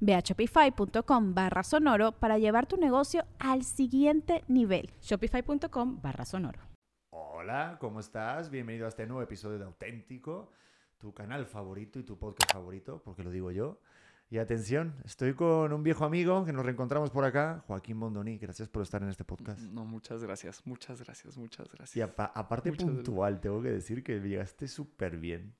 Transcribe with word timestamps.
Ve 0.00 0.14
a 0.14 0.20
shopify.com 0.20 1.34
barra 1.34 1.62
sonoro 1.62 2.12
para 2.12 2.38
llevar 2.38 2.66
tu 2.66 2.76
negocio 2.76 3.24
al 3.38 3.64
siguiente 3.64 4.44
nivel. 4.48 4.90
Shopify.com 5.00 6.00
barra 6.00 6.24
sonoro. 6.24 6.60
Hola, 7.10 7.76
¿cómo 7.80 8.00
estás? 8.00 8.50
Bienvenido 8.50 8.86
a 8.86 8.88
este 8.88 9.06
nuevo 9.06 9.22
episodio 9.22 9.58
de 9.58 9.64
Auténtico, 9.64 10.50
tu 10.98 11.14
canal 11.14 11.46
favorito 11.46 11.98
y 11.98 12.02
tu 12.02 12.18
podcast 12.18 12.52
favorito, 12.52 13.00
porque 13.04 13.22
lo 13.22 13.30
digo 13.30 13.50
yo. 13.50 13.80
Y 14.30 14.38
atención, 14.38 14.94
estoy 15.06 15.32
con 15.32 15.72
un 15.72 15.82
viejo 15.82 16.04
amigo 16.04 16.44
que 16.44 16.52
nos 16.52 16.64
reencontramos 16.66 17.10
por 17.10 17.24
acá, 17.24 17.64
Joaquín 17.66 17.98
Bondoni. 17.98 18.36
Gracias 18.36 18.68
por 18.68 18.82
estar 18.82 19.02
en 19.02 19.08
este 19.08 19.24
podcast. 19.24 19.60
No, 19.60 19.86
muchas 19.86 20.22
gracias, 20.22 20.66
muchas 20.66 21.02
gracias, 21.02 21.38
muchas 21.38 21.66
gracias. 21.68 21.96
Y 21.96 22.02
aparte 22.02 22.72
puntual, 22.72 23.40
tengo 23.40 23.62
que 23.62 23.70
decir 23.70 24.04
que 24.04 24.20
llegaste 24.20 24.68
súper 24.68 25.16
bien. 25.16 25.54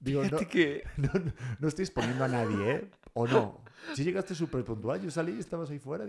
Digo, 0.00 0.24
no, 0.24 0.38
que... 0.38 0.82
no, 1.60 1.68
estoy 1.68 1.84
exponiendo 1.84 2.24
a 2.24 2.28
nadie, 2.28 2.72
¿eh? 2.72 2.90
¿O 3.12 3.26
no? 3.26 3.62
Si 3.94 4.02
llegaste 4.02 4.34
súper 4.34 4.64
puntual, 4.64 5.00
yo 5.02 5.10
salí 5.10 5.32
y 5.32 5.40
estabas 5.40 5.70
ahí 5.70 5.78
fuera. 5.78 6.06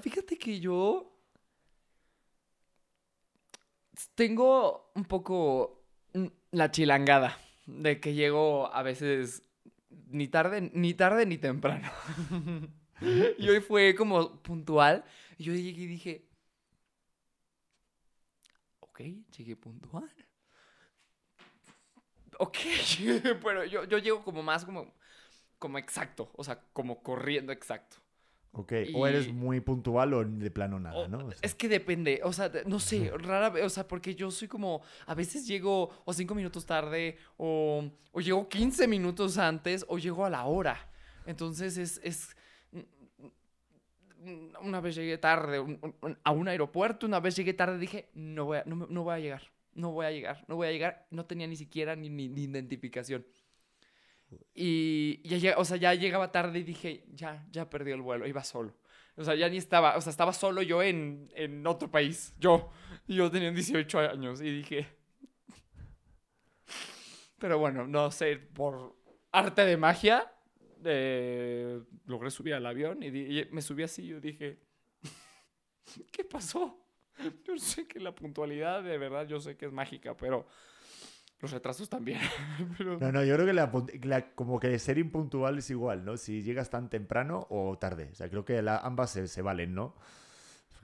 Fíjate, 0.00 0.36
que 0.36 0.60
yo 0.60 1.16
tengo 4.14 4.90
un 4.94 5.04
poco 5.04 5.84
la 6.50 6.70
chilangada 6.70 7.38
de 7.66 8.00
que 8.00 8.14
llego 8.14 8.72
a 8.72 8.82
veces 8.82 9.42
ni 10.08 10.28
tarde 10.28 10.70
ni 10.74 10.94
tarde 10.94 11.24
ni 11.24 11.38
temprano. 11.38 11.90
y 13.38 13.48
hoy 13.48 13.60
fue 13.60 13.94
como 13.94 14.42
puntual. 14.42 15.04
Y 15.38 15.44
yo 15.44 15.54
llegué 15.54 15.82
y 15.82 15.86
dije, 15.86 16.28
ok, 18.80 19.00
llegué 19.36 19.56
puntual 19.56 20.10
ok, 22.40 22.56
pero 23.44 23.64
yo, 23.64 23.84
yo 23.84 23.98
llego 23.98 24.24
como 24.24 24.42
más 24.42 24.64
como, 24.64 24.92
como 25.58 25.78
exacto, 25.78 26.30
o 26.34 26.42
sea, 26.42 26.60
como 26.72 27.02
corriendo 27.02 27.52
exacto. 27.52 27.98
Ok, 28.52 28.72
o 28.94 29.06
eres 29.06 29.32
muy 29.32 29.60
puntual 29.60 30.12
o 30.12 30.24
de 30.24 30.50
plano 30.50 30.80
nada, 30.80 31.06
¿no? 31.06 31.28
Es 31.40 31.54
que 31.54 31.68
depende, 31.68 32.20
o 32.24 32.32
sea, 32.32 32.50
no 32.66 32.80
sé, 32.80 33.12
rara 33.16 33.48
vez, 33.48 33.64
o 33.64 33.68
sea, 33.68 33.86
porque 33.86 34.16
yo 34.16 34.32
soy 34.32 34.48
como, 34.48 34.82
a 35.06 35.14
veces 35.14 35.46
llego 35.46 35.90
o 36.04 36.12
cinco 36.12 36.34
minutos 36.34 36.66
tarde, 36.66 37.16
o, 37.36 37.88
o 38.10 38.20
llego 38.20 38.48
15 38.48 38.88
minutos 38.88 39.38
antes, 39.38 39.84
o 39.86 39.98
llego 39.98 40.24
a 40.24 40.30
la 40.30 40.46
hora. 40.46 40.88
Entonces 41.26 41.76
es, 41.76 42.00
es 42.02 42.36
una 44.60 44.80
vez 44.80 44.96
llegué 44.96 45.16
tarde 45.16 45.78
a 46.24 46.30
un 46.32 46.48
aeropuerto, 46.48 47.06
una 47.06 47.20
vez 47.20 47.36
llegué 47.36 47.54
tarde, 47.54 47.78
dije, 47.78 48.08
no 48.14 48.46
voy 48.46 48.58
no, 48.64 48.88
no 48.88 49.04
voy 49.04 49.14
a 49.14 49.18
llegar 49.20 49.42
no 49.74 49.92
voy 49.92 50.06
a 50.06 50.10
llegar, 50.10 50.44
no 50.48 50.56
voy 50.56 50.68
a 50.68 50.72
llegar. 50.72 51.06
No 51.10 51.26
tenía 51.26 51.46
ni 51.46 51.56
siquiera 51.56 51.96
ni, 51.96 52.08
ni, 52.08 52.24
identificación. 52.24 53.26
Y 54.54 55.20
ya, 55.24 55.58
o 55.58 55.64
sea, 55.64 55.76
ya 55.76 55.94
llegaba 55.94 56.30
tarde 56.30 56.60
y 56.60 56.62
dije, 56.62 57.04
ya, 57.12 57.46
ya 57.50 57.68
perdí 57.68 57.90
el 57.90 58.00
vuelo, 58.00 58.26
iba 58.26 58.44
solo. 58.44 58.74
O 59.16 59.24
sea, 59.24 59.34
ya 59.34 59.48
ni 59.48 59.56
estaba, 59.56 59.96
o 59.96 60.00
sea, 60.00 60.10
estaba 60.10 60.32
solo 60.32 60.62
yo 60.62 60.82
en, 60.82 61.30
en 61.34 61.66
otro 61.66 61.90
país, 61.90 62.34
yo. 62.38 62.70
Y 63.06 63.16
yo 63.16 63.30
tenía 63.30 63.50
18 63.50 63.98
años 63.98 64.40
y 64.40 64.50
dije... 64.50 65.00
Pero 67.38 67.58
bueno, 67.58 67.86
no 67.86 68.10
sé, 68.10 68.36
por 68.36 68.94
arte 69.32 69.64
de 69.64 69.78
magia, 69.78 70.30
eh, 70.84 71.80
logré 72.04 72.30
subir 72.30 72.52
al 72.52 72.66
avión 72.66 73.02
y, 73.02 73.06
y 73.06 73.48
me 73.50 73.62
subí 73.62 73.82
así 73.82 74.02
y 74.02 74.08
yo 74.08 74.20
dije, 74.20 74.60
¿qué 76.12 76.22
pasó? 76.24 76.79
Yo 77.46 77.58
sé 77.58 77.86
que 77.86 78.00
la 78.00 78.14
puntualidad, 78.14 78.82
de 78.82 78.98
verdad, 78.98 79.26
yo 79.26 79.40
sé 79.40 79.56
que 79.56 79.66
es 79.66 79.72
mágica, 79.72 80.16
pero 80.16 80.46
los 81.40 81.50
retrasos 81.50 81.88
también. 81.88 82.20
No, 83.00 83.12
no, 83.12 83.24
yo 83.24 83.34
creo 83.34 83.46
que 83.46 84.06
la, 84.06 84.34
como 84.34 84.60
que 84.60 84.78
ser 84.78 84.98
impuntual 84.98 85.58
es 85.58 85.70
igual, 85.70 86.04
¿no? 86.04 86.16
Si 86.16 86.42
llegas 86.42 86.70
tan 86.70 86.88
temprano 86.90 87.46
o 87.50 87.78
tarde. 87.78 88.10
O 88.12 88.14
sea, 88.14 88.28
creo 88.28 88.44
que 88.44 88.58
ambas 88.58 89.10
se, 89.10 89.42
valen, 89.42 89.74
¿no? 89.74 89.94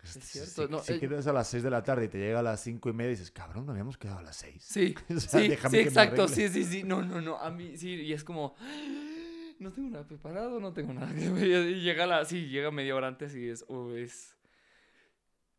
Es 0.03 0.13
cierto. 0.23 0.83
Si, 0.83 0.95
eh, 0.95 1.01
quedas 1.01 1.27
a 1.27 1.33
las 1.33 1.49
6 1.49 1.63
de 1.63 1.71
la 1.71 1.83
tarde 1.83 2.07
y 2.07 2.09
te 2.09 2.19
llega 2.19 2.39
a 2.39 2.43
las 2.43 2.61
5 2.61 2.89
y 2.89 2.93
media 2.93 3.09
y 3.09 3.15
dices, 3.15 3.31
cabrón, 3.31 3.67
no 3.67 3.73
habíamos 3.73 3.99
quedado 3.99 4.19
a 4.19 4.23
las 4.23 4.37
6. 4.37 4.63
Sí, 4.63 4.95
sí, 5.09 5.57
sí 5.71 5.79
exacto. 5.79 6.29
Sí, 6.29 6.49
sí, 6.49 6.65
sí. 6.65 6.83
No, 6.85 7.03
no, 7.03 7.21
no. 7.21 7.37
A 7.39 7.51
mí, 7.51 7.77
sí, 7.77 7.91
y 7.91 8.13
es 8.13 8.25
como, 8.25 8.55
no 9.59 9.73
tengo 9.73 9.91
nada 9.91 10.07
preparado, 10.07 10.61
no 10.61 10.73
tengo 10.73 10.95
nada. 10.95 11.13
Y 11.15 11.81
llega 11.81 12.07
la, 12.07 12.25
sí, 12.25 12.49
llega 12.49 12.71
media 12.71 12.95
hora 12.95 13.09
antes 13.09 13.35
y 13.35 13.49
es, 13.49 13.65
oh, 13.69 13.93
es, 13.93 14.37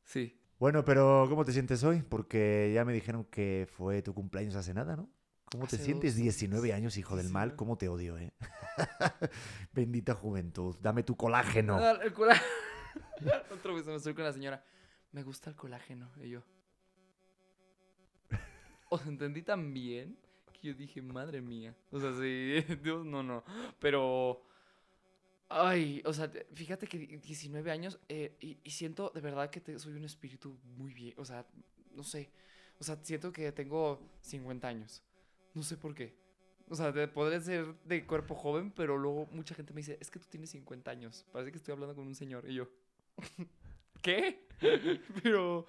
sí. 0.06 0.40
Bueno, 0.60 0.84
pero 0.84 1.28
¿cómo 1.30 1.46
te 1.46 1.52
sientes 1.52 1.84
hoy? 1.84 2.02
Porque 2.02 2.72
ya 2.74 2.84
me 2.84 2.92
dijeron 2.92 3.26
que 3.26 3.68
fue 3.70 4.02
tu 4.02 4.16
cumpleaños 4.16 4.56
hace 4.56 4.74
nada, 4.74 4.96
¿no? 4.96 5.08
¿Cómo 5.52 5.68
te 5.68 5.78
sientes? 5.78 6.16
19 6.16 6.74
años, 6.74 6.98
hijo 6.98 7.16
del 7.16 7.30
mal. 7.30 7.56
¿Cómo 7.56 7.78
te 7.78 7.88
odio, 7.88 8.18
eh? 8.18 8.34
Bendita 9.72 10.14
juventud. 10.16 10.76
Dame 10.82 11.04
tu 11.04 11.16
colágeno. 11.16 11.80
El 12.02 12.12
colágeno. 12.12 12.48
Otra 13.52 13.74
vez 13.74 13.86
me 13.86 13.96
estoy 13.96 14.14
con 14.14 14.24
la 14.24 14.34
señora. 14.34 14.64
Me 15.12 15.24
gusta 15.24 15.50
el 15.50 15.56
colágeno. 15.56 16.12
Y 16.22 16.30
yo. 16.32 16.44
Os 18.90 19.06
entendí 19.06 19.44
tan 19.44 19.74
bien 19.74 20.18
que 20.54 20.70
yo 20.70 20.74
dije, 20.74 21.02
madre 21.02 21.40
mía. 21.42 21.76
O 21.92 22.00
sea, 22.00 22.14
sí, 22.14 22.62
Dios, 22.84 23.06
no, 23.06 23.24
no. 23.24 23.44
Pero 23.80 24.42
Ay, 25.50 26.02
o 26.06 26.12
sea, 26.12 26.30
fíjate 26.54 26.88
que 26.88 26.98
19 26.98 27.72
años 27.72 28.00
eh, 28.10 28.36
y, 28.40 28.70
siento 28.70 29.12
de 29.16 29.22
verdad 29.22 29.50
que 29.50 29.80
soy 29.80 29.94
un 29.94 30.04
espíritu 30.04 30.58
muy 30.76 30.94
bien, 30.94 31.14
o 31.18 31.24
sea, 31.24 31.46
no 31.96 32.04
sé, 32.04 32.30
o 32.80 32.84
sea, 32.84 33.00
siento 33.02 33.32
que 33.32 33.52
tengo 33.54 34.00
50 34.22 34.68
años, 34.68 35.04
no 35.54 35.64
sé 35.64 35.78
por 35.78 35.96
qué. 35.96 36.16
O 36.70 36.76
sea, 36.76 36.92
podré 37.14 37.40
ser 37.40 37.76
de 37.86 38.06
cuerpo 38.06 38.36
joven, 38.36 38.72
pero 38.72 38.98
luego 38.98 39.28
mucha 39.32 39.56
gente 39.56 39.74
me 39.74 39.80
dice, 39.80 39.98
es 40.02 40.12
que 40.12 40.20
tú 40.20 40.28
tienes 40.30 40.50
50 40.50 40.92
años, 40.92 41.26
parece 41.32 41.52
que 41.52 41.58
estoy 41.60 41.72
hablando 41.72 41.96
con 41.96 42.06
un 42.06 42.16
señor 42.16 42.44
y 42.50 42.56
yo, 42.56 42.70
¿qué? 44.02 44.48
pero... 45.24 45.66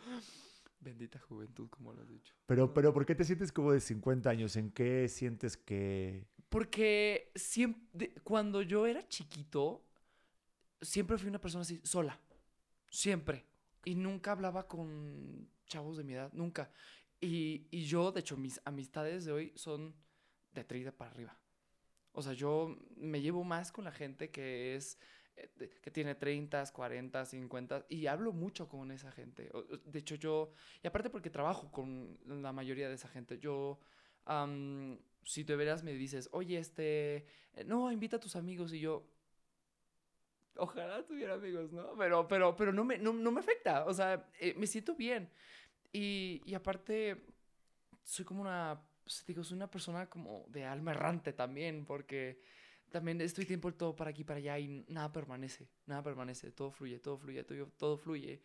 Bendita 0.80 1.20
juventud, 1.20 1.68
como 1.70 1.92
lo 1.92 2.02
has 2.02 2.08
dicho. 2.08 2.34
Pero, 2.46 2.72
pero, 2.72 2.92
¿por 2.92 3.04
qué 3.04 3.14
te 3.14 3.24
sientes 3.24 3.50
como 3.50 3.72
de 3.72 3.80
50 3.80 4.30
años? 4.30 4.56
¿En 4.56 4.70
qué 4.70 5.08
sientes 5.08 5.56
que 5.56 6.24
porque 6.48 7.31
siempre, 7.34 8.14
cuando 8.22 8.62
yo 8.62 8.86
era 8.86 9.06
chiquito, 9.09 9.84
siempre 10.81 11.19
fui 11.19 11.28
una 11.28 11.41
persona 11.41 11.62
así, 11.62 11.81
sola. 11.84 12.19
Siempre. 12.91 13.44
Y 13.84 13.94
nunca 13.94 14.32
hablaba 14.32 14.66
con 14.66 15.48
chavos 15.66 15.97
de 15.97 16.04
mi 16.04 16.14
edad, 16.14 16.32
nunca. 16.32 16.70
Y, 17.20 17.66
y 17.70 17.84
yo, 17.84 18.12
de 18.12 18.20
hecho, 18.20 18.37
mis 18.37 18.61
amistades 18.64 19.25
de 19.25 19.32
hoy 19.32 19.52
son 19.56 19.94
de 20.52 20.64
30 20.64 20.93
para 20.93 21.11
arriba. 21.11 21.38
O 22.12 22.22
sea, 22.22 22.32
yo 22.32 22.76
me 22.96 23.20
llevo 23.20 23.44
más 23.44 23.70
con 23.70 23.84
la 23.84 23.93
gente 23.93 24.31
que 24.31 24.75
es 24.75 24.99
eh, 25.37 25.78
que 25.82 25.90
tiene 25.90 26.14
30, 26.14 26.72
40, 26.72 27.26
50 27.26 27.87
y 27.88 28.06
hablo 28.06 28.32
mucho 28.32 28.69
con 28.69 28.90
esa 28.90 29.12
gente. 29.12 29.50
De 29.84 29.99
hecho, 29.99 30.17
yo, 30.17 30.52
y 30.82 30.87
aparte 30.87 31.11
porque 31.11 31.31
trabajo 31.31 31.70
con 31.70 32.19
la 32.26 32.52
mayoría 32.52 32.88
de 32.88 32.94
esa 32.94 33.08
gente, 33.08 33.38
yo 33.38 33.78
si 35.25 35.44
te 35.44 35.56
veras 35.56 35.82
me 35.82 35.93
dices, 35.94 36.29
oye, 36.32 36.59
este, 36.59 37.26
eh, 37.55 37.65
no, 37.67 37.91
invita 37.93 38.17
a 38.17 38.20
tus 38.20 38.37
amigos 38.37 38.73
y 38.73 38.81
yo, 38.81 39.06
ojalá 40.56 41.05
tuviera 41.05 41.35
amigos, 41.35 41.73
¿no? 41.73 41.94
Pero, 41.97 42.26
pero, 42.29 42.56
pero 42.56 42.73
no 42.73 42.85
me, 42.85 42.99
no, 42.99 43.12
me 43.12 43.41
afecta, 43.41 43.85
o 43.87 43.94
sea, 43.94 44.29
eh, 44.41 44.55
me 44.56 44.67
siento 44.67 44.94
bien. 44.94 45.31
Y, 45.93 46.43
y 46.44 46.55
aparte, 46.55 47.25
soy 48.05 48.25
como 48.25 48.43
una, 48.43 48.81
digo, 49.26 49.44
soy 49.44 49.56
una 49.56 49.70
persona 49.70 50.09
como 50.09 50.44
de 50.49 50.65
alma 50.65 50.93
errante 50.93 51.32
también, 51.32 51.85
porque 51.85 52.41
también 52.91 53.20
estoy 53.20 53.44
tiempo 53.44 53.73
todo 53.75 53.94
para 53.94 54.11
aquí, 54.11 54.25
para 54.25 54.38
allá 54.38 54.59
y 54.59 54.85
nada 54.88 55.12
permanece, 55.12 55.69
nada 55.87 56.03
permanece, 56.03 56.50
todo 56.53 56.70
fluye, 56.70 56.99
todo 56.99 57.19
fluye, 57.19 57.44
todo, 57.44 57.67
todo 57.76 57.97
fluye 57.97 58.43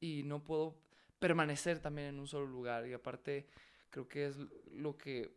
y 0.00 0.22
no 0.24 0.42
puedo 0.42 0.76
permanecer 1.18 1.78
también 1.78 2.08
en 2.08 2.18
un 2.18 2.26
solo 2.26 2.46
lugar 2.46 2.86
y 2.86 2.92
aparte 2.92 3.46
Creo 3.94 4.08
que 4.08 4.26
es 4.26 4.36
lo 4.72 4.98
que 4.98 5.36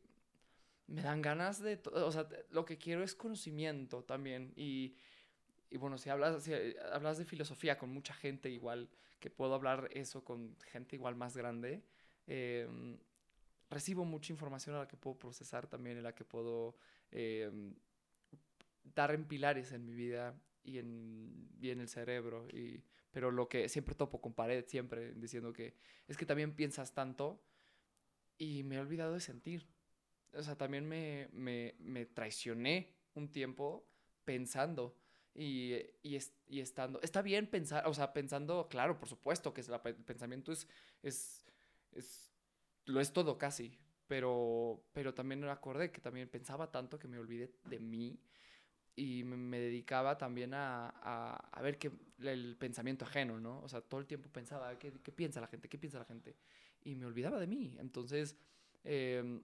me 0.87 1.01
dan 1.01 1.21
ganas 1.21 1.61
de, 1.61 1.81
o 1.93 2.11
sea, 2.11 2.27
lo 2.49 2.65
que 2.65 2.77
quiero 2.77 3.03
es 3.03 3.13
conocimiento 3.13 4.03
también. 4.03 4.53
Y, 4.55 4.95
y 5.69 5.77
bueno, 5.77 5.97
si 5.97 6.09
hablas, 6.09 6.43
si 6.43 6.53
hablas 6.91 7.17
de 7.17 7.25
filosofía 7.25 7.77
con 7.77 7.89
mucha 7.89 8.13
gente 8.13 8.49
igual, 8.49 8.89
que 9.19 9.29
puedo 9.29 9.53
hablar 9.53 9.89
eso 9.93 10.23
con 10.23 10.55
gente 10.71 10.95
igual 10.95 11.15
más 11.15 11.35
grande, 11.35 11.83
em, 12.25 12.97
recibo 13.69 14.05
mucha 14.05 14.31
información 14.31 14.75
a 14.75 14.79
la 14.79 14.87
que 14.87 14.97
puedo 14.97 15.17
procesar 15.17 15.67
también, 15.67 15.97
en 15.97 16.03
la 16.03 16.15
que 16.15 16.23
puedo 16.23 16.77
em, 17.11 17.75
dar 18.83 19.11
en 19.13 19.25
pilares 19.25 19.71
en 19.71 19.85
mi 19.85 19.93
vida 19.93 20.39
y 20.63 20.77
en, 20.79 21.49
y 21.59 21.69
en 21.71 21.81
el 21.81 21.89
cerebro. 21.89 22.47
Y, 22.49 22.83
pero 23.11 23.31
lo 23.31 23.49
que 23.49 23.67
siempre 23.69 23.95
topo 23.95 24.21
con 24.21 24.33
pared, 24.33 24.65
siempre 24.67 25.13
diciendo 25.15 25.51
que 25.53 25.75
es 26.07 26.17
que 26.17 26.25
también 26.25 26.55
piensas 26.55 26.93
tanto 26.93 27.41
y 28.37 28.63
me 28.63 28.75
he 28.75 28.79
olvidado 28.79 29.13
de 29.13 29.19
sentir. 29.19 29.67
O 30.33 30.43
sea, 30.43 30.55
también 30.55 30.87
me, 30.87 31.29
me, 31.31 31.75
me 31.79 32.05
traicioné 32.05 32.93
un 33.13 33.31
tiempo 33.31 33.87
pensando 34.23 34.95
y, 35.33 35.75
y, 36.03 36.17
y 36.47 36.59
estando. 36.59 36.99
Está 37.01 37.21
bien 37.21 37.47
pensar, 37.47 37.87
o 37.87 37.93
sea, 37.93 38.13
pensando, 38.13 38.67
claro, 38.69 38.99
por 38.99 39.07
supuesto 39.07 39.53
que 39.53 39.61
el 39.61 39.95
pensamiento 39.95 40.51
es, 40.51 40.67
es, 41.03 41.45
es. 41.91 42.31
Lo 42.85 42.99
es 42.99 43.11
todo 43.13 43.37
casi. 43.37 43.77
Pero, 44.07 44.85
pero 44.93 45.13
también 45.13 45.41
me 45.41 45.49
acordé 45.49 45.91
que 45.91 45.99
también 45.99 46.29
pensaba 46.29 46.71
tanto 46.71 46.97
que 46.97 47.09
me 47.09 47.19
olvidé 47.19 47.51
de 47.65 47.77
mí 47.77 48.17
y 48.95 49.23
me, 49.23 49.59
dedicaba 49.59 50.17
también 50.17 50.53
a, 50.53 50.89
a, 51.01 51.35
a 51.35 51.61
ver 51.61 51.77
que, 51.77 51.91
el 52.19 52.55
pensamiento 52.57 53.05
ajeno, 53.05 53.39
¿no? 53.39 53.59
O 53.61 53.69
sea, 53.69 53.81
todo 53.81 53.99
el 53.99 54.07
tiempo 54.07 54.29
pensaba, 54.29 54.77
¿qué, 54.79 54.91
qué 55.03 55.11
piensa 55.11 55.39
la 55.39 55.47
gente? 55.47 55.69
¿Qué 55.69 55.77
piensa 55.77 55.99
la 55.99 56.05
gente? 56.05 56.35
Y 56.83 56.95
me 56.95 57.05
olvidaba 57.05 57.39
de 57.39 57.47
mí. 57.47 57.75
Entonces, 57.79 58.35
em, 58.83 59.43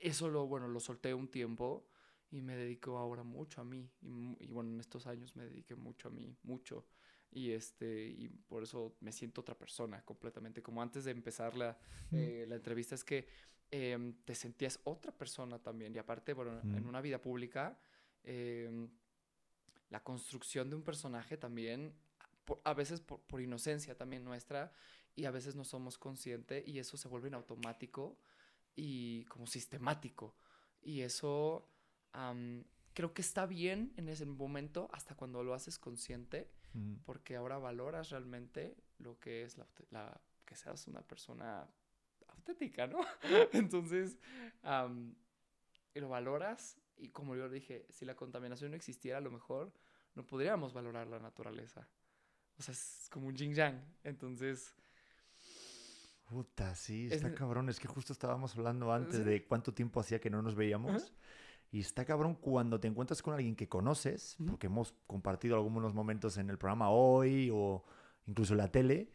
eso 0.00 0.28
lo, 0.28 0.46
bueno, 0.46 0.68
lo 0.68 0.80
solté 0.80 1.14
un 1.14 1.28
tiempo 1.28 1.86
y 2.30 2.40
me 2.40 2.56
dedico 2.56 2.98
ahora 2.98 3.22
mucho 3.22 3.60
a 3.60 3.64
mí. 3.64 3.88
Y, 4.02 4.48
bueno, 4.48 4.70
en 4.72 4.80
estos 4.80 5.06
años 5.06 5.36
me 5.36 5.44
dediqué 5.44 5.74
mucho 5.74 6.08
a 6.08 6.10
mí, 6.10 6.36
mucho. 6.42 6.86
Y, 7.30 7.50
este, 7.52 8.06
y 8.06 8.28
por 8.28 8.62
eso 8.62 8.96
me 9.00 9.12
siento 9.12 9.40
otra 9.42 9.56
persona 9.56 10.02
completamente. 10.04 10.62
Como 10.62 10.80
antes 10.82 11.04
de 11.04 11.10
empezar 11.10 11.56
la, 11.56 11.76
eh, 12.12 12.46
la 12.48 12.56
entrevista, 12.56 12.94
es 12.94 13.04
que 13.04 13.26
em, 13.70 14.14
te 14.24 14.34
sentías 14.34 14.80
otra 14.84 15.12
persona 15.12 15.58
también. 15.58 15.94
Y 15.94 15.98
aparte, 15.98 16.32
bueno, 16.32 16.60
en 16.72 16.86
una 16.86 17.00
vida 17.00 17.20
pública, 17.20 17.78
em, 18.24 18.88
la 19.90 20.02
construcción 20.02 20.70
de 20.70 20.76
un 20.76 20.82
personaje 20.82 21.36
también, 21.36 21.92
por- 22.44 22.60
a 22.64 22.74
veces 22.74 23.00
por, 23.00 23.20
por 23.22 23.40
inocencia 23.40 23.96
también 23.96 24.24
nuestra, 24.24 24.72
y 25.14 25.24
a 25.24 25.30
veces 25.30 25.54
no 25.56 25.64
somos 25.64 25.98
conscientes, 25.98 26.66
y 26.66 26.78
eso 26.78 26.96
se 26.96 27.08
vuelve 27.08 27.28
en 27.28 27.34
automático 27.34 28.18
y 28.76 29.24
como 29.24 29.46
sistemático. 29.46 30.36
Y 30.82 31.00
eso 31.00 31.68
creo 32.94 33.12
que 33.12 33.20
está 33.22 33.46
bien 33.46 33.92
en 33.96 34.08
ese 34.08 34.24
momento 34.24 34.88
hasta 34.92 35.14
cuando 35.16 35.42
lo 35.42 35.52
haces 35.54 35.78
consciente, 35.78 36.50
Mm. 36.76 36.96
porque 37.04 37.36
ahora 37.36 37.56
valoras 37.58 38.10
realmente 38.10 38.76
lo 38.98 39.18
que 39.18 39.44
es 39.44 39.56
la, 39.90 40.20
que 40.44 40.56
seas 40.56 40.86
una 40.86 41.00
persona 41.00 41.66
auténtica, 42.28 42.86
¿no? 42.86 43.00
Entonces, 43.52 44.18
lo 45.94 46.08
valoras 46.08 46.78
y 46.96 47.08
como 47.10 47.34
yo 47.34 47.48
dije, 47.48 47.86
si 47.88 48.04
la 48.04 48.14
contaminación 48.14 48.70
no 48.72 48.76
existiera, 48.76 49.18
a 49.18 49.22
lo 49.22 49.30
mejor 49.30 49.72
no 50.14 50.26
podríamos 50.26 50.72
valorar 50.74 51.06
la 51.08 51.18
naturaleza. 51.18 51.88
O 52.58 52.62
sea, 52.62 52.72
es 52.72 53.08
como 53.10 53.28
un 53.28 53.36
yin 53.36 53.54
yang. 53.54 53.82
Entonces, 54.04 54.74
Puta, 56.28 56.74
sí, 56.74 57.06
Es 57.06 57.12
está 57.14 57.34
cabrón. 57.34 57.68
Es 57.68 57.78
que 57.78 57.88
justo 57.88 58.12
estábamos 58.12 58.56
hablando 58.56 58.92
antes 58.92 59.16
Sí. 59.18 59.22
de 59.24 59.44
cuánto 59.46 59.72
tiempo 59.72 60.00
hacía 60.00 60.20
que 60.20 60.30
no 60.30 60.42
nos 60.42 60.54
veíamos. 60.54 61.12
Y 61.72 61.80
está 61.80 62.04
cabrón 62.04 62.34
cuando 62.36 62.78
te 62.80 62.88
encuentras 62.88 63.22
con 63.22 63.34
alguien 63.34 63.54
que 63.56 63.68
conoces, 63.68 64.36
porque 64.46 64.66
hemos 64.68 64.94
compartido 65.06 65.56
algunos 65.56 65.94
momentos 65.94 66.36
en 66.38 66.48
el 66.50 66.58
programa 66.58 66.90
hoy 66.90 67.50
o 67.52 67.84
incluso 68.26 68.54
en 68.54 68.58
la 68.58 68.68
tele. 68.70 69.10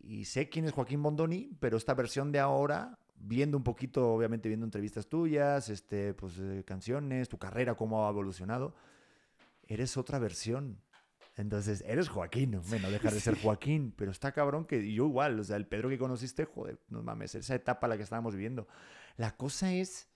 Y 0.00 0.24
sé 0.24 0.48
quién 0.48 0.64
es 0.66 0.72
Joaquín 0.72 1.02
Bondoni, 1.02 1.56
pero 1.60 1.76
esta 1.76 1.94
versión 1.94 2.30
de 2.32 2.38
ahora, 2.40 2.98
viendo 3.16 3.56
un 3.56 3.64
poquito, 3.64 4.12
obviamente 4.12 4.48
viendo 4.48 4.66
entrevistas 4.66 5.06
tuyas, 5.08 5.68
este, 5.68 6.14
pues, 6.14 6.38
eh, 6.38 6.62
canciones, 6.66 7.28
tu 7.28 7.38
carrera, 7.38 7.74
cómo 7.74 8.06
ha 8.06 8.10
evolucionado, 8.10 8.74
eres 9.66 9.96
otra 9.96 10.18
versión. 10.18 10.78
Entonces, 11.36 11.82
eres 11.86 12.08
Joaquín, 12.08 12.60
bueno, 12.68 12.90
dejar 12.90 13.12
de 13.12 13.18
ser 13.20 13.36
Joaquín, 13.40 13.92
pero 13.96 14.12
está 14.12 14.30
cabrón 14.32 14.66
que 14.66 14.92
yo 14.92 15.06
igual, 15.06 15.40
o 15.40 15.44
sea, 15.44 15.56
el 15.56 15.66
Pedro 15.66 15.88
que 15.88 15.98
conociste, 15.98 16.44
joder, 16.44 16.78
no 16.88 17.02
mames, 17.02 17.34
esa 17.34 17.54
etapa 17.56 17.88
la 17.88 17.96
que 17.96 18.04
estábamos 18.04 18.34
viviendo. 18.34 18.68
La 19.16 19.36
cosa 19.36 19.72
es, 19.72 20.08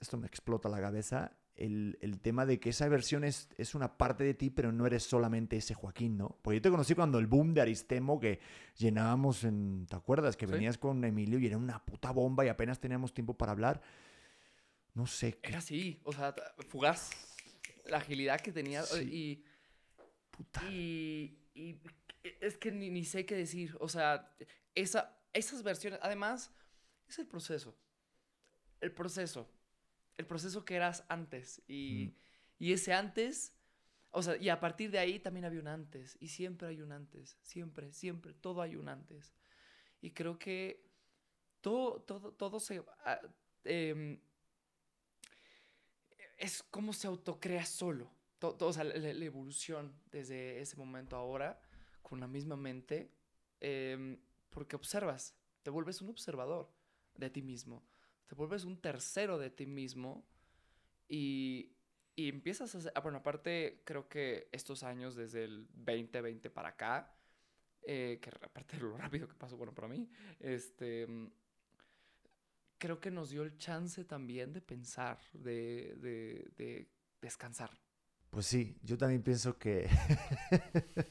esto 0.00 0.18
me 0.18 0.26
explota 0.26 0.68
la 0.68 0.80
cabeza, 0.82 1.32
el, 1.56 1.98
el 2.02 2.20
tema 2.20 2.44
de 2.44 2.60
que 2.60 2.70
esa 2.70 2.86
versión 2.88 3.24
es, 3.24 3.48
es 3.56 3.74
una 3.74 3.96
parte 3.96 4.22
de 4.22 4.34
ti, 4.34 4.50
pero 4.50 4.70
no 4.70 4.86
eres 4.86 5.02
solamente 5.02 5.56
ese 5.56 5.72
Joaquín, 5.74 6.18
¿no? 6.18 6.36
Porque 6.42 6.58
yo 6.58 6.62
te 6.62 6.70
conocí 6.70 6.94
cuando 6.94 7.18
el 7.18 7.26
boom 7.26 7.54
de 7.54 7.62
Aristemo, 7.62 8.20
que 8.20 8.38
llenábamos 8.76 9.44
en, 9.44 9.86
¿te 9.88 9.96
acuerdas? 9.96 10.36
Que 10.36 10.46
Sí. 10.46 10.52
venías 10.52 10.76
con 10.76 11.02
Emilio 11.04 11.38
y 11.38 11.46
era 11.46 11.56
una 11.56 11.82
puta 11.84 12.10
bomba 12.10 12.44
y 12.44 12.48
apenas 12.48 12.78
teníamos 12.78 13.14
tiempo 13.14 13.32
para 13.36 13.52
hablar. 13.52 13.80
No 14.94 15.06
sé, 15.06 15.38
qué 15.40 15.48
era 15.48 15.58
así, 15.58 16.00
o 16.04 16.12
sea, 16.12 16.34
fugaz. 16.68 17.10
La 17.86 17.96
agilidad 17.96 18.40
que 18.40 18.52
tenía 18.52 18.82
Sí. 18.82 19.02
y... 19.10 19.44
puta. 20.38 20.62
Y, 20.70 21.36
y 21.54 21.80
es 22.40 22.56
que 22.56 22.70
ni, 22.70 22.90
ni 22.90 23.04
sé 23.04 23.26
qué 23.26 23.34
decir. 23.34 23.76
O 23.80 23.88
sea, 23.88 24.34
esa, 24.74 25.18
esas 25.32 25.62
versiones, 25.62 25.98
además, 26.02 26.52
es 27.08 27.18
el 27.18 27.26
proceso. 27.26 27.76
El 28.80 28.92
proceso. 28.92 29.50
El 30.16 30.26
proceso 30.26 30.64
que 30.64 30.76
eras 30.76 31.04
antes. 31.08 31.62
Y, 31.66 32.14
y 32.58 32.72
ese 32.72 32.92
antes, 32.92 33.52
o 34.10 34.22
sea, 34.22 34.36
y 34.36 34.48
a 34.48 34.60
partir 34.60 34.90
de 34.90 34.98
ahí 34.98 35.18
también 35.18 35.44
había 35.44 35.60
un 35.60 35.68
antes. 35.68 36.16
Y 36.20 36.28
siempre 36.28 36.68
hay 36.68 36.80
un 36.80 36.92
antes. 36.92 37.36
Siempre, 37.42 37.92
siempre, 37.92 38.34
todo 38.34 38.62
hay 38.62 38.76
un 38.76 38.88
antes. 38.88 39.34
Y 40.00 40.12
creo 40.12 40.38
que 40.38 40.86
todo, 41.60 42.00
todo, 42.02 42.32
todo 42.32 42.60
se... 42.60 42.82
ah, 43.04 43.20
em, 43.64 44.20
es 46.36 46.62
como 46.62 46.92
se 46.92 47.08
autocrea 47.08 47.66
solo. 47.66 48.17
To- 48.38 48.54
to- 48.54 48.68
o 48.68 48.72
sea, 48.72 48.84
la, 48.84 49.24
evolución 49.24 49.92
desde 50.10 50.60
ese 50.60 50.76
momento 50.76 51.16
ahora, 51.16 51.60
con 52.02 52.20
la 52.20 52.28
misma 52.28 52.56
mente, 52.56 53.10
em, 53.60 54.18
porque 54.50 54.76
observas, 54.76 55.34
te 55.62 55.70
vuelves 55.70 56.00
un 56.00 56.10
observador 56.10 56.70
de 57.16 57.30
ti 57.30 57.42
mismo, 57.42 57.84
te 58.26 58.34
vuelves 58.34 58.64
un 58.64 58.80
tercero 58.80 59.38
de 59.38 59.50
ti 59.50 59.66
mismo 59.66 60.24
y, 61.08 61.72
y 62.14 62.28
empiezas 62.28 62.74
a 62.74 62.78
hacer, 62.78 62.92
ah, 62.94 63.00
bueno, 63.00 63.18
aparte 63.18 63.82
creo 63.84 64.08
que 64.08 64.48
estos 64.52 64.82
años 64.84 65.16
desde 65.16 65.44
el 65.44 65.66
2020 65.74 66.50
para 66.50 66.70
acá, 66.70 67.14
eh, 67.82 68.18
que 68.22 68.30
aparte 68.30 68.76
de 68.76 68.82
lo 68.82 68.96
rápido 68.96 69.28
que 69.28 69.34
pasó, 69.34 69.56
bueno, 69.56 69.74
para 69.74 69.88
mí, 69.88 70.08
este, 70.38 71.06
mm, 71.06 71.30
creo 72.78 73.00
que 73.00 73.10
nos 73.10 73.30
dio 73.30 73.42
el 73.42 73.56
chance 73.58 74.04
también 74.04 74.52
de 74.52 74.60
pensar, 74.60 75.18
de, 75.32 75.96
de, 75.96 76.50
de 76.56 76.88
descansar. 77.20 77.70
Pues 78.30 78.46
sí, 78.46 78.76
yo 78.82 78.98
también 78.98 79.22
pienso 79.22 79.56
que... 79.58 79.88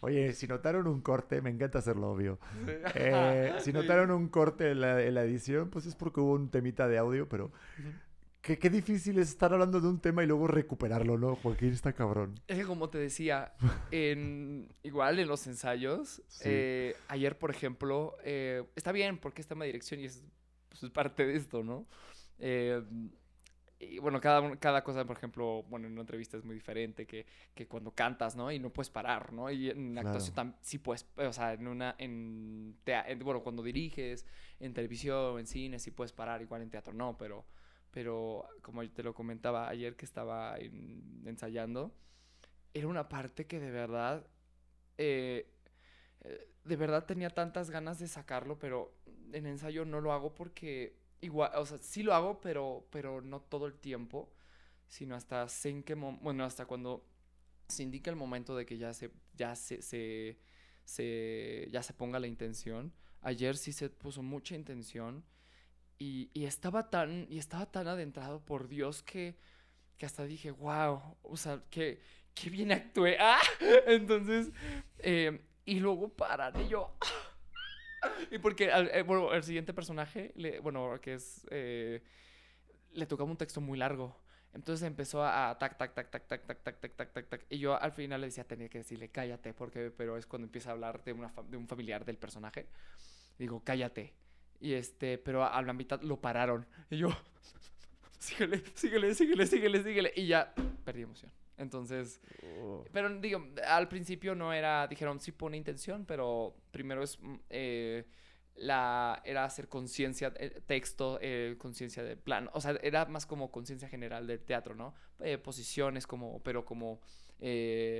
Oye, 0.00 0.32
si 0.32 0.46
notaron 0.46 0.86
un 0.86 1.00
corte, 1.00 1.40
me 1.42 1.50
encanta 1.50 1.78
hacerlo 1.78 2.10
obvio. 2.12 2.38
Eh, 2.94 3.54
si 3.60 3.72
notaron 3.72 4.10
un 4.10 4.28
corte 4.28 4.70
en 4.70 4.80
la, 4.80 5.02
en 5.02 5.14
la 5.14 5.24
edición, 5.24 5.70
pues 5.70 5.86
es 5.86 5.94
porque 5.94 6.20
hubo 6.20 6.32
un 6.34 6.50
temita 6.50 6.88
de 6.88 6.98
audio, 6.98 7.28
pero 7.28 7.52
qué, 8.40 8.58
qué 8.58 8.70
difícil 8.70 9.18
es 9.18 9.28
estar 9.30 9.52
hablando 9.52 9.80
de 9.80 9.88
un 9.88 10.00
tema 10.00 10.22
y 10.22 10.26
luego 10.26 10.46
recuperarlo, 10.46 11.18
¿no? 11.18 11.34
Joaquín 11.36 11.72
está 11.72 11.92
cabrón. 11.92 12.40
Es 12.46 12.58
que 12.58 12.64
como 12.64 12.88
te 12.88 12.98
decía, 12.98 13.52
en, 13.90 14.68
igual 14.82 15.18
en 15.18 15.28
los 15.28 15.46
ensayos, 15.46 16.22
Sí. 16.28 16.42
eh, 16.44 16.96
ayer, 17.08 17.36
por 17.38 17.50
ejemplo, 17.50 18.16
eh, 18.24 18.64
está 18.76 18.92
bien 18.92 19.18
porque 19.18 19.40
es 19.42 19.48
tema 19.48 19.64
de 19.64 19.68
dirección 19.72 20.00
y 20.00 20.04
es, 20.04 20.22
pues, 20.68 20.82
es 20.84 20.90
parte 20.90 21.26
de 21.26 21.36
esto, 21.36 21.64
¿no? 21.64 21.86
Eh, 22.38 22.82
y 23.78 23.98
bueno, 23.98 24.20
cada, 24.20 24.56
cada 24.56 24.82
cosa, 24.84 25.04
por 25.04 25.16
ejemplo, 25.18 25.64
bueno, 25.64 25.86
en 25.86 25.92
una 25.92 26.02
entrevista 26.02 26.36
es 26.36 26.44
muy 26.44 26.54
diferente 26.54 27.06
que, 27.06 27.26
que 27.54 27.66
cuando 27.68 27.92
cantas, 27.94 28.34
¿no? 28.36 28.50
Y 28.50 28.58
no 28.58 28.70
puedes 28.72 28.90
parar, 28.90 29.32
¿no? 29.32 29.50
Y 29.50 29.70
en 29.70 29.94
la 29.94 30.00
actuación 30.02 30.34
Claro. 30.34 30.36
tam- 30.36 30.54
sí 30.62 30.78
puedes, 30.78 31.06
o 31.16 31.32
sea, 31.32 31.52
en 31.54 31.66
una, 31.68 31.94
en, 31.98 32.78
tea- 32.84 33.04
en- 33.08 33.18
bueno, 33.20 33.42
cuando 33.42 33.62
diriges, 33.62 34.26
en 34.60 34.72
televisión, 34.74 35.38
en 35.38 35.46
cine, 35.46 35.78
sí 35.78 35.90
puedes 35.90 36.12
parar, 36.12 36.40
igual 36.42 36.62
en 36.62 36.70
teatro 36.70 36.94
no, 36.94 37.16
pero, 37.18 37.44
pero 37.90 38.48
como 38.62 38.88
te 38.90 39.02
lo 39.02 39.14
comentaba 39.14 39.68
ayer 39.68 39.94
que 39.96 40.06
estaba 40.06 40.58
en- 40.58 41.22
ensayando, 41.26 41.92
era 42.74 42.88
una 42.88 43.08
parte 43.08 43.46
que 43.46 43.60
de 43.60 43.70
verdad, 43.70 44.26
eh, 44.98 45.48
eh, 46.22 46.48
de 46.64 46.76
verdad 46.76 47.04
tenía 47.06 47.30
tantas 47.30 47.70
ganas 47.70 47.98
de 47.98 48.08
sacarlo, 48.08 48.58
pero 48.58 48.94
en 49.32 49.46
ensayo 49.46 49.84
no 49.84 50.00
lo 50.00 50.12
hago 50.12 50.34
porque 50.34 50.96
igual, 51.26 51.52
o 51.56 51.66
sea, 51.66 51.78
sí 51.78 52.02
lo 52.02 52.14
hago, 52.14 52.40
pero, 52.40 52.86
pero 52.90 53.20
no 53.22 53.40
todo 53.40 53.66
el 53.66 53.74
tiempo, 53.74 54.32
sino 54.88 55.16
hasta 55.16 55.46
qué 55.84 55.94
mo- 55.96 56.18
bueno, 56.22 56.44
hasta 56.44 56.66
cuando 56.66 57.04
se 57.68 57.82
indica 57.82 58.10
el 58.10 58.16
momento 58.16 58.56
de 58.56 58.66
que 58.66 58.78
ya 58.78 58.94
se, 58.94 59.10
ya 59.36 59.56
se, 59.56 59.82
se, 59.82 60.38
se- 60.84 61.68
ya 61.72 61.82
se 61.82 61.94
ponga 61.94 62.18
la 62.20 62.26
intención, 62.28 62.92
Ayer 63.22 63.56
sí 63.56 63.72
se 63.72 63.90
puso 63.90 64.22
mucha 64.22 64.54
intención 64.54 65.24
y, 65.98 66.30
y 66.34 66.44
estaba 66.46 66.90
tan, 66.90 67.26
y 67.30 67.38
estaba 67.38 67.66
tan 67.70 67.88
adentrado 67.88 68.40
por 68.44 68.68
Dios 68.68 69.02
que, 69.02 69.36
que 69.98 70.06
hasta 70.06 70.24
dije, 70.24 70.50
wow, 70.52 71.00
o 71.22 71.36
sea, 71.36 71.62
que, 71.70 72.00
qué 72.34 72.50
bien 72.50 72.72
actué. 72.72 73.18
¡Ah! 73.20 73.40
Entonces, 73.86 74.50
eh, 74.98 75.40
y 75.66 75.80
luego 75.80 76.08
paran 76.10 76.60
y 76.60 76.68
yo... 76.68 76.94
y 78.30 78.38
porque, 78.38 78.70
eh, 78.72 79.02
bueno, 79.02 79.32
el 79.32 79.42
siguiente 79.42 79.72
personaje, 79.74 80.32
le- 80.36 80.60
bueno, 80.60 80.98
que 81.00 81.14
es... 81.14 81.46
eh, 81.50 82.02
le 82.92 83.06
tocaba 83.06 83.30
un 83.30 83.36
texto 83.36 83.60
muy 83.60 83.78
largo. 83.78 84.16
Entonces 84.54 84.86
empezó 84.86 85.22
a, 85.22 85.56
tac, 85.58 85.76
tac, 85.76 85.92
tac, 85.94 86.10
tac, 86.10 86.26
tac, 86.26 86.46
tac, 86.46 86.62
tac, 86.62 86.80
tac, 86.80 86.96
tac, 86.96 87.12
tac, 87.12 87.28
tac. 87.28 87.46
Y 87.50 87.58
yo 87.58 87.80
al 87.80 87.92
final 87.92 88.22
le 88.22 88.28
decía, 88.28 88.44
tenía 88.44 88.68
que 88.70 88.78
decirle, 88.78 89.10
cállate, 89.10 89.52
porque, 89.52 89.90
pero 89.90 90.16
es 90.16 90.26
cuando 90.26 90.46
empieza 90.46 90.70
a 90.70 90.72
hablar 90.72 91.04
de, 91.04 91.12
una, 91.12 91.32
de 91.48 91.56
un 91.58 91.68
familiar 91.68 92.04
del 92.06 92.16
personaje. 92.16 92.66
Digo, 93.38 93.62
cállate. 93.64 94.14
Y 94.60 94.72
este, 94.72 95.18
pero 95.18 95.44
a, 95.44 95.48
a 95.48 95.62
la 95.62 95.74
mitad 95.74 96.00
lo 96.02 96.20
pararon. 96.20 96.66
Y 96.88 96.96
yo, 96.98 97.10
síguele, 98.18 98.62
síguele, 98.74 99.14
síguele, 99.14 99.46
síguele, 99.46 99.82
síguele. 99.82 100.12
Y 100.16 100.26
ya 100.28 100.54
perdí 100.86 101.02
emoción. 101.02 101.30
Entonces, 101.58 102.20
Oh. 102.62 102.84
pero 102.92 103.08
digo, 103.20 103.44
al 103.66 103.88
principio 103.88 104.34
no 104.34 104.52
era, 104.52 104.86
dijeron 104.88 105.20
sí 105.20 105.32
pone 105.32 105.56
intención, 105.56 106.04
pero 106.04 106.54
primero 106.70 107.02
es 107.02 107.18
mm, 107.20 107.34
eh, 107.50 108.04
la 108.56 109.20
era 109.24 109.44
hacer 109.44 109.68
conciencia, 109.68 110.32
eh, 110.38 110.62
texto, 110.66 111.18
eh, 111.20 111.56
conciencia 111.58 112.02
de 112.02 112.16
plan, 112.16 112.48
o 112.54 112.60
sea, 112.60 112.72
era 112.82 113.04
más 113.06 113.26
como 113.26 113.50
conciencia 113.50 113.88
general 113.88 114.26
del 114.26 114.40
teatro, 114.40 114.74
¿no? 114.74 114.94
Posiciones 115.42 116.06
como, 116.06 116.42
pero 116.42 116.64
como 116.64 117.00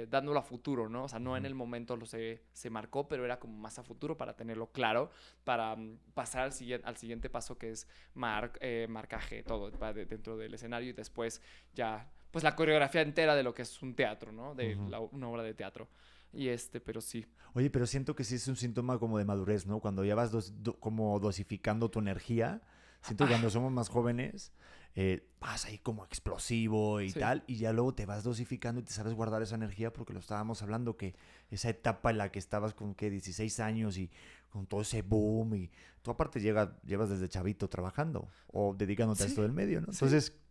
dándolo 0.08 0.38
a 0.38 0.42
futuro, 0.42 0.88
¿no? 0.88 1.04
O 1.04 1.08
sea, 1.08 1.18
no 1.18 1.36
en 1.36 1.44
el 1.44 1.54
momento 1.54 1.94
lo 1.96 2.06
se, 2.06 2.42
se 2.52 2.70
marcó, 2.70 3.06
pero 3.06 3.22
era 3.24 3.38
como 3.38 3.56
más 3.58 3.78
a 3.78 3.82
futuro 3.82 4.16
para 4.16 4.34
tenerlo 4.34 4.72
claro, 4.72 5.10
para 5.44 5.76
mm, 5.76 5.98
pasar 6.14 6.44
al 6.44 6.52
siguiente, 6.52 6.86
al 6.86 6.96
siguiente 6.96 7.28
paso 7.28 7.58
que 7.58 7.70
es 7.70 7.86
mar- 8.14 8.58
marcaje, 8.88 9.42
todo 9.42 9.70
de- 9.70 10.06
dentro 10.06 10.38
del 10.38 10.54
escenario 10.54 10.88
y 10.90 10.92
después 10.94 11.42
ya, 11.74 12.10
pues 12.36 12.44
la 12.44 12.54
coreografía 12.54 13.00
entera 13.00 13.34
de 13.34 13.42
lo 13.42 13.54
que 13.54 13.62
es 13.62 13.80
un 13.82 13.94
teatro, 13.94 14.30
¿no? 14.30 14.54
De 14.54 14.76
la- 14.90 15.00
una 15.00 15.26
obra 15.26 15.42
de 15.42 15.54
teatro. 15.54 15.88
Y 16.34 16.48
este, 16.48 16.82
pero 16.82 17.00
sí. 17.00 17.24
Oye, 17.54 17.70
pero 17.70 17.86
siento 17.86 18.14
que 18.14 18.24
sí 18.24 18.34
es 18.34 18.46
un 18.46 18.56
síntoma 18.56 18.98
como 18.98 19.16
de 19.16 19.24
madurez, 19.24 19.64
¿no? 19.64 19.80
Cuando 19.80 20.04
ya 20.04 20.14
vas 20.14 20.30
dos- 20.30 20.52
do- 20.62 20.78
como 20.78 21.18
dosificando 21.18 21.88
tu 21.90 21.98
energía. 21.98 22.60
Siento 23.00 23.24
que 23.24 23.30
cuando 23.30 23.48
somos 23.48 23.72
más 23.72 23.88
jóvenes, 23.88 24.52
eh, 24.96 25.26
vas 25.40 25.64
ahí 25.64 25.78
como 25.78 26.04
explosivo 26.04 27.00
y 27.00 27.10
Sí. 27.12 27.20
tal, 27.20 27.42
y 27.46 27.56
ya 27.56 27.72
luego 27.72 27.94
te 27.94 28.04
vas 28.04 28.22
dosificando 28.22 28.82
y 28.82 28.84
te 28.84 28.92
sabes 28.92 29.14
guardar 29.14 29.40
esa 29.40 29.54
energía 29.54 29.90
porque 29.94 30.12
lo 30.12 30.20
estábamos 30.20 30.60
hablando, 30.62 30.98
que 30.98 31.14
esa 31.50 31.70
etapa 31.70 32.10
en 32.10 32.18
la 32.18 32.30
que 32.30 32.38
estabas 32.38 32.74
con, 32.74 32.94
¿qué? 32.94 33.08
16 33.08 33.60
años 33.60 33.96
y 33.96 34.10
con 34.50 34.66
todo 34.66 34.82
ese 34.82 35.00
boom 35.00 35.54
y 35.54 35.70
tú 36.02 36.10
aparte 36.10 36.40
llega, 36.40 36.76
llevas 36.84 37.08
desde 37.08 37.28
chavito 37.30 37.68
trabajando 37.68 38.28
o 38.52 38.74
dedicándote 38.76 39.22
a 39.22 39.26
Sí, 39.26 39.32
esto 39.32 39.42
del 39.42 39.52
medio, 39.52 39.80
¿no? 39.80 39.92
sí. 39.92 39.98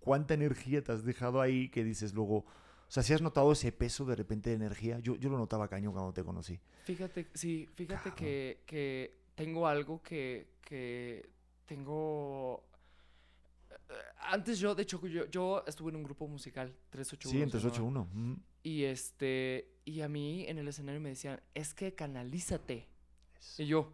¿Cuánta 0.06 0.34
energía 0.36 0.82
te 0.84 0.94
has 0.94 1.04
dejado 1.04 1.42
ahí 1.42 1.68
que 1.70 1.84
dices 1.84 2.14
luego... 2.14 2.38
O 2.88 2.92
sea, 2.92 3.02
si 3.04 3.14
has 3.14 3.22
notado 3.22 3.52
ese 3.52 3.72
peso 3.72 4.06
de 4.06 4.16
repente 4.16 4.52
de 4.52 4.56
energía, 4.58 5.00
yo, 5.00 5.16
yo 5.16 5.30
lo 5.30 5.38
notaba 5.38 5.68
cañón 5.68 5.92
cuando 5.92 6.14
te 6.14 6.24
conocí. 6.24 6.60
Fíjate, 6.84 7.28
sí, 7.34 7.68
fíjate 7.74 8.12
que, 8.12 8.62
que 8.68 9.18
tengo 9.34 9.68
algo 9.68 10.04
que, 10.04 10.52
que 10.62 11.28
tengo... 11.66 12.64
eh, 13.90 13.94
Antes 14.30 14.60
yo, 14.60 14.76
de 14.76 14.84
hecho, 14.84 15.06
yo, 15.08 15.26
yo 15.26 15.64
estuve 15.66 15.90
en 15.90 15.96
un 15.98 16.04
grupo 16.04 16.28
musical, 16.28 16.76
381. 16.92 17.32
Sí, 17.32 17.42
en 17.42 17.50
se 17.50 17.58
llamaba. 17.58 18.06
381. 18.06 18.08
mm. 18.14 18.36
Y 18.64 18.84
este, 18.84 19.74
y 19.84 20.02
a 20.02 20.08
mí 20.08 20.46
en 20.48 20.60
el 20.60 20.68
escenario 20.68 21.02
me 21.02 21.10
decían, 21.10 21.42
es 21.56 21.74
que 21.74 21.96
canalízate. 21.96 22.88
Y 23.58 23.66
yo, 23.66 23.94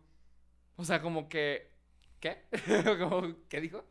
o 0.76 0.84
sea, 0.86 1.02
como 1.02 1.28
que, 1.30 1.72
¿qué? 2.20 2.44
como, 3.00 3.36
¿qué 3.50 3.62
dijo? 3.62 3.86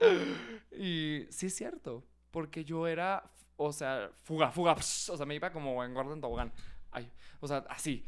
Y 0.73 1.27
sí 1.31 1.47
es 1.47 1.55
cierto, 1.55 2.07
porque 2.31 2.65
yo 2.65 2.87
era, 2.87 3.31
o 3.57 3.73
sea, 3.73 4.11
fuga, 4.23 4.51
fuga, 4.51 4.73
o 4.73 4.83
sea, 4.83 5.27
me 5.27 5.35
iba 5.35 5.53
como 5.53 5.85
en 5.85 5.95
Gordon 5.95 6.21
Tobogán. 6.21 6.53
Ay, 6.91 7.11
o 7.41 7.49
sea, 7.49 7.65
así. 7.69 8.05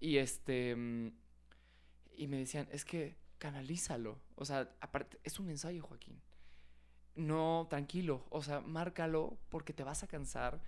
Y 0.00 0.18
este, 0.18 0.74
mm, 0.76 1.12
y 2.16 2.26
me 2.26 2.38
decían, 2.38 2.68
es 2.70 2.84
que 2.84 3.16
canalízalo. 3.38 4.18
O 4.36 4.44
sea, 4.44 4.70
aparte, 4.80 5.18
es 5.24 5.38
un 5.38 5.50
ensayo, 5.50 5.82
Joaquín. 5.82 6.20
No, 7.16 7.66
tranquilo, 7.70 8.26
o 8.30 8.42
sea, 8.42 8.60
márcalo 8.60 9.38
porque 9.48 9.72
te 9.72 9.84
vas 9.84 10.02
a 10.02 10.08
cansar 10.08 10.60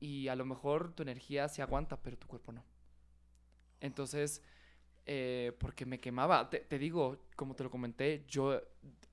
y 0.00 0.28
a 0.28 0.34
lo 0.34 0.44
mejor 0.44 0.92
tu 0.92 1.02
energía 1.02 1.48
se 1.48 1.62
aguanta, 1.62 2.00
pero 2.02 2.18
tu 2.18 2.26
cuerpo 2.26 2.52
no. 2.52 2.64
Entonces, 3.80 4.42
eh, 5.10 5.52
porque 5.58 5.86
me 5.86 5.98
quemaba, 5.98 6.48
te, 6.50 6.60
te 6.60 6.78
digo, 6.78 7.18
como 7.34 7.54
te 7.56 7.64
lo 7.64 7.70
comenté, 7.70 8.24
yo, 8.28 8.60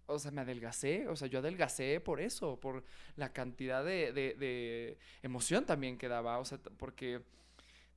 o 0.08 0.20
sea, 0.20 0.30
me 0.32 0.42
adelgacé, 0.42 1.08
o 1.08 1.16
sea, 1.16 1.28
yo 1.30 1.40
adelgacé 1.40 2.02
por 2.02 2.20
eso, 2.20 2.60
por 2.60 2.84
la 3.16 3.32
cantidad 3.32 3.84
de, 3.84 4.12
de- 4.12 4.34
de 4.36 4.98
emoción 5.24 5.66
también 5.66 5.98
que 5.98 6.08
daba, 6.10 6.38
o 6.40 6.46
sea, 6.46 6.58
porque 6.78 7.22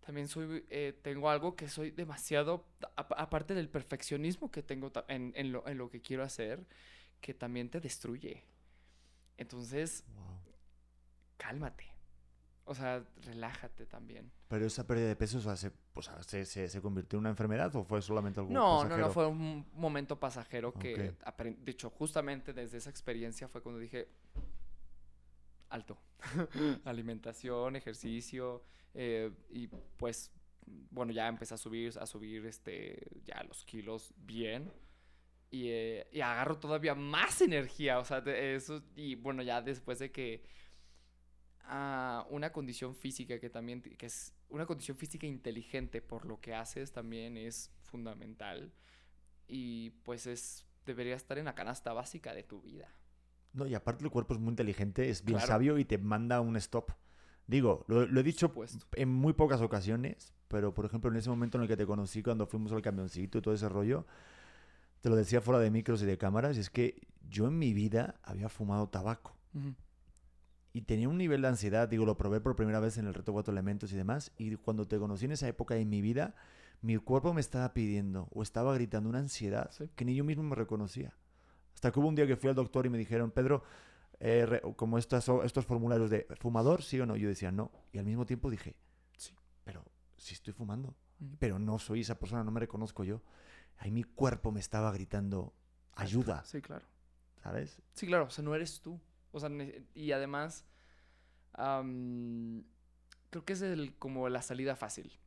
también 0.06 0.28
soy, 0.28 0.64
eh, 0.70 0.96
tengo 1.02 1.28
algo 1.28 1.56
que 1.56 1.68
soy 1.68 1.90
demasiado, 1.90 2.64
a- 2.96 3.02
aparte 3.22 3.52
del 3.54 3.68
perfeccionismo 3.68 4.50
que 4.50 4.62
tengo 4.62 4.90
en, 5.08 5.32
en 5.36 5.50
lo, 5.52 5.66
en 5.66 5.76
lo 5.76 5.90
que 5.90 6.00
quiero 6.00 6.22
hacer, 6.22 6.64
que 7.20 7.34
también 7.34 7.68
te 7.68 7.80
destruye. 7.80 8.44
Entonces, 9.36 10.04
Wow. 10.14 10.40
cálmate. 11.36 11.92
O 12.70 12.74
sea, 12.74 13.02
relájate 13.22 13.86
también. 13.86 14.30
Pero 14.48 14.66
esa 14.66 14.86
pérdida 14.86 15.08
de 15.08 15.16
peso, 15.16 15.38
o 15.38 15.40
sea, 15.40 15.56
se, 15.56 15.72
o 15.94 16.02
sea, 16.02 16.22
¿se, 16.22 16.44
se, 16.44 16.68
se 16.68 16.80
convirtió 16.82 17.16
en 17.16 17.20
una 17.20 17.30
enfermedad 17.30 17.74
o 17.76 17.82
fue 17.82 18.02
solamente 18.02 18.40
algo 18.40 18.52
No, 18.52 18.60
no, 18.76 18.82
pasajero? 18.82 19.06
no, 19.06 19.12
fue 19.12 19.26
un 19.26 19.66
momento 19.72 20.20
pasajero 20.20 20.72
que, 20.74 21.10
Ok. 21.10 21.24
apren- 21.26 21.56
de 21.58 21.72
hecho, 21.72 21.88
justamente 21.90 22.52
desde 22.52 22.76
esa 22.78 22.90
experiencia 22.90 23.48
fue 23.48 23.62
cuando 23.62 23.80
dije, 23.80 24.08
alto. 25.70 25.98
Alimentación, 26.84 27.76
ejercicio, 27.76 28.62
eh, 28.94 29.30
y 29.50 29.68
pues, 29.96 30.30
bueno, 30.90 31.12
ya 31.12 31.28
empecé 31.28 31.54
a 31.54 31.58
subir, 31.58 31.92
a 31.98 32.06
subir, 32.06 32.44
este, 32.46 33.08
ya 33.24 33.42
los 33.44 33.64
kilos 33.64 34.12
bien. 34.16 34.70
Y, 35.50 35.68
eh, 35.68 36.06
y 36.12 36.20
agarro 36.20 36.58
todavía 36.58 36.94
más 36.94 37.40
energía, 37.40 37.98
o 37.98 38.04
sea, 38.04 38.20
de 38.20 38.54
eso, 38.54 38.82
y 38.94 39.14
bueno, 39.14 39.42
ya 39.42 39.62
después 39.62 39.98
de 39.98 40.10
que 40.12 40.44
ah, 41.68 42.26
una 42.30 42.50
condición 42.52 42.94
física 42.94 43.38
que 43.38 43.50
también, 43.50 43.80
que 43.82 44.06
es 44.06 44.34
una 44.48 44.66
condición 44.66 44.96
física 44.96 45.26
inteligente 45.26 46.00
por 46.02 46.26
lo 46.26 46.40
que 46.40 46.54
haces 46.54 46.92
también 46.92 47.36
es 47.36 47.70
fundamental 47.82 48.72
y 49.46 49.90
pues 50.04 50.26
es, 50.26 50.66
debería 50.84 51.14
estar 51.14 51.38
en 51.38 51.44
la 51.46 51.54
canasta 51.54 51.92
básica 51.92 52.34
de 52.34 52.42
tu 52.42 52.60
vida. 52.60 52.88
No, 53.52 53.66
y 53.66 53.74
aparte 53.74 54.04
el 54.04 54.10
cuerpo 54.10 54.34
es 54.34 54.40
muy 54.40 54.50
inteligente, 54.50 55.08
es 55.08 55.24
bien 55.24 55.38
Claro. 55.38 55.52
sabio 55.52 55.78
y 55.78 55.84
te 55.84 55.98
manda 55.98 56.40
un 56.40 56.56
stop. 56.56 56.90
Digo, 57.46 57.84
lo, 57.88 58.06
lo 58.06 58.20
he 58.20 58.22
dicho 58.22 58.52
en 58.94 59.08
muy 59.08 59.32
pocas 59.32 59.60
ocasiones, 59.62 60.34
pero 60.48 60.74
por 60.74 60.84
ejemplo 60.84 61.10
en 61.10 61.16
ese 61.16 61.30
momento 61.30 61.56
en 61.56 61.62
el 61.62 61.68
que 61.68 61.76
te 61.76 61.86
conocí 61.86 62.22
cuando 62.22 62.46
fuimos 62.46 62.72
al 62.72 62.82
camioncito 62.82 63.38
y 63.38 63.42
todo 63.42 63.54
ese 63.54 63.68
rollo, 63.68 64.06
te 65.00 65.08
lo 65.08 65.16
decía 65.16 65.40
fuera 65.40 65.60
de 65.60 65.70
micros 65.70 66.02
y 66.02 66.06
de 66.06 66.18
cámaras, 66.18 66.56
y 66.56 66.60
es 66.60 66.70
que 66.70 67.06
yo 67.28 67.46
en 67.46 67.58
mi 67.58 67.72
vida 67.72 68.20
había 68.22 68.48
fumado 68.48 68.88
tabaco. 68.88 69.34
Y 70.78 70.82
tenía 70.82 71.08
un 71.08 71.18
nivel 71.18 71.42
de 71.42 71.48
ansiedad, 71.48 71.88
digo, 71.88 72.04
lo 72.06 72.16
probé 72.16 72.40
por 72.40 72.54
primera 72.54 72.78
vez 72.78 72.98
en 72.98 73.06
el 73.08 73.14
reto 73.14 73.32
Cuatro 73.32 73.50
Elementos 73.52 73.92
y 73.92 73.96
demás, 73.96 74.30
y 74.38 74.54
cuando 74.56 74.86
te 74.86 74.96
conocí 74.98 75.24
en 75.24 75.32
esa 75.32 75.48
época 75.48 75.74
de 75.74 75.84
mi 75.84 76.00
vida, 76.00 76.36
mi 76.82 76.96
cuerpo 76.98 77.34
me 77.34 77.40
estaba 77.40 77.74
pidiendo 77.74 78.28
o 78.32 78.42
estaba 78.42 78.72
gritando 78.74 79.08
una 79.08 79.18
ansiedad 79.18 79.70
Sí. 79.72 79.90
que 79.96 80.04
ni 80.04 80.14
yo 80.14 80.22
mismo 80.22 80.44
me 80.44 80.54
reconocía. 80.54 81.16
Hasta 81.74 81.90
que 81.90 81.98
hubo 81.98 82.06
un 82.06 82.14
día 82.14 82.28
que 82.28 82.36
fui 82.36 82.48
al 82.48 82.54
doctor 82.54 82.86
y 82.86 82.90
me 82.90 82.98
dijeron, 82.98 83.32
Pedro, 83.32 83.64
eh, 84.20 84.46
re- 84.46 84.62
como 84.76 84.98
estas, 84.98 85.28
estos 85.44 85.66
formularios 85.66 86.10
de 86.10 86.26
fumador, 86.38 86.82
sí 86.84 87.00
o 87.00 87.06
no, 87.06 87.16
yo 87.16 87.28
decía 87.28 87.50
no, 87.50 87.72
y 87.92 87.98
al 87.98 88.04
mismo 88.04 88.24
tiempo 88.24 88.48
dije, 88.48 88.76
Sí. 89.16 89.34
pero 89.64 89.84
si 90.16 90.34
estoy 90.34 90.52
fumando, 90.52 90.94
pero 91.40 91.58
no 91.58 91.80
soy 91.80 92.02
esa 92.02 92.20
persona, 92.20 92.44
no 92.44 92.52
me 92.52 92.60
reconozco 92.60 93.02
yo. 93.02 93.20
Ahí 93.78 93.90
mi 93.90 94.04
cuerpo 94.04 94.52
me 94.52 94.60
estaba 94.60 94.92
gritando 94.92 95.52
ayuda, 95.94 96.44
Sí, 96.44 96.60
claro. 96.62 96.84
¿sabes? 97.42 97.80
Sí, 97.94 98.06
claro, 98.06 98.26
o 98.26 98.30
sea, 98.30 98.44
no 98.44 98.54
eres 98.54 98.80
tú. 98.80 99.00
O 99.32 99.40
sea, 99.40 99.50
y 99.94 100.12
además, 100.12 100.66
am, 101.54 102.64
creo 103.30 103.44
que 103.44 103.52
es 103.54 103.62
el, 103.62 103.96
como 103.98 104.28
la 104.28 104.42
salida 104.42 104.76
fácil. 104.76 105.18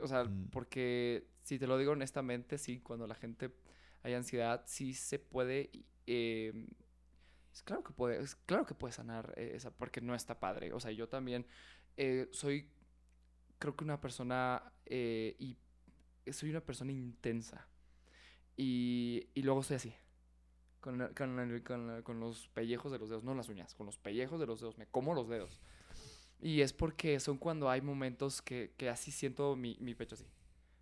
O 0.00 0.08
sea, 0.08 0.24
Mm. 0.24 0.48
porque 0.50 1.28
si 1.42 1.58
te 1.58 1.66
lo 1.66 1.78
digo 1.78 1.92
honestamente, 1.92 2.58
sí, 2.58 2.80
cuando 2.80 3.06
la 3.06 3.14
gente 3.14 3.54
hay 4.02 4.14
ansiedad, 4.14 4.64
sí 4.66 4.94
se 4.94 5.18
puede. 5.18 5.70
eh, 6.06 6.66
es 7.52 7.62
claro 7.62 7.84
que 7.84 7.92
puede, 7.92 8.22
es 8.22 8.34
claro 8.36 8.66
que 8.66 8.74
puede 8.74 8.92
sanar 8.92 9.34
eh, 9.36 9.52
esa, 9.54 9.70
porque 9.72 10.00
no 10.00 10.14
está 10.14 10.40
padre. 10.40 10.72
O 10.72 10.80
sea, 10.80 10.90
yo 10.92 11.08
también 11.08 11.46
eh, 11.96 12.28
soy, 12.32 12.70
creo 13.58 13.76
que 13.76 13.84
una 13.84 14.00
persona 14.00 14.72
eh, 14.86 15.36
y 15.38 15.58
soy 16.32 16.50
una 16.50 16.60
persona 16.64 16.92
intensa. 16.92 17.68
Y, 18.56 19.28
y 19.34 19.42
luego 19.42 19.62
soy 19.62 19.76
así. 19.76 19.94
Con, 20.82 20.98
la- 20.98 21.10
con, 21.10 21.40
el- 21.40 21.64
con 21.64 22.02
con 22.02 22.20
los 22.20 22.48
pellejos 22.50 22.92
de 22.92 22.98
los 23.00 23.08
dedos, 23.10 23.24
no 23.24 23.34
las 23.34 23.48
uñas, 23.48 23.74
con 23.74 23.86
los 23.86 23.98
pellejos 23.98 24.40
de 24.40 24.46
los 24.48 24.60
dedos, 24.60 24.78
me 24.78 24.86
como 24.88 25.14
los 25.14 25.30
dedos. 25.30 25.60
Y 26.40 26.62
es 26.62 26.72
porque 26.74 27.20
son 27.20 27.38
cuando 27.38 27.70
hay 27.70 27.82
momentos 27.82 28.42
que, 28.42 28.74
que 28.78 28.90
así 28.90 29.12
siento 29.12 29.56
mi, 29.56 29.78
mi 29.80 29.94
pecho 29.94 30.16
así. 30.16 30.26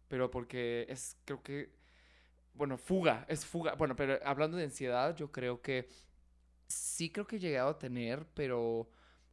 Pero 0.09 0.30
porque 0.30 0.87
es, 0.90 1.19
creo 1.26 1.42
que 1.42 1.73
bueno, 2.54 2.78
fuga, 2.78 3.26
es 3.28 3.47
fuga. 3.47 3.75
Bueno, 3.75 3.97
pero 3.97 4.19
hablando 4.25 4.57
de 4.59 4.64
ansiedad, 4.64 5.16
yo 5.16 5.33
creo 5.33 5.62
que 5.62 5.88
sí 6.69 7.11
creo 7.11 7.26
que 7.26 7.37
he 7.37 7.40
llegado 7.40 7.71
a 7.71 7.78
tener, 7.78 8.26
pero, 8.35 8.90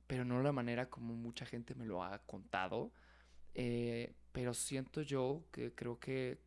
pero 0.08 0.26
no 0.26 0.42
la 0.44 0.52
manera 0.54 0.90
como 0.90 1.16
mucha 1.16 1.46
gente 1.46 1.76
me 1.76 1.86
lo 1.86 2.04
ha 2.04 2.20
contado. 2.26 2.92
Eh, 3.56 4.14
pero 4.32 4.54
siento 4.54 5.02
yo 5.04 5.46
que 5.52 5.74
creo 5.76 6.00
que 6.00 6.40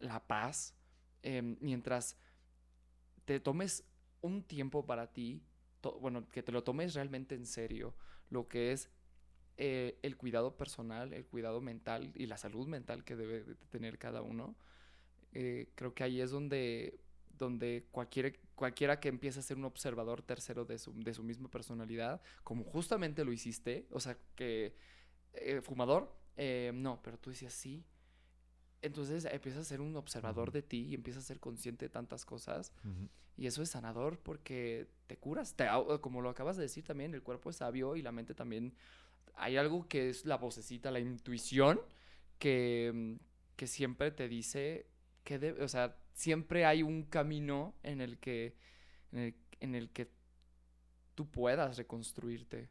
la 0.00 0.20
paz, 0.26 0.74
em, 1.22 1.56
mientras 1.60 2.16
te 3.24 3.40
tomes 3.40 3.84
un 4.20 4.42
tiempo 4.42 4.86
para 4.86 5.12
ti, 5.12 5.42
bueno, 6.00 6.28
que 6.28 6.42
te 6.42 6.52
lo 6.52 6.62
tomes 6.62 6.94
realmente 6.94 7.34
en 7.34 7.46
serio, 7.46 7.94
lo 8.30 8.48
que 8.48 8.72
es 8.72 8.90
eh, 9.56 9.98
el 10.02 10.16
cuidado 10.16 10.56
personal, 10.56 11.12
el 11.12 11.26
cuidado 11.26 11.60
mental 11.60 12.12
y 12.14 12.26
la 12.26 12.36
salud 12.36 12.66
mental 12.66 13.04
que 13.04 13.16
debe 13.16 13.44
de 13.44 13.54
tener 13.54 13.98
cada 13.98 14.22
uno, 14.22 14.56
eh, 15.32 15.70
creo 15.74 15.94
que 15.94 16.04
ahí 16.04 16.20
es 16.20 16.30
donde, 16.30 17.00
donde 17.36 17.86
cualquiera, 17.90 18.32
cualquiera 18.54 19.00
que 19.00 19.08
empiece 19.08 19.40
a 19.40 19.42
ser 19.42 19.56
un 19.56 19.64
observador 19.64 20.22
tercero 20.22 20.64
de 20.64 20.78
su, 20.78 20.92
de 20.94 21.14
su 21.14 21.22
misma 21.22 21.50
personalidad, 21.50 22.22
como 22.44 22.64
justamente 22.64 23.24
lo 23.24 23.32
hiciste, 23.32 23.86
o 23.90 24.00
sea, 24.00 24.16
que 24.36 24.76
eh, 25.34 25.60
fumador, 25.60 26.16
no, 26.74 27.00
pero 27.02 27.18
tú 27.18 27.30
decías 27.30 27.52
sí. 27.52 27.84
Entonces 28.82 29.24
empiezas 29.24 29.62
a 29.62 29.64
ser 29.64 29.80
un 29.80 29.96
observador 29.96 30.50
de 30.50 30.62
ti 30.62 30.88
y 30.90 30.94
empiezas 30.94 31.24
a 31.24 31.26
ser 31.28 31.40
consciente 31.40 31.86
de 31.86 31.88
tantas 31.88 32.24
cosas. 32.24 32.72
Y 33.36 33.46
eso 33.46 33.62
es 33.62 33.70
sanador 33.70 34.18
porque 34.18 34.88
te 35.06 35.16
curas. 35.16 35.54
Te, 35.54 35.66
como 36.00 36.20
lo 36.20 36.28
acabas 36.28 36.56
de 36.56 36.64
decir 36.64 36.84
también, 36.84 37.14
el 37.14 37.22
cuerpo 37.22 37.50
es 37.50 37.56
sabio 37.56 37.96
y 37.96 38.02
la 38.02 38.12
mente 38.12 38.34
también. 38.34 38.74
Hay 39.36 39.56
algo 39.56 39.88
que 39.88 40.10
es 40.10 40.26
la 40.26 40.36
vocecita, 40.36 40.90
la 40.90 40.98
intuición, 40.98 41.80
que, 42.38 42.90
mm, 42.92 43.14
que 43.56 43.66
siempre 43.66 44.10
te 44.10 44.28
dice 44.28 44.86
que 45.24 45.38
debe, 45.38 45.62
o 45.62 45.68
sea, 45.68 45.96
siempre 46.12 46.66
hay 46.66 46.82
un 46.82 47.04
camino 47.04 47.74
en 47.82 48.00
el 48.00 48.18
que, 48.18 48.56
en 49.12 49.18
el, 49.18 49.34
en 49.60 49.74
el 49.74 49.90
que 49.90 50.10
tú 51.14 51.30
puedas 51.30 51.76
reconstruirte. 51.76 52.68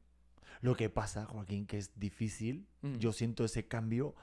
Lo 0.62 0.76
que 0.76 0.90
pasa, 0.90 1.26
Joaquín, 1.26 1.66
que 1.66 1.78
es 1.78 1.98
difícil, 1.98 2.68
yo 3.00 3.14
siento 3.14 3.46
ese 3.46 3.68
cambio 3.68 4.14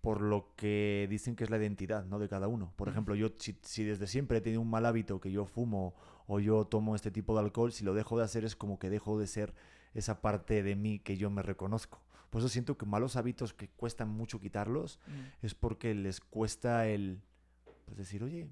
por 0.00 0.20
lo 0.22 0.54
que 0.56 1.06
dicen 1.10 1.34
que 1.36 1.44
es 1.44 1.50
la 1.50 1.58
identidad, 1.58 2.04
¿no? 2.04 2.18
De 2.18 2.28
cada 2.28 2.48
uno. 2.48 2.72
Por 2.76 2.88
ejemplo, 2.88 3.14
yo 3.14 3.28
si, 3.38 3.58
si 3.62 3.84
desde 3.84 4.06
siempre 4.06 4.38
he 4.38 4.40
tenido 4.40 4.60
un 4.62 4.70
mal 4.70 4.86
hábito 4.86 5.20
que 5.20 5.30
yo 5.32 5.44
fumo 5.44 5.94
o 6.26 6.40
yo 6.40 6.64
tomo 6.66 6.94
este 6.94 7.10
tipo 7.10 7.34
de 7.34 7.40
alcohol, 7.40 7.72
si 7.72 7.84
lo 7.84 7.94
dejo 7.94 8.16
de 8.18 8.24
hacer 8.24 8.44
es 8.44 8.54
como 8.56 8.78
que 8.78 8.90
dejo 8.90 9.18
de 9.18 9.26
ser 9.26 9.54
esa 9.94 10.20
parte 10.20 10.62
de 10.62 10.76
mí 10.76 10.98
que 11.00 11.16
yo 11.16 11.30
me 11.30 11.42
reconozco. 11.42 12.00
Por 12.30 12.40
eso 12.40 12.48
siento 12.48 12.76
que 12.76 12.86
malos 12.86 13.16
hábitos 13.16 13.54
que 13.54 13.68
cuestan 13.70 14.08
mucho 14.10 14.38
quitarlos 14.40 15.00
Mm. 15.06 15.46
es 15.46 15.54
porque 15.54 15.94
les 15.94 16.20
cuesta 16.20 16.86
el 16.86 17.20
pues 17.86 17.96
decir, 17.96 18.22
oye, 18.22 18.48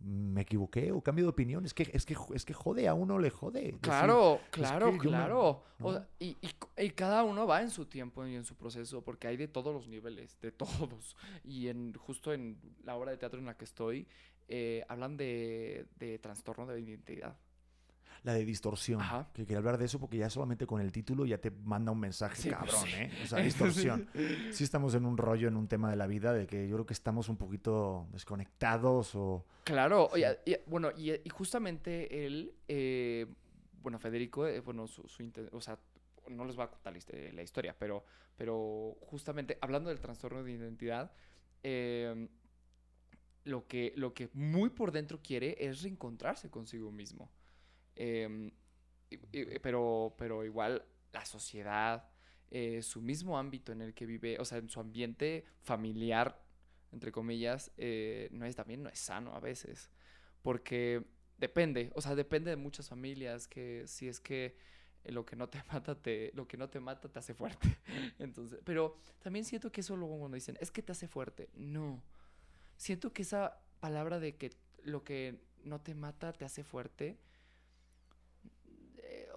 me 0.00 0.40
equivoqué 0.42 0.90
o 0.92 1.00
cambio 1.02 1.24
de 1.26 1.30
opinión. 1.30 1.64
Es 1.64 1.74
que, 1.74 1.88
es 1.92 2.04
que, 2.06 2.16
es 2.34 2.44
que 2.44 2.54
jode, 2.54 2.88
a 2.88 2.94
uno 2.94 3.18
le 3.18 3.30
jode. 3.30 3.60
decir, 3.62 3.78
Claro, 3.80 4.36
"Es 4.36 4.48
claro, 4.50 4.86
que 4.86 4.96
yo 4.96 5.02
me- 5.04 5.08
claro. 5.08 5.62
O 5.80 5.92
¿no? 5.92 5.92
sea, 5.92 6.08
y, 6.18 6.36
y 6.76 6.90
cada 6.90 7.22
uno 7.24 7.46
va 7.46 7.62
en 7.62 7.70
su 7.70 7.86
tiempo 7.86 8.26
y 8.26 8.34
en 8.34 8.44
su 8.44 8.54
proceso, 8.56 9.02
porque 9.02 9.28
hay 9.28 9.36
de 9.36 9.48
todos 9.48 9.72
los 9.74 9.88
niveles, 9.88 10.38
de 10.40 10.50
todos. 10.52 11.16
Y 11.44 11.68
en 11.68 11.92
justo 11.94 12.32
en 12.32 12.58
la 12.84 12.96
obra 12.96 13.10
de 13.12 13.16
teatro 13.18 13.38
en 13.38 13.46
la 13.46 13.56
que 13.56 13.64
estoy, 13.64 14.06
eh, 14.48 14.84
hablan 14.88 15.16
de, 15.16 15.86
de 15.98 16.18
trastorno 16.18 16.66
de 16.66 16.80
identidad. 16.80 17.36
La 18.24 18.34
de 18.34 18.44
distorsión. 18.44 19.00
Ajá. 19.00 19.28
Que 19.32 19.42
quería 19.42 19.58
hablar 19.58 19.78
de 19.78 19.86
eso 19.86 19.98
porque 19.98 20.16
ya 20.16 20.30
solamente 20.30 20.64
con 20.66 20.80
el 20.80 20.92
título 20.92 21.26
ya 21.26 21.38
te 21.38 21.50
manda 21.50 21.90
un 21.90 21.98
mensaje 21.98 22.36
Sí, 22.40 22.50
pues 22.50 22.70
cabrón, 22.70 22.86
sí. 22.88 22.94
¿eh? 22.96 23.10
O 23.24 23.26
sea, 23.26 23.38
distorsión. 23.40 24.08
Sí 24.52 24.62
estamos 24.62 24.94
en 24.94 25.06
un 25.06 25.16
rollo, 25.18 25.48
en 25.48 25.56
un 25.56 25.66
tema 25.66 25.90
de 25.90 25.96
la 25.96 26.06
vida 26.06 26.32
de 26.32 26.46
que 26.46 26.68
yo 26.68 26.76
creo 26.76 26.86
que 26.86 26.92
estamos 26.94 27.28
un 27.28 27.36
poquito 27.36 28.06
desconectados 28.12 29.14
o... 29.16 29.44
Claro, 29.64 30.08
Sí. 30.14 30.22
y 30.46 30.50
y 30.52 30.56
bueno, 30.66 30.90
y, 30.96 31.10
y 31.12 31.28
justamente 31.30 32.24
él, 32.26 32.54
eh, 32.68 33.26
bueno, 33.82 33.98
Federico, 33.98 34.46
eh, 34.46 34.60
bueno, 34.60 34.86
su, 34.86 35.08
su 35.08 35.28
o 35.50 35.60
sea, 35.60 35.78
no 36.28 36.44
les 36.44 36.54
voy 36.54 36.64
a 36.66 36.68
contar 36.68 36.92
la, 36.92 36.98
histo- 37.00 37.32
la 37.32 37.42
historia, 37.42 37.74
pero, 37.76 38.04
pero 38.36 38.96
justamente 39.00 39.58
hablando 39.60 39.88
del 39.90 39.98
trastorno 40.00 40.44
de 40.44 40.52
identidad, 40.52 41.10
eh, 41.64 42.28
lo, 43.44 43.66
que, 43.66 43.92
lo 43.96 44.14
que 44.14 44.30
muy 44.32 44.70
por 44.70 44.92
dentro 44.92 45.20
quiere 45.20 45.56
es 45.58 45.82
reencontrarse 45.82 46.48
consigo 46.50 46.92
mismo. 46.92 47.28
Em, 47.96 48.50
pero, 49.62 50.14
pero 50.18 50.44
igual 50.44 50.84
la 51.12 51.24
sociedad, 51.24 52.08
eh, 52.50 52.82
su 52.82 53.00
mismo 53.00 53.38
ámbito 53.38 53.72
en 53.72 53.82
el 53.82 53.94
que 53.94 54.06
vive, 54.06 54.38
o 54.38 54.44
sea, 54.44 54.58
en 54.58 54.68
su 54.68 54.80
ambiente 54.80 55.44
familiar, 55.60 56.42
entre 56.92 57.12
comillas, 57.12 57.72
eh, 57.76 58.28
no 58.32 58.44
es 58.44 58.56
también 58.56 58.82
no 58.82 58.90
es 58.90 58.98
sano 58.98 59.34
a 59.34 59.40
veces. 59.40 59.90
Porque 60.42 61.04
depende, 61.38 61.90
o 61.94 62.00
sea, 62.00 62.14
depende 62.14 62.50
de 62.50 62.56
muchas 62.56 62.88
familias 62.88 63.48
que 63.48 63.84
si 63.86 64.08
es 64.08 64.20
que 64.20 64.56
lo 65.04 65.24
que 65.24 65.36
no 65.36 65.48
te 65.48 65.62
mata 65.72 66.00
te, 66.00 66.30
lo 66.34 66.46
que 66.46 66.56
no 66.56 66.68
te 66.68 66.80
mata 66.80 67.08
te 67.08 67.18
hace 67.18 67.34
fuerte. 67.34 67.78
Entonces, 68.18 68.60
pero 68.64 68.96
también 69.20 69.44
siento 69.44 69.72
que 69.72 69.80
eso 69.80 69.96
luego 69.96 70.18
cuando 70.18 70.34
dicen, 70.34 70.56
es 70.60 70.70
que 70.70 70.82
te 70.82 70.92
hace 70.92 71.08
fuerte. 71.08 71.48
No. 71.54 72.02
Siento 72.76 73.12
que 73.12 73.22
esa 73.22 73.60
palabra 73.80 74.20
de 74.20 74.36
que 74.36 74.50
lo 74.84 75.04
que 75.04 75.40
no 75.64 75.80
te 75.80 75.94
mata 75.94 76.32
te 76.32 76.44
hace 76.44 76.64
fuerte, 76.64 77.18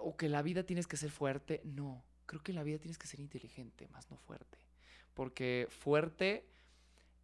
o 0.08 0.16
que 0.16 0.28
la 0.28 0.42
vida 0.42 0.62
tienes 0.64 0.86
que 0.86 0.96
ser 0.96 1.10
fuerte, 1.10 1.60
no. 1.64 2.04
Creo 2.26 2.42
que 2.42 2.52
en 2.52 2.56
la 2.56 2.62
vida 2.64 2.78
tienes 2.78 2.98
que 2.98 3.06
ser 3.06 3.20
inteligente, 3.20 3.88
más 3.88 4.10
no 4.10 4.16
fuerte. 4.16 4.58
Porque 5.14 5.66
fuerte 5.70 6.46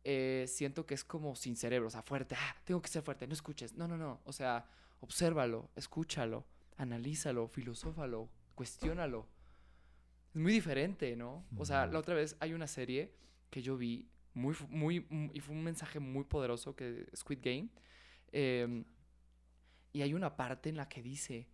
eh, 0.05 0.47
siento 0.49 0.85
que 0.87 0.95
es 0.95 1.05
como 1.05 1.37
sin 1.37 1.57
cerebro, 1.57 1.89
o 1.89 1.91
sea, 1.91 2.03
fuerte, 2.03 2.35
ah, 2.39 2.57
tengo 2.65 2.81
que 2.83 2.89
ser 2.89 3.03
fuerte, 3.03 3.27
no 3.27 3.35
escuches. 3.35 3.75
No, 3.75 3.87
no, 3.87 3.97
no. 3.97 4.21
O 4.25 4.33
sea, 4.33 4.67
obsérvalo, 5.01 5.71
escúchalo, 5.77 6.45
analízalo, 6.77 7.47
filosófalo, 7.49 8.29
cuestiónalo. 8.55 9.27
Es 10.35 10.41
muy 10.41 10.53
diferente, 10.53 11.15
¿no? 11.17 11.45
O 11.59 11.65
sea, 11.65 11.87
la 11.87 11.99
otra 11.99 12.15
vez 12.15 12.37
hay 12.41 12.53
una 12.55 12.67
serie 12.67 13.13
que 13.51 13.61
yo 13.63 13.77
vi 13.77 14.09
muy, 14.35 14.55
fu- 14.55 14.67
muy, 14.69 15.01
mm, 15.11 15.31
y 15.35 15.41
fue 15.41 15.55
un 15.55 15.63
mensaje 15.63 16.01
muy 16.01 16.25
poderoso 16.25 16.75
que 16.75 17.07
Squid 17.15 17.41
Game. 17.43 17.69
em, 18.33 18.85
y 19.93 20.01
hay 20.03 20.15
una 20.15 20.37
parte 20.37 20.71
en 20.71 20.77
la 20.79 20.89
que 20.89 21.03
dice, 21.03 21.47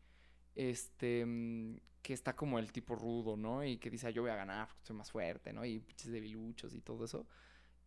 este, 0.58 1.24
mm, 1.26 1.78
que 2.02 2.14
está 2.14 2.36
como 2.36 2.58
el 2.60 2.72
tipo 2.72 2.96
rudo, 2.96 3.36
¿no? 3.38 3.64
Y 3.64 3.78
que 3.78 3.90
dice, 3.90 4.08
"Ah, 4.08 4.10
yo 4.10 4.22
voy 4.22 4.32
a 4.32 4.36
ganar 4.36 4.68
porque 4.68 4.84
soy 4.86 4.96
más 4.96 5.12
fuerte, 5.12 5.52
¿no? 5.54 5.64
Y 5.66 5.80
pinches 5.80 6.12
debiluchos 6.12 6.74
y 6.74 6.82
todo 6.82 7.06
eso. 7.06 7.26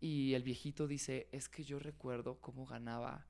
Y 0.01 0.33
el 0.35 0.43
viejito 0.43 0.87
dice, 0.87 1.29
es 1.31 1.49
que 1.49 1.63
yo 1.63 1.79
recuerdo 1.79 2.39
cómo 2.41 2.65
ganaba. 2.65 3.27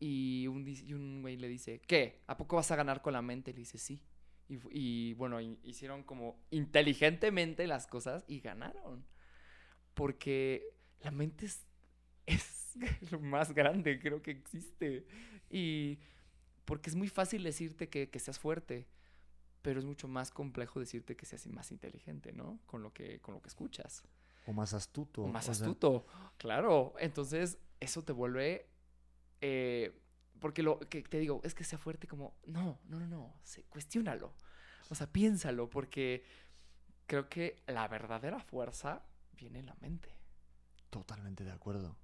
Y 0.00 0.46
un, 0.48 0.66
y 0.68 0.94
un 0.94 1.22
güey 1.22 1.36
le 1.38 1.48
dice, 1.48 1.80
¿qué? 1.86 2.22
¿A 2.28 2.36
poco 2.38 2.56
vas 2.56 2.70
a 2.72 2.76
ganar 2.76 3.02
con 3.02 3.12
la 3.14 3.22
mente? 3.22 3.52
Le 3.52 3.60
dice, 3.60 3.78
sí. 3.78 4.02
Y, 4.48 4.58
y, 4.72 5.14
bueno, 5.14 5.40
hi- 5.40 5.60
hicieron 5.64 6.04
como 6.04 6.38
inteligentemente 6.50 7.66
las 7.68 7.86
cosas 7.86 8.24
y 8.28 8.40
ganaron. 8.40 9.06
Porque 9.94 10.74
la 11.00 11.10
mente 11.10 11.46
es, 11.46 11.64
es 12.26 13.12
lo 13.12 13.20
más 13.20 13.52
grande, 13.54 13.98
creo 14.00 14.22
que 14.22 14.32
existe. 14.32 15.06
Y 15.50 15.98
porque 16.66 16.90
es 16.90 16.96
muy 16.96 17.08
fácil 17.08 17.42
decirte 17.42 17.88
que, 17.88 18.10
que 18.10 18.18
seas 18.18 18.38
fuerte, 18.38 18.86
pero 19.62 19.78
es 19.78 19.86
mucho 19.86 20.08
más 20.08 20.30
complejo 20.30 20.78
decirte 20.78 21.16
que 21.16 21.24
seas 21.24 21.46
más 21.46 21.72
inteligente, 21.72 22.32
¿no? 22.32 22.60
Con 22.66 22.82
lo 22.82 22.92
que, 22.92 23.20
con 23.20 23.34
lo 23.34 23.40
que 23.40 23.48
escuchas. 23.48 24.04
O 24.46 24.52
más 24.52 24.74
astuto. 24.74 25.22
O 25.22 25.28
más 25.28 25.48
o 25.48 25.54
sea, 25.54 25.64
astuto. 25.64 26.06
Claro. 26.36 26.94
Entonces, 26.98 27.58
eso 27.80 28.02
te 28.04 28.12
vuelve. 28.12 28.68
eh, 29.40 30.02
porque 30.38 30.62
lo 30.62 30.78
que 30.80 31.02
te 31.02 31.18
digo 31.18 31.40
es 31.44 31.54
que 31.54 31.64
sea 31.64 31.78
fuerte 31.78 32.06
como. 32.06 32.34
No, 32.44 32.78
no, 32.84 33.00
no, 33.00 33.06
no. 33.06 33.34
Se, 33.42 33.62
cuestiónalo. 33.64 34.34
O 34.90 34.94
sea, 34.94 35.10
piénsalo. 35.10 35.70
Porque 35.70 36.24
creo 37.06 37.28
que 37.28 37.62
la 37.66 37.88
verdadera 37.88 38.38
fuerza 38.40 39.02
viene 39.32 39.60
en 39.60 39.66
la 39.66 39.76
mente. 39.80 40.10
Totalmente 40.90 41.42
de 41.42 41.52
acuerdo. 41.52 41.96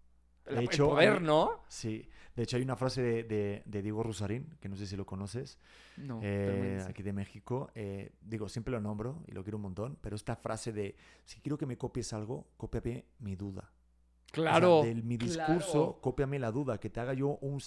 De 0.46 0.52
el 0.58 0.64
hecho, 0.64 0.88
poder, 0.90 1.14
hay- 1.14 1.20
¿no? 1.20 1.60
Sí. 1.68 2.08
De 2.34 2.42
hecho, 2.44 2.56
hay 2.56 2.62
una 2.62 2.76
frase 2.76 3.02
de, 3.02 3.22
de- 3.24 3.62
de 3.66 3.82
Diego 3.82 4.02
Rusarín, 4.02 4.56
que 4.60 4.68
no 4.68 4.74
sé 4.76 4.86
si 4.86 4.96
lo 4.96 5.04
conoces, 5.04 5.58
No. 5.98 6.18
eh, 6.22 6.82
aquí 6.88 7.02
de 7.02 7.12
México. 7.12 7.70
eh, 7.74 8.12
digo, 8.22 8.48
siempre 8.48 8.72
lo 8.72 8.80
nombro 8.80 9.22
y 9.26 9.32
lo 9.32 9.42
quiero 9.42 9.58
un 9.58 9.62
montón, 9.62 9.98
pero 10.00 10.16
esta 10.16 10.34
frase 10.36 10.72
de, 10.72 10.96
si 11.24 11.40
quiero 11.40 11.58
que 11.58 11.66
me 11.66 11.76
copies 11.76 12.12
algo, 12.14 12.46
cópiame 12.56 13.04
mi 13.18 13.36
duda. 13.36 13.70
O 14.32 14.34
sea, 14.34 14.44
Claro. 14.44 14.80
de 14.82 14.94
mi 14.94 15.18
claro. 15.18 15.52
discurso, 15.54 15.98
cópiame 16.00 16.38
la 16.38 16.50
duda, 16.50 16.78
que 16.78 16.88
te 16.88 17.00
haga 17.00 17.12
yo 17.12 17.36
un 17.42 17.60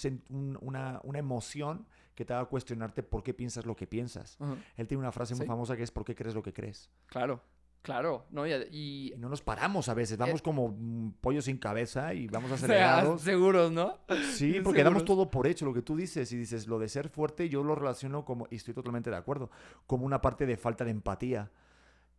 una, 0.62 1.00
una 1.04 1.20
emoción 1.20 1.86
que 2.16 2.26
te 2.26 2.34
haga 2.34 2.46
cuestionarte 2.46 3.04
por 3.04 3.22
qué 3.22 3.34
piensas 3.36 3.66
lo 3.68 3.76
que 3.76 3.86
piensas. 3.86 4.38
Él 4.78 4.88
tiene 4.88 5.00
una 5.02 5.12
frase 5.12 5.36
muy 5.36 5.44
Sí. 5.44 5.48
famosa 5.48 5.78
que 5.78 5.84
es 5.84 5.92
¿por 5.92 6.04
qué 6.04 6.16
crees 6.16 6.34
lo 6.34 6.42
que 6.42 6.54
crees? 6.54 6.90
Claro. 7.06 7.40
Claro. 7.86 8.26
No, 8.32 8.48
y, 8.48 8.52
y- 8.72 9.14
Y 9.14 9.18
no 9.18 9.30
nos 9.30 9.42
paramos 9.42 9.88
a 9.90 9.94
veces, 9.94 10.18
vamos 10.18 10.40
Eh, 10.40 10.44
como 10.44 10.70
mm, 10.70 11.14
pollos 11.22 11.46
sin 11.46 11.58
cabeza 11.58 12.14
y 12.16 12.26
vamos 12.28 12.52
o 12.52 12.58
sea, 12.58 12.66
acelerados. 12.66 13.22
seguros, 13.22 13.72
¿no? 13.72 14.00
Sí, 14.34 14.60
porque 14.64 14.84
damos 14.84 15.06
todo 15.06 15.30
por 15.30 15.46
hecho, 15.46 15.66
lo 15.66 15.74
que 15.74 15.84
tú 15.84 15.96
dices, 15.96 16.32
y 16.32 16.38
dices, 16.38 16.66
lo 16.68 16.80
de 16.80 16.90
ser 16.90 17.10
fuerte, 17.10 17.48
yo 17.48 17.64
lo 17.64 17.76
relaciono 17.76 18.26
como, 18.26 18.48
y 18.50 18.56
estoy 18.56 18.74
totalmente 18.74 19.12
de 19.12 19.16
acuerdo, 19.18 19.52
como 19.86 20.04
una 20.06 20.20
parte 20.20 20.46
de 20.48 20.58
falta 20.58 20.84
de 20.84 20.92
empatía. 20.92 21.52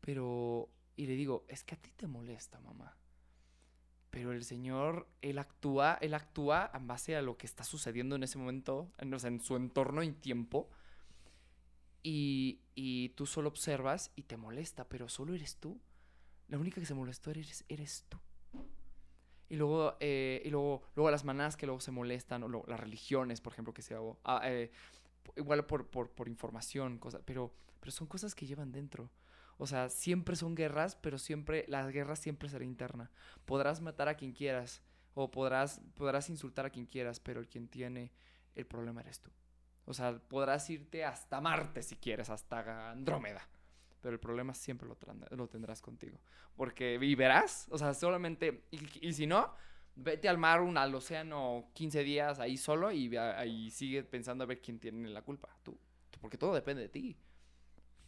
Pero, 0.00 0.70
y 0.94 1.06
le 1.06 1.14
digo, 1.14 1.44
es 1.48 1.64
que 1.64 1.74
a 1.74 1.78
ti 1.78 1.90
te 1.96 2.06
molesta, 2.06 2.60
mamá. 2.60 2.96
Pero 4.10 4.32
el 4.32 4.44
señor, 4.44 5.08
él 5.20 5.38
actúa, 5.38 5.98
él 6.00 6.14
actúa 6.14 6.70
en 6.72 6.86
base 6.86 7.16
a 7.16 7.22
lo 7.22 7.36
que 7.36 7.46
está 7.46 7.64
sucediendo 7.64 8.16
en 8.16 8.22
ese 8.22 8.38
momento, 8.38 8.90
en, 8.98 9.12
o 9.12 9.18
sea, 9.18 9.28
en 9.28 9.40
su 9.40 9.56
entorno 9.56 10.02
y 10.02 10.12
tiempo. 10.12 10.70
Y, 12.08 12.60
y 12.76 13.08
tú 13.16 13.26
solo 13.26 13.48
observas 13.48 14.12
y 14.14 14.22
te 14.22 14.36
molesta, 14.36 14.88
pero 14.88 15.08
solo 15.08 15.34
eres 15.34 15.56
tú. 15.56 15.80
La 16.46 16.56
única 16.56 16.80
que 16.80 16.86
se 16.86 16.94
molestó 16.94 17.32
eres, 17.32 17.64
eres 17.68 18.04
tú. 18.08 18.16
Y 19.48 19.56
luego, 19.56 19.96
eh, 19.98 20.40
y 20.44 20.50
luego, 20.50 20.84
luego 20.94 21.10
las 21.10 21.24
manadas 21.24 21.56
que 21.56 21.66
luego 21.66 21.80
se 21.80 21.90
molestan, 21.90 22.44
o 22.44 22.64
las 22.68 22.78
religiones, 22.78 23.40
por 23.40 23.52
ejemplo, 23.52 23.74
que 23.74 23.82
se 23.82 23.94
hago. 23.94 24.20
ah, 24.22 24.40
eh, 24.44 24.70
igual 25.34 25.66
por, 25.66 25.88
por, 25.88 26.12
por 26.12 26.28
información, 26.28 26.98
cosas, 26.98 27.22
pero, 27.24 27.52
pero 27.80 27.90
son 27.90 28.06
cosas 28.06 28.36
que 28.36 28.46
llevan 28.46 28.70
dentro. 28.70 29.10
O 29.58 29.66
sea, 29.66 29.88
siempre 29.88 30.36
son 30.36 30.54
guerras, 30.54 30.94
pero 30.94 31.18
siempre, 31.18 31.64
la 31.66 31.90
guerra 31.90 32.14
siempre 32.14 32.48
será 32.48 32.64
interna. 32.64 33.10
Podrás 33.46 33.80
matar 33.80 34.08
a 34.08 34.14
quien 34.14 34.30
quieras, 34.30 34.80
o 35.14 35.32
podrás, 35.32 35.80
podrás 35.96 36.30
insultar 36.30 36.66
a 36.66 36.70
quien 36.70 36.86
quieras, 36.86 37.18
pero 37.18 37.40
el 37.40 37.48
quien 37.48 37.66
tiene 37.66 38.12
el 38.54 38.64
problema 38.64 39.00
eres 39.00 39.18
tú. 39.18 39.32
O 39.86 39.94
sea, 39.94 40.18
podrás 40.18 40.68
irte 40.68 41.04
hasta 41.04 41.40
Marte 41.40 41.82
si 41.82 41.96
quieres, 41.96 42.28
hasta 42.28 42.90
Andrómeda. 42.90 43.48
Pero 44.02 44.12
el 44.12 44.20
problema 44.20 44.54
siempre 44.54 44.88
lo, 44.88 45.48
tendrás 45.48 45.80
contigo. 45.80 46.20
Porque 46.54 46.98
vivirás, 46.98 47.66
o 47.70 47.78
sea, 47.78 47.94
solamente, 47.94 48.66
y, 48.70 49.08
y 49.08 49.12
si 49.14 49.26
no, 49.26 49.52
vete 49.96 50.28
al 50.28 50.38
mar, 50.38 50.60
un, 50.60 50.76
al 50.76 50.94
océano 50.94 51.70
15 51.74 52.04
días 52.04 52.38
ahí 52.38 52.56
solo 52.56 52.92
y 52.92 53.16
ahí 53.16 53.70
sigue 53.70 54.04
pensando 54.04 54.44
a 54.44 54.46
ver 54.46 54.60
quién 54.60 54.78
tiene 54.78 55.08
la 55.08 55.22
culpa. 55.22 55.56
Tú. 55.62 55.78
Tú, 56.10 56.20
Porque 56.20 56.38
todo 56.38 56.54
depende 56.54 56.82
de 56.82 56.88
ti. 56.88 57.16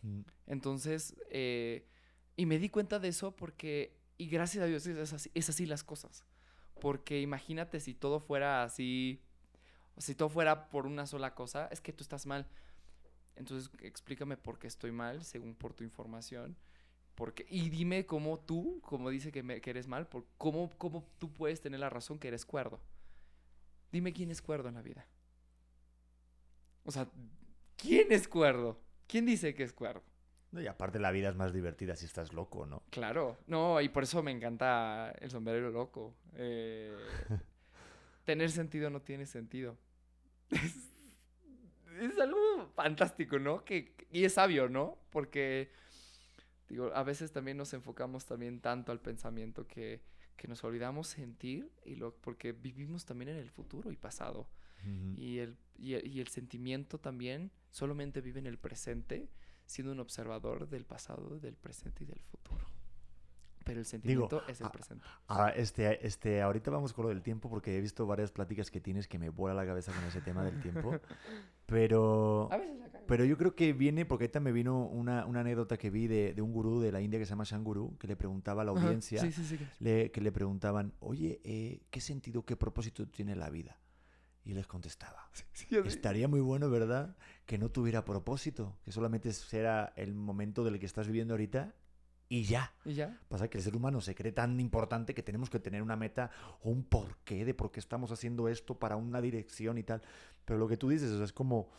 Mm. 0.02 0.20
Entonces, 0.46 1.16
eh, 1.30 1.88
y 2.36 2.46
me 2.46 2.58
di 2.58 2.68
cuenta 2.68 2.98
de 2.98 3.08
eso 3.08 3.34
porque, 3.34 3.98
y 4.18 4.28
gracias 4.28 4.62
a 4.62 4.66
Dios 4.66 4.86
es 4.86 5.12
así, 5.12 5.30
es 5.34 5.48
así 5.48 5.66
las 5.66 5.82
cosas. 5.82 6.24
Porque 6.80 7.20
imagínate 7.20 7.80
si 7.80 7.94
todo 7.94 8.20
fuera 8.20 8.62
así, 8.62 9.24
o 9.98 10.00
si 10.00 10.14
todo 10.14 10.28
fuera 10.28 10.70
por 10.70 10.86
una 10.86 11.06
sola 11.06 11.34
cosa, 11.34 11.68
es 11.72 11.80
que 11.80 11.92
tú 11.92 12.02
estás 12.04 12.24
mal. 12.24 12.46
Entonces, 13.36 13.70
explícame 13.82 14.36
por 14.36 14.58
qué 14.58 14.66
estoy 14.68 14.92
mal, 14.92 15.24
según 15.24 15.54
por 15.54 15.74
tu 15.74 15.84
información. 15.84 16.56
Porque, 17.14 17.44
y 17.50 17.68
dime 17.68 18.06
cómo 18.06 18.38
tú, 18.38 18.80
como 18.82 19.10
dice 19.10 19.32
que, 19.32 19.42
me- 19.42 19.60
que 19.60 19.70
eres 19.70 19.88
mal, 19.88 20.06
por 20.06 20.24
cómo, 20.38 20.70
cómo 20.78 21.04
tú 21.18 21.32
puedes 21.32 21.60
tener 21.60 21.80
la 21.80 21.90
razón 21.90 22.18
que 22.18 22.28
eres 22.28 22.46
cuerdo. 22.46 22.80
Dime 23.90 24.12
quién 24.12 24.30
es 24.30 24.40
cuerdo 24.40 24.68
en 24.68 24.76
la 24.76 24.82
vida. 24.82 25.06
O 26.84 26.90
sea, 26.92 27.08
¿quién 27.76 28.12
es 28.12 28.28
cuerdo? 28.28 28.80
¿Quién 29.06 29.26
dice 29.26 29.54
que 29.54 29.62
es 29.64 29.72
cuerdo? 29.72 30.02
No, 30.52 30.60
y 30.60 30.66
aparte 30.66 30.98
la 30.98 31.10
vida 31.10 31.28
es 31.28 31.36
más 31.36 31.52
divertida 31.52 31.94
si 31.96 32.06
estás 32.06 32.32
loco, 32.32 32.66
¿no? 32.66 32.82
Claro, 32.90 33.36
no, 33.46 33.80
y 33.80 33.88
por 33.88 34.04
eso 34.04 34.22
me 34.22 34.30
encanta 34.30 35.10
el 35.20 35.30
sombrero 35.30 35.70
loco. 35.70 36.14
Eh, 36.34 36.96
tener 38.24 38.50
sentido 38.50 38.90
no 38.90 39.02
tiene 39.02 39.26
sentido. 39.26 39.76
Es, 40.50 40.90
es 42.00 42.18
algo 42.18 42.70
fantástico, 42.74 43.38
¿no? 43.38 43.64
Que, 43.64 43.94
y 44.10 44.24
es 44.24 44.34
sabio, 44.34 44.68
¿no? 44.68 44.98
Porque, 45.10 45.70
digo, 46.68 46.92
a 46.94 47.02
veces 47.02 47.32
también 47.32 47.56
nos 47.56 47.72
enfocamos 47.74 48.24
también 48.24 48.60
tanto 48.60 48.92
al 48.92 49.00
pensamiento 49.00 49.66
que, 49.66 50.00
que 50.36 50.48
nos 50.48 50.62
olvidamos 50.64 51.08
sentir 51.08 51.70
y 51.84 51.96
lo, 51.96 52.14
porque 52.14 52.52
vivimos 52.52 53.04
también 53.04 53.30
en 53.30 53.36
el 53.36 53.50
futuro 53.50 53.90
y 53.92 53.96
pasado. 53.96 54.48
Y 55.16 55.38
el, 55.38 55.56
y, 55.76 55.94
el, 55.94 56.06
y 56.06 56.20
el 56.20 56.28
sentimiento 56.28 56.98
también 56.98 57.50
solamente 57.72 58.20
vive 58.20 58.38
en 58.38 58.46
el 58.46 58.58
presente, 58.58 59.28
siendo 59.66 59.92
un 59.92 59.98
observador 59.98 60.68
del 60.68 60.84
pasado, 60.84 61.40
del 61.40 61.56
presente 61.56 62.04
y 62.04 62.06
del 62.06 62.20
futuro. 62.20 62.77
Pero 63.68 63.80
el 63.80 63.86
sentimiento 63.86 64.42
es 64.48 64.60
el 64.60 64.70
presente. 64.70 65.04
Ahora, 65.28 65.50
este, 65.50 66.04
este, 66.06 66.42
ahorita 66.42 66.70
vamos 66.70 66.92
con 66.92 67.04
lo 67.04 67.08
del 67.10 67.22
tiempo 67.22 67.48
porque 67.48 67.76
he 67.76 67.80
visto 67.80 68.06
varias 68.06 68.32
pláticas 68.32 68.70
que 68.70 68.80
tienes 68.80 69.06
que 69.06 69.18
me 69.18 69.28
vuela 69.28 69.54
la 69.54 69.66
cabeza 69.66 69.92
con 69.92 70.02
ese 70.04 70.20
tema 70.20 70.42
del 70.44 70.58
tiempo. 70.60 70.98
Pero, 71.66 72.48
pero 73.06 73.24
yo 73.26 73.36
creo 73.36 73.54
que 73.54 73.74
viene, 73.74 74.06
porque 74.06 74.24
ahorita 74.24 74.40
me 74.40 74.52
vino 74.52 74.86
una, 74.86 75.26
una 75.26 75.40
anécdota 75.40 75.76
que 75.76 75.90
vi 75.90 76.06
de, 76.06 76.32
de 76.32 76.40
un 76.40 76.50
gurú 76.50 76.80
de 76.80 76.90
la 76.90 77.02
India 77.02 77.18
que 77.18 77.26
se 77.26 77.30
llama 77.30 77.44
Shanguru, 77.44 77.98
que 77.98 78.06
le 78.06 78.16
preguntaba 78.16 78.62
a 78.62 78.64
la 78.64 78.70
audiencia, 78.70 79.20
Sí, 79.20 79.32
sí, 79.32 79.44
sí. 79.44 79.58
le- 79.78 80.10
que 80.10 80.22
le 80.22 80.32
preguntaban, 80.32 80.94
oye, 81.00 81.42
eh, 81.44 81.82
¿qué 81.90 82.00
sentido, 82.00 82.46
qué 82.46 82.56
propósito 82.56 83.06
tiene 83.06 83.36
la 83.36 83.50
vida? 83.50 83.78
Y 84.46 84.54
les 84.54 84.66
contestaba, 84.66 85.28
estaría 85.88 86.26
muy 86.26 86.40
bueno, 86.40 86.70
¿verdad? 86.70 87.16
Que 87.44 87.58
no 87.58 87.68
tuviera 87.70 88.06
propósito, 88.06 88.78
que 88.86 88.90
solamente 88.92 89.30
será 89.34 89.92
el 89.96 90.14
momento 90.14 90.64
del 90.64 90.78
que 90.78 90.86
estás 90.86 91.06
viviendo 91.06 91.34
ahorita 91.34 91.74
y 92.28 92.44
ya. 92.44 92.72
¿Y 92.84 92.94
ya? 92.94 93.18
Pasa 93.28 93.48
que 93.48 93.58
el 93.58 93.64
ser 93.64 93.74
humano 93.76 94.00
se 94.00 94.14
cree 94.14 94.32
tan 94.32 94.58
importante 94.60 95.14
que 95.14 95.22
tenemos 95.22 95.48
que 95.50 95.58
tener 95.60 95.82
una 95.82 95.96
meta 95.96 96.30
o 96.62 96.70
un 96.70 96.84
porqué 96.84 97.44
de 97.44 97.54
por 97.54 97.70
qué 97.70 97.80
estamos 97.80 98.12
haciendo 98.12 98.48
esto 98.48 98.78
para 98.78 98.96
una 98.96 99.20
dirección 99.20 99.78
y 99.78 99.82
tal. 99.82 100.02
Pero 100.44 100.58
lo 100.58 100.68
que 100.68 100.76
tú 100.76 100.88
dices 100.88 101.10
o 101.10 101.16
sea, 101.16 101.24
es 101.24 101.32
como, 101.32 101.70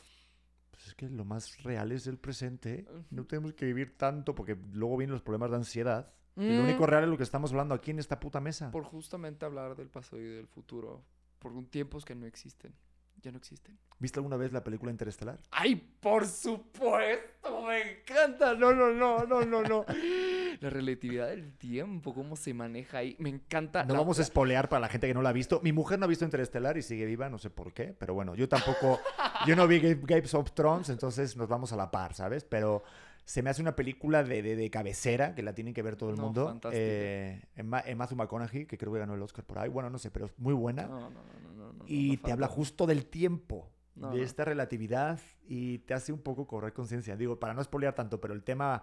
pues 0.72 0.88
es 0.88 0.96
que 0.96 1.08
lo 1.10 1.26
más 1.26 1.62
real 1.64 1.92
es 1.92 2.08
el 2.08 2.18
presente. 2.18 2.88
No 3.12 3.26
tenemos 3.26 3.54
que 3.54 3.66
vivir 3.66 3.98
tanto 3.98 4.34
porque 4.34 4.58
luego 4.74 4.98
vienen 4.98 5.14
los 5.14 5.22
problemas 5.22 5.52
de 5.52 5.58
ansiedad. 5.58 6.14
Y 6.36 6.54
lo 6.54 6.62
Mm, 6.62 6.66
único 6.66 6.86
real 6.86 7.04
es 7.04 7.10
lo 7.10 7.18
que 7.18 7.24
estamos 7.24 7.52
hablando 7.52 7.76
aquí 7.76 7.92
en 7.92 8.00
esta 8.00 8.20
puta 8.20 8.40
mesa. 8.40 8.72
Por 8.72 8.86
justamente 8.86 9.46
hablar 9.46 9.76
del 9.76 9.90
pasado 9.90 10.22
y 10.22 10.26
del 10.26 10.48
futuro, 10.48 11.04
por 11.38 11.52
tiempos 11.66 12.06
que 12.06 12.16
no 12.16 12.26
existen. 12.26 12.74
Ya 13.22 13.32
no 13.32 13.38
existen. 13.38 13.78
¿Viste 13.98 14.20
alguna 14.20 14.38
vez 14.38 14.54
la 14.54 14.64
película 14.64 14.90
Interestelar? 14.92 15.42
¡Ay, 15.52 15.76
por 15.76 16.26
supuesto! 16.26 17.66
¡Me 17.68 18.00
encanta! 18.00 18.54
No, 18.56 18.74
no, 18.74 18.94
no, 18.94 19.26
no, 19.26 19.44
no, 19.44 19.62
no. 19.64 19.86
La 20.60 20.70
relatividad 20.70 21.28
del 21.30 21.54
tiempo, 21.58 22.14
cómo 22.14 22.36
se 22.36 22.54
maneja 22.54 22.98
ahí. 23.00 23.16
Me 23.20 23.30
encanta. 23.30 23.84
No 23.86 23.94
la- 23.94 24.00
vamos 24.02 24.20
a 24.20 24.22
espolear 24.22 24.68
para 24.70 24.82
la 24.82 24.90
gente 24.90 25.08
que 25.08 25.14
no 25.14 25.22
la 25.22 25.30
ha 25.30 25.34
visto. 25.34 25.62
Mi 25.64 25.72
mujer 25.72 26.00
no 26.00 26.06
ha 26.06 26.08
visto 26.10 26.26
Interestelar 26.26 26.78
y 26.78 26.82
sigue 26.82 27.06
viva, 27.06 27.30
no 27.30 27.38
sé 27.38 27.50
por 27.50 27.74
qué. 27.74 27.96
Pero 27.98 28.14
bueno, 28.14 28.36
yo 28.36 28.48
tampoco. 28.50 29.00
yo 29.48 29.56
no 29.56 29.68
vi 29.68 29.80
Ga- 29.82 30.00
Games 30.06 30.34
of 30.34 30.52
Thrones, 30.54 30.90
entonces 30.90 31.38
nos 31.38 31.48
vamos 31.48 31.72
a 31.72 31.78
la 31.78 31.90
par, 31.92 32.14
¿sabes? 32.14 32.44
Pero 32.44 32.84
se 33.26 33.42
me 33.44 33.50
hace 33.52 33.62
una 33.62 33.76
película 33.76 34.24
de, 34.24 34.42
de- 34.42 34.56
de 34.56 34.70
cabecera 34.70 35.36
que 35.36 35.44
la 35.44 35.54
tiene 35.54 35.74
que 35.74 35.82
ver 35.82 35.96
todo 35.96 36.10
el 36.10 36.16
No, 36.18 36.24
mundo. 36.24 36.60
Eh, 36.72 37.42
en, 37.56 37.68
Ma- 37.68 37.84
en 37.86 37.98
Matthew 37.98 38.18
McConaughey, 38.18 38.66
que 38.66 38.78
creo 38.78 38.92
que 38.92 39.00
ganó 39.00 39.14
el 39.14 39.22
Oscar 39.22 39.46
por 39.46 39.60
ahí. 39.60 39.70
Bueno, 39.70 39.90
no 39.90 39.98
sé, 40.00 40.12
pero 40.12 40.26
es 40.26 40.34
muy 40.38 40.54
buena. 40.54 40.84
No, 40.84 41.00
no, 41.00 41.10
no, 41.10 41.10
no, 41.12 41.54
no, 41.68 41.74
no, 41.74 41.84
y 41.88 42.18
te 42.18 42.32
habla 42.32 42.48
justo 42.48 42.86
del 42.86 43.06
tiempo. 43.06 43.70
De 43.96 44.24
esta 44.24 44.46
relatividad 44.46 45.20
y 45.46 45.80
te 45.80 45.94
hace 45.94 46.14
un 46.14 46.20
poco 46.20 46.48
correr 46.48 46.72
conciencia. 46.72 47.18
Digo, 47.18 47.38
para 47.38 47.54
no 47.54 47.60
espolear 47.62 47.94
tanto, 47.96 48.22
pero 48.22 48.34
el 48.34 48.44
tema 48.44 48.82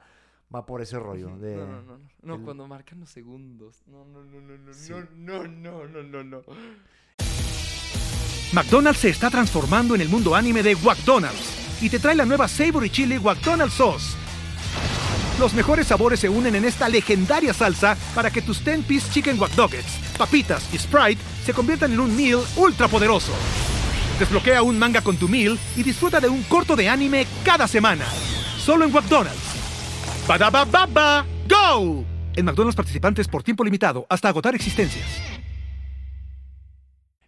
va 0.55 0.65
por 0.65 0.81
ese 0.83 0.99
rollo. 0.99 1.37
De, 1.37 1.57
No, 1.57 1.67
no, 1.67 1.83
no, 1.83 1.99
no. 1.99 2.01
No, 2.23 2.35
el- 2.37 2.41
cuando 2.43 2.67
marcan 2.67 3.01
los 3.01 3.11
segundos. 3.11 3.83
No, 3.87 4.05
no, 4.05 4.23
no, 4.25 4.41
no, 4.41 4.57
no, 4.59 4.73
Sí. 4.75 4.93
no, 5.17 5.45
no, 5.47 5.87
no, 5.87 5.87
no, 5.87 6.03
no, 6.03 6.25
no. 6.25 6.43
McDonald's 8.53 9.01
se 9.01 9.09
está 9.11 9.29
transformando 9.31 9.95
en 9.95 10.01
el 10.01 10.09
mundo 10.09 10.35
anime 10.35 10.63
de 10.63 10.77
McDonald's 10.77 11.83
y 11.83 11.91
te 11.91 11.99
trae 11.99 12.15
la 12.15 12.25
nueva 12.25 12.49
Savory 12.49 12.91
Chili 12.91 13.19
McDonald's 13.19 13.75
Sauce. 13.75 14.17
Los 15.39 15.53
mejores 15.53 15.89
sabores 15.89 16.21
se 16.21 16.29
unen 16.31 16.55
en 16.55 16.65
esta 16.65 16.89
legendaria 16.89 17.53
salsa 17.53 17.95
para 18.15 18.31
que 18.31 18.41
tus 18.41 18.65
10-piece 18.65 19.11
chicken 19.13 19.39
wack 19.39 19.53
papitas 20.17 20.73
y 20.73 20.79
Sprite 20.79 21.21
se 21.45 21.53
conviertan 21.53 21.93
en 21.93 22.01
un 22.01 22.17
meal 22.17 22.41
ultra 22.57 22.89
poderoso. 22.89 23.33
Desbloquea 24.19 24.63
un 24.63 24.79
manga 24.79 25.03
con 25.03 25.19
tu 25.19 25.29
meal 25.29 25.59
y 25.77 25.83
disfruta 25.83 26.21
de 26.21 26.29
un 26.31 26.43
corto 26.45 26.75
de 26.75 26.89
anime 26.89 27.27
cada 27.45 27.69
semana. 27.69 28.07
Solo 28.57 28.87
en 28.87 28.93
McDonald's. 28.93 29.56
Ba 30.27 30.65
baba 30.65 31.27
go! 31.49 32.05
En 32.37 32.45
McDonald's 32.45 32.77
participantes 32.77 33.29
por 33.29 33.43
tiempo 33.43 33.65
limitado 33.65 34.07
hasta 34.09 34.29
agotar 34.29 34.55
existencias. 34.55 35.07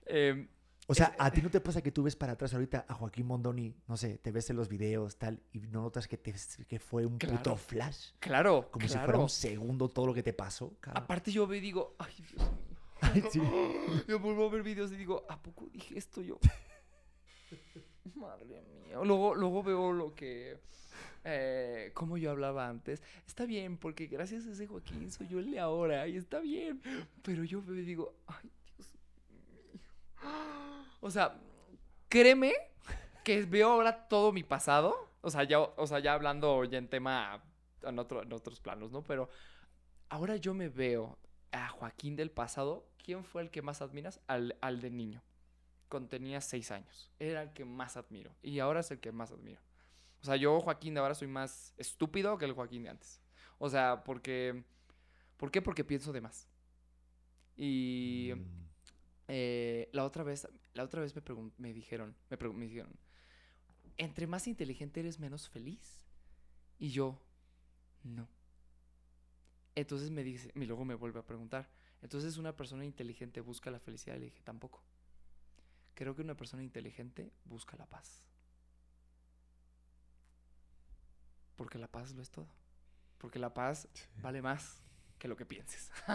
Em, 0.07 0.49
O 0.87 0.95
sea, 0.95 1.15
¿a 1.19 1.31
ti 1.31 1.43
no 1.43 1.51
te 1.51 1.61
pasa 1.61 1.83
que 1.83 1.93
tú 1.93 2.03
ves 2.03 2.17
para 2.17 2.33
atrás 2.33 2.55
ahorita 2.55 2.87
a 2.89 2.95
Joaquín 2.95 3.27
Mondoni, 3.27 3.75
no 3.87 3.97
sé, 3.99 4.19
te 4.19 4.33
ves 4.33 4.49
en 4.51 4.57
los 4.57 4.69
videos, 4.69 5.17
tal, 5.17 5.41
y 5.53 5.61
no 5.61 5.83
notas 5.83 6.09
que, 6.09 6.17
te, 6.17 6.35
que 6.67 6.79
fue 6.79 7.05
un 7.05 7.19
puto 7.19 7.57
flash? 7.57 8.13
claro, 8.19 8.71
Como 8.71 8.89
si 8.89 8.97
fuera 8.97 9.19
un 9.19 9.29
segundo 9.29 9.89
todo 9.89 10.07
lo 10.07 10.15
que 10.15 10.23
te 10.23 10.33
pasó. 10.33 10.73
Aparte 10.95 11.31
yo 11.31 11.47
veo 11.47 11.59
y 11.59 11.61
digo, 11.61 11.95
ay, 11.99 12.15
Dios 12.17 12.51
mío. 12.51 12.79
Ay, 13.01 13.23
sí. 13.31 13.41
Yo 14.09 14.19
vuelvo 14.19 14.47
a 14.49 14.51
ver 14.51 14.65
videos 14.65 14.91
y 14.91 14.97
digo, 14.97 15.25
¿a 15.29 15.41
poco 15.41 15.69
dije 15.73 15.97
esto 15.97 16.21
yo? 16.21 16.41
Madre 18.17 18.61
mía. 18.63 18.99
Luego, 19.05 19.37
luego 19.37 19.63
veo 19.63 19.93
lo 19.93 20.15
que. 20.17 20.59
Eh, 21.31 21.91
como 21.95 22.17
yo 22.17 22.31
hablaba 22.31 22.69
antes. 22.69 23.03
Está 23.27 23.45
bien, 23.45 23.77
porque 23.77 24.07
gracias 24.07 24.47
a 24.47 24.53
ese 24.53 24.67
Joaquín 24.67 25.11
soy 25.11 25.29
yo 25.29 25.38
el 25.41 25.51
de 25.51 25.61
ahora. 25.61 26.09
Y 26.09 26.17
está 26.17 26.41
bien. 26.41 26.81
Pero 27.23 27.45
yo 27.45 27.59
y 27.69 27.83
digo, 27.83 28.14
ay, 28.27 28.51
Dios 28.77 28.91
mío. 28.93 29.81
O 31.01 31.11
sea, 31.11 31.38
créeme 32.09 32.55
que 33.25 33.43
veo 33.45 33.71
ahora 33.71 34.09
todo 34.09 34.33
mi 34.33 34.43
pasado. 34.43 35.09
O 35.21 35.31
sea, 35.31 35.45
ya, 35.45 35.61
o 35.61 35.87
sea, 35.87 35.99
ya 36.01 36.14
hablando 36.14 36.64
ya 36.64 36.79
en 36.79 36.88
tema. 36.88 37.43
En, 37.83 37.99
otro- 37.99 38.23
en 38.23 38.33
otros 38.33 38.59
planos, 38.61 38.91
¿no? 38.91 39.03
Pero 39.03 39.29
ahora 40.09 40.35
yo 40.37 40.55
me 40.55 40.69
veo 40.69 41.17
a 41.53 41.69
Joaquín 41.69 42.17
del 42.17 42.31
pasado, 42.31 42.85
¿quién 43.05 43.23
fue 43.25 43.43
el 43.43 43.51
que 43.51 43.62
más 43.62 43.81
admiras? 43.83 44.21
Al, 44.27 44.57
al 44.61 44.81
de 44.81 44.91
niño, 44.91 45.23
cuando 45.88 46.09
tenía 46.09 46.41
seis 46.41 46.73
años. 46.73 47.11
Era 47.21 47.43
el 47.43 47.53
que 47.53 47.64
más 47.64 47.97
admiro. 47.97 48.35
Y 48.43 48.59
ahora 48.59 48.81
es 48.81 48.91
el 48.91 48.99
que 48.99 49.12
más 49.12 49.31
admiro. 49.31 49.61
O 50.29 50.31
sea, 50.31 50.37
yo, 50.37 50.61
Joaquín 50.61 50.93
de 50.93 51.01
ahora, 51.01 51.14
soy 51.14 51.27
más 51.27 51.73
estúpido 51.79 52.37
que 52.37 52.45
el 52.45 52.53
Joaquín 52.53 52.83
de 52.83 52.91
antes. 52.91 53.23
O 53.57 53.71
sea, 53.71 54.05
porque... 54.05 54.62
¿Por 55.38 55.51
qué? 55.51 55.62
Porque 55.62 55.85
pienso 55.85 56.12
de 56.12 56.21
más. 56.21 56.47
Y 57.57 58.33
Mm. 58.37 58.41
eh, 59.29 59.88
la 59.95 60.05
otra 60.05 60.25
vez, 60.25 60.47
la 60.75 60.85
otra 60.85 61.01
vez 61.01 61.17
me, 61.17 61.23
me 61.57 61.73
dijeron, 61.73 62.14
me 62.29 62.67
dijeron, 62.67 62.95
entre 63.97 64.27
más 64.27 64.47
inteligente 64.49 65.01
eres, 65.01 65.19
menos 65.19 65.49
feliz. 65.49 66.05
Y 66.79 66.91
yo, 66.91 67.19
no. 68.03 68.29
Entonces 69.77 70.11
me 70.11 70.25
dice, 70.25 70.53
y 70.55 70.67
luego 70.67 70.85
me 70.85 70.95
vuelve 70.95 71.21
a 71.21 71.25
preguntar, 71.27 71.71
entonces 72.03 72.37
una 72.37 72.55
persona 72.55 72.85
inteligente 72.85 73.41
busca 73.41 73.71
la 73.71 73.81
felicidad. 73.81 74.17
Y 74.17 74.19
le 74.19 74.25
dije, 74.27 74.43
tampoco. 74.45 74.85
Creo 75.95 76.14
que 76.14 76.21
una 76.21 76.37
persona 76.37 76.62
inteligente 76.62 77.33
busca 77.47 77.79
la 77.79 77.87
paz. 77.87 78.27
Porque 81.59 81.77
la 81.79 81.88
paz 81.88 82.14
lo 82.14 82.23
es 82.23 82.31
todo. 82.31 82.49
Porque 83.18 83.38
la 83.38 83.53
paz 83.53 83.87
vale 84.23 84.40
más 84.40 84.83
que 85.18 85.29
lo 85.29 85.37
que 85.37 85.44
pienses. 85.44 85.90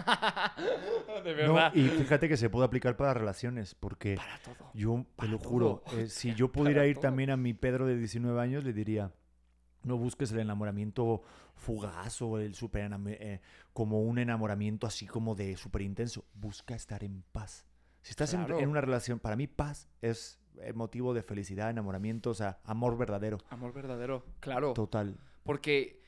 de 1.23 1.45
No, 1.45 1.53
verdad. 1.53 1.73
y 1.75 1.87
fíjate 1.89 2.27
que 2.29 2.37
se 2.37 2.49
puede 2.49 2.65
aplicar 2.65 2.95
para 2.97 3.13
relaciones, 3.13 3.75
porque 3.75 4.15
Para 4.15 4.39
todo. 4.39 4.71
yo 4.73 5.05
te 5.17 5.27
lo 5.27 5.37
juro, 5.37 5.83
eh, 5.91 6.07
si 6.07 6.33
yo 6.35 6.51
pudiera 6.51 6.79
Para 6.79 6.87
ir 6.87 6.95
todo. 6.95 7.01
también 7.03 7.29
a 7.29 7.37
mi 7.37 7.53
Pedro 7.53 7.85
de 7.85 7.97
19 7.97 8.39
años, 8.41 8.63
le 8.63 8.71
diría, 8.73 9.11
no 9.83 9.97
busques 9.97 10.31
el 10.31 10.39
enamoramiento 10.39 11.21
fugaz 11.55 12.21
o 12.21 12.39
el 12.39 12.55
super 12.55 12.89
eh, 13.07 13.41
como 13.73 14.01
un 14.01 14.17
enamoramiento 14.17 14.87
así 14.87 15.05
como 15.05 15.35
de 15.35 15.57
súper 15.57 15.81
intenso. 15.81 16.25
Busca 16.33 16.73
estar 16.73 17.03
en 17.03 17.23
paz. 17.33 17.65
Si 18.01 18.11
estás 18.11 18.33
en- 18.33 18.45
Claro. 18.45 18.59
en, 18.59 18.69
una 18.69 18.81
relación, 18.81 19.19
para 19.19 19.35
mí 19.35 19.47
paz 19.47 19.89
es 20.01 20.39
motivo 20.75 21.13
de 21.13 21.23
felicidad, 21.23 21.69
enamoramiento, 21.69 22.29
o 22.29 22.33
sea, 22.33 22.59
amor 22.63 22.97
verdadero, 22.97 23.39
Amor 23.49 23.73
verdadero, 23.73 24.23
claro. 24.39 24.73
total. 24.73 25.17
Porque 25.43 26.01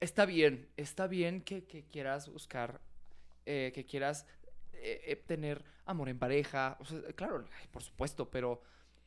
está 0.00 0.26
bien, 0.26 0.68
está 0.76 1.06
bien 1.06 1.42
que, 1.42 1.64
que 1.64 1.84
quieras 1.84 2.28
buscar, 2.28 2.80
eh, 3.44 3.72
que 3.74 3.84
quieras 3.84 4.26
eh, 4.72 5.02
eh, 5.06 5.16
tener 5.16 5.64
amor 5.84 6.08
en 6.08 6.18
pareja. 6.18 6.78
Claro, 7.14 7.44
por 7.70 7.82
supuesto, 7.82 8.30
pero, 8.30 8.62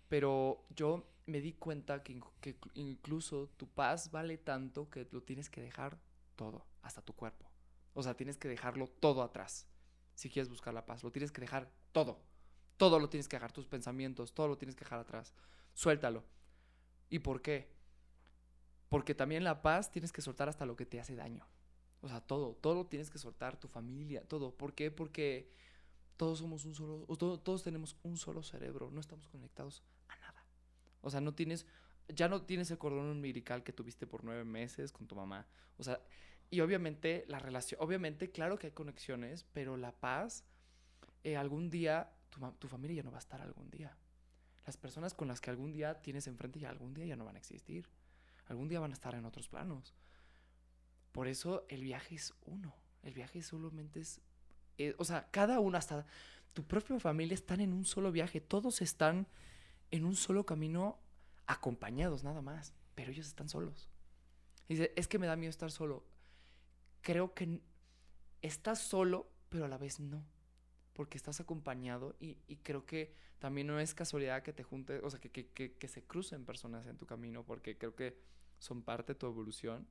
pero 0.08 0.66
yo 0.76 1.08
me 1.26 1.42
di 1.42 1.54
cuenta 1.54 2.02
que, 2.02 2.20
que 2.42 2.58
incluso 2.74 3.50
tu 3.58 3.68
paz 3.68 4.12
vale 4.12 4.38
tanto 4.38 4.90
que 4.90 5.08
lo 5.12 5.22
tienes 5.22 5.50
que 5.50 5.62
dejar 5.62 6.00
todo, 6.36 6.66
hasta 6.82 7.02
tu 7.02 7.14
cuerpo. 7.14 7.50
O 7.94 8.04
sea, 8.04 8.16
tienes 8.16 8.38
que 8.38 8.48
dejarlo 8.48 8.88
todo 8.88 9.22
atrás. 9.22 9.68
Si 10.16 10.30
quieres 10.30 10.50
buscar 10.50 10.74
la 10.74 10.86
paz, 10.86 11.04
lo 11.04 11.12
tienes 11.12 11.32
que 11.32 11.42
dejar 11.42 11.70
todo. 11.92 12.20
Todo 12.78 13.00
lo 13.00 13.10
tienes 13.10 13.28
que 13.28 13.36
dejar, 13.36 13.52
tus 13.52 13.68
pensamientos, 13.68 14.34
todo 14.34 14.48
lo 14.48 14.58
tienes 14.58 14.76
que 14.76 14.86
dejar 14.86 15.00
atrás. 15.00 15.34
Suéltalo. 15.74 16.24
¿Y 17.10 17.20
por 17.20 17.42
qué? 17.42 17.79
Porque 18.90 19.14
también 19.16 19.44
la 19.44 19.62
paz 19.62 19.92
tienes 19.92 20.12
que 20.12 20.22
soltar 20.22 20.50
hasta 20.50 20.66
lo 20.66 20.76
que 20.76 20.86
te 20.86 21.00
hace 21.00 21.16
daño. 21.16 21.48
O 22.02 22.08
sea, 22.08 22.22
todo, 22.22 22.56
todo 22.56 22.86
tienes 22.88 23.10
que 23.10 23.18
soltar, 23.20 23.58
tu 23.58 23.68
familia, 23.68 24.24
todo. 24.24 24.52
¿Por 24.56 24.74
qué? 24.74 24.90
Porque 24.90 25.52
todos 26.18 26.40
somos 26.40 26.66
un 26.66 26.74
solo, 26.76 27.06
o 27.08 27.16
todo- 27.18 27.40
todos 27.40 27.64
tenemos 27.64 27.98
un 28.04 28.18
solo 28.18 28.42
cerebro, 28.44 28.90
no 28.92 29.00
estamos 29.00 29.28
conectados 29.28 29.84
a 30.08 30.18
nada. 30.18 30.46
O 31.02 31.10
sea, 31.10 31.22
no 31.22 31.34
tienes, 31.34 31.66
ya 32.08 32.28
no 32.28 32.42
tienes 32.42 32.72
el 32.72 32.78
cordón 32.78 33.06
umbilical 33.06 33.64
que 33.64 33.74
tuviste 33.74 34.08
por 34.08 34.24
nueve 34.24 34.44
meses 34.44 34.92
con 34.92 35.08
tu 35.08 35.16
mamá. 35.16 35.46
O 35.78 35.84
sea, 35.84 36.02
y 36.50 36.62
obviamente 36.62 37.26
la 37.28 37.40
relación, 37.40 37.80
obviamente, 37.82 38.32
claro 38.32 38.58
que 38.58 38.68
hay 38.68 38.74
conexiones, 38.74 39.46
pero 39.54 39.78
la 39.78 39.92
paz, 39.92 40.44
eh, 41.24 41.38
algún 41.38 41.70
día, 41.70 42.12
tu, 42.30 42.40
tu 42.54 42.68
familia 42.68 42.98
ya 42.98 43.04
no 43.04 43.12
va 43.12 43.18
a 43.18 43.20
estar 43.20 43.42
algún 43.42 43.70
día. 43.70 43.96
Las 44.66 44.78
personas 44.78 45.14
con 45.14 45.28
las 45.28 45.42
que 45.42 45.52
algún 45.52 45.72
día 45.72 46.02
tienes 46.02 46.28
enfrente 46.28 46.60
ya 46.60 46.70
algún 46.70 46.94
día 46.94 47.06
ya 47.06 47.16
no 47.16 47.26
van 47.26 47.36
a 47.36 47.40
existir 47.40 47.88
algún 48.50 48.68
día 48.68 48.80
van 48.80 48.92
a 48.92 48.94
estar 48.94 49.16
en 49.16 49.26
otros 49.26 49.48
planos. 49.48 49.94
Por 51.12 51.28
eso 51.28 51.66
el 51.70 51.84
viaje 51.84 52.16
es 52.16 52.34
uno. 52.46 52.76
El 53.04 53.14
viaje 53.14 53.42
solamente 53.42 54.02
es. 54.02 54.22
eh, 54.78 54.96
o 54.98 55.06
sea, 55.06 55.30
cada 55.32 55.60
uno, 55.60 55.78
hasta 55.78 56.06
tu 56.54 56.66
propia 56.66 57.00
familia, 57.00 57.34
están 57.34 57.62
en 57.62 57.74
un 57.74 57.86
solo 57.86 58.12
viaje. 58.12 58.42
Todos 58.42 58.82
están 58.82 59.28
en 59.92 60.06
un 60.06 60.16
solo 60.16 60.46
camino, 60.46 61.00
acompañados 61.48 62.24
nada 62.24 62.42
más. 62.42 62.74
Pero 62.96 63.12
ellos 63.12 63.28
están 63.28 63.50
solos. 63.50 63.90
Dice, 64.68 64.94
es 64.96 65.08
que 65.08 65.20
me 65.20 65.28
da 65.28 65.36
miedo 65.36 65.50
estar 65.50 65.72
solo. 65.72 66.04
Creo 67.02 67.34
que 67.34 67.62
estás 68.42 68.80
solo, 68.82 69.32
pero 69.50 69.66
a 69.66 69.68
la 69.68 69.78
vez 69.78 70.00
no. 70.00 70.26
Porque 70.94 71.18
estás 71.18 71.40
acompañado 71.40 72.16
y, 72.20 72.38
y 72.48 72.58
creo 72.58 72.86
que 72.86 73.14
también 73.40 73.68
no 73.68 73.80
es 73.80 73.94
casualidad 73.96 74.44
que 74.44 74.52
te 74.52 74.64
junte, 74.64 75.00
o 75.00 75.10
sea, 75.10 75.20
que, 75.20 75.32
que, 75.32 75.48
que, 75.48 75.74
que 75.78 75.88
se 75.88 76.04
crucen 76.04 76.46
personas 76.46 76.86
en 76.88 76.98
tu 76.98 77.06
camino, 77.06 77.46
porque 77.46 77.78
creo 77.78 77.96
que 77.96 78.20
son 78.60 78.84
parte 78.84 79.14
de 79.14 79.20
tu 79.20 79.26
evolución 79.28 79.88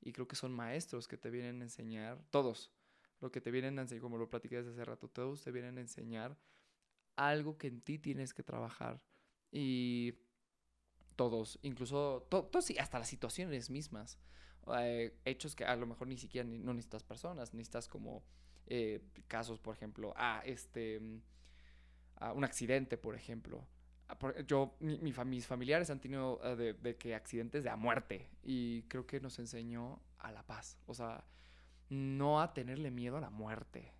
y 0.00 0.12
creo 0.12 0.28
que 0.28 0.36
son 0.36 0.52
maestros 0.52 1.08
que 1.08 1.18
te 1.18 1.30
vienen 1.30 1.60
a 1.60 1.64
enseñar, 1.64 2.22
todos, 2.30 2.72
lo 3.20 3.30
que 3.30 3.40
te 3.40 3.50
vienen 3.50 3.78
a 3.78 3.82
enseñar, 3.82 4.02
como 4.02 4.18
lo 4.18 4.30
platiqué 4.30 4.56
desde 4.56 4.70
hace 4.72 4.84
rato, 4.84 5.08
todos 5.08 5.42
te 5.42 5.50
vienen 5.52 5.78
a 5.78 5.82
enseñar 5.82 6.38
algo 7.16 7.58
que 7.58 7.68
en 7.68 7.82
ti 7.82 7.98
tienes 7.98 8.32
que 8.32 8.42
trabajar 8.42 9.02
y 9.52 10.14
todos, 11.16 11.58
incluso, 11.62 12.26
hasta 12.78 12.98
las 12.98 13.08
situaciones 13.08 13.68
mismas, 13.70 14.18
eh, 14.78 15.18
hechos 15.24 15.54
que 15.54 15.64
a 15.64 15.76
lo 15.76 15.86
mejor 15.86 16.08
ni 16.08 16.16
siquiera 16.16 16.48
ni- 16.48 16.58
no 16.58 16.72
necesitas 16.72 17.02
personas, 17.04 17.52
necesitas 17.54 17.88
como 17.88 18.24
eh, 18.72 19.02
casos, 19.26 19.58
por 19.58 19.74
ejemplo, 19.74 20.12
ah, 20.16 20.42
este, 20.44 21.00
mm, 21.00 21.22
ah, 22.16 22.32
un 22.32 22.44
accidente, 22.44 22.96
por 22.96 23.14
ejemplo. 23.16 23.66
Ah, 24.10 24.18
Yo, 24.46 24.74
mis 24.80 25.46
familiares 25.46 25.88
han 25.88 26.00
tenido 26.00 26.40
ah, 26.42 26.56
de, 26.56 26.96
que 26.96 27.14
accidentes 27.14 27.62
de 27.62 27.70
a 27.70 27.76
muerte 27.76 28.28
y 28.42 28.82
creo 28.84 29.06
que 29.06 29.20
nos 29.20 29.38
enseñó 29.38 30.02
a 30.18 30.32
la 30.32 30.42
paz, 30.44 30.76
o 30.86 30.94
sea, 30.94 31.24
no 31.88 32.40
a 32.40 32.52
tenerle 32.52 32.90
miedo 32.90 33.16
a 33.18 33.20
la 33.20 33.30
muerte. 33.30 33.92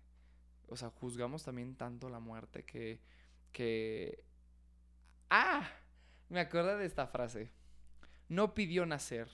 O 0.67 0.75
sea, 0.75 0.89
juzgamos 0.89 1.43
también 1.43 1.75
tanto 1.75 2.09
la 2.09 2.19
muerte 2.19 2.63
que, 2.63 2.99
que... 3.51 4.23
¡Ah! 5.29 5.69
Me 6.29 6.41
acuerdo 6.41 6.77
de 6.77 6.85
esta 6.85 7.07
frase. 7.07 7.51
No 8.27 8.53
pidió 8.53 8.85
nacer, 8.85 9.29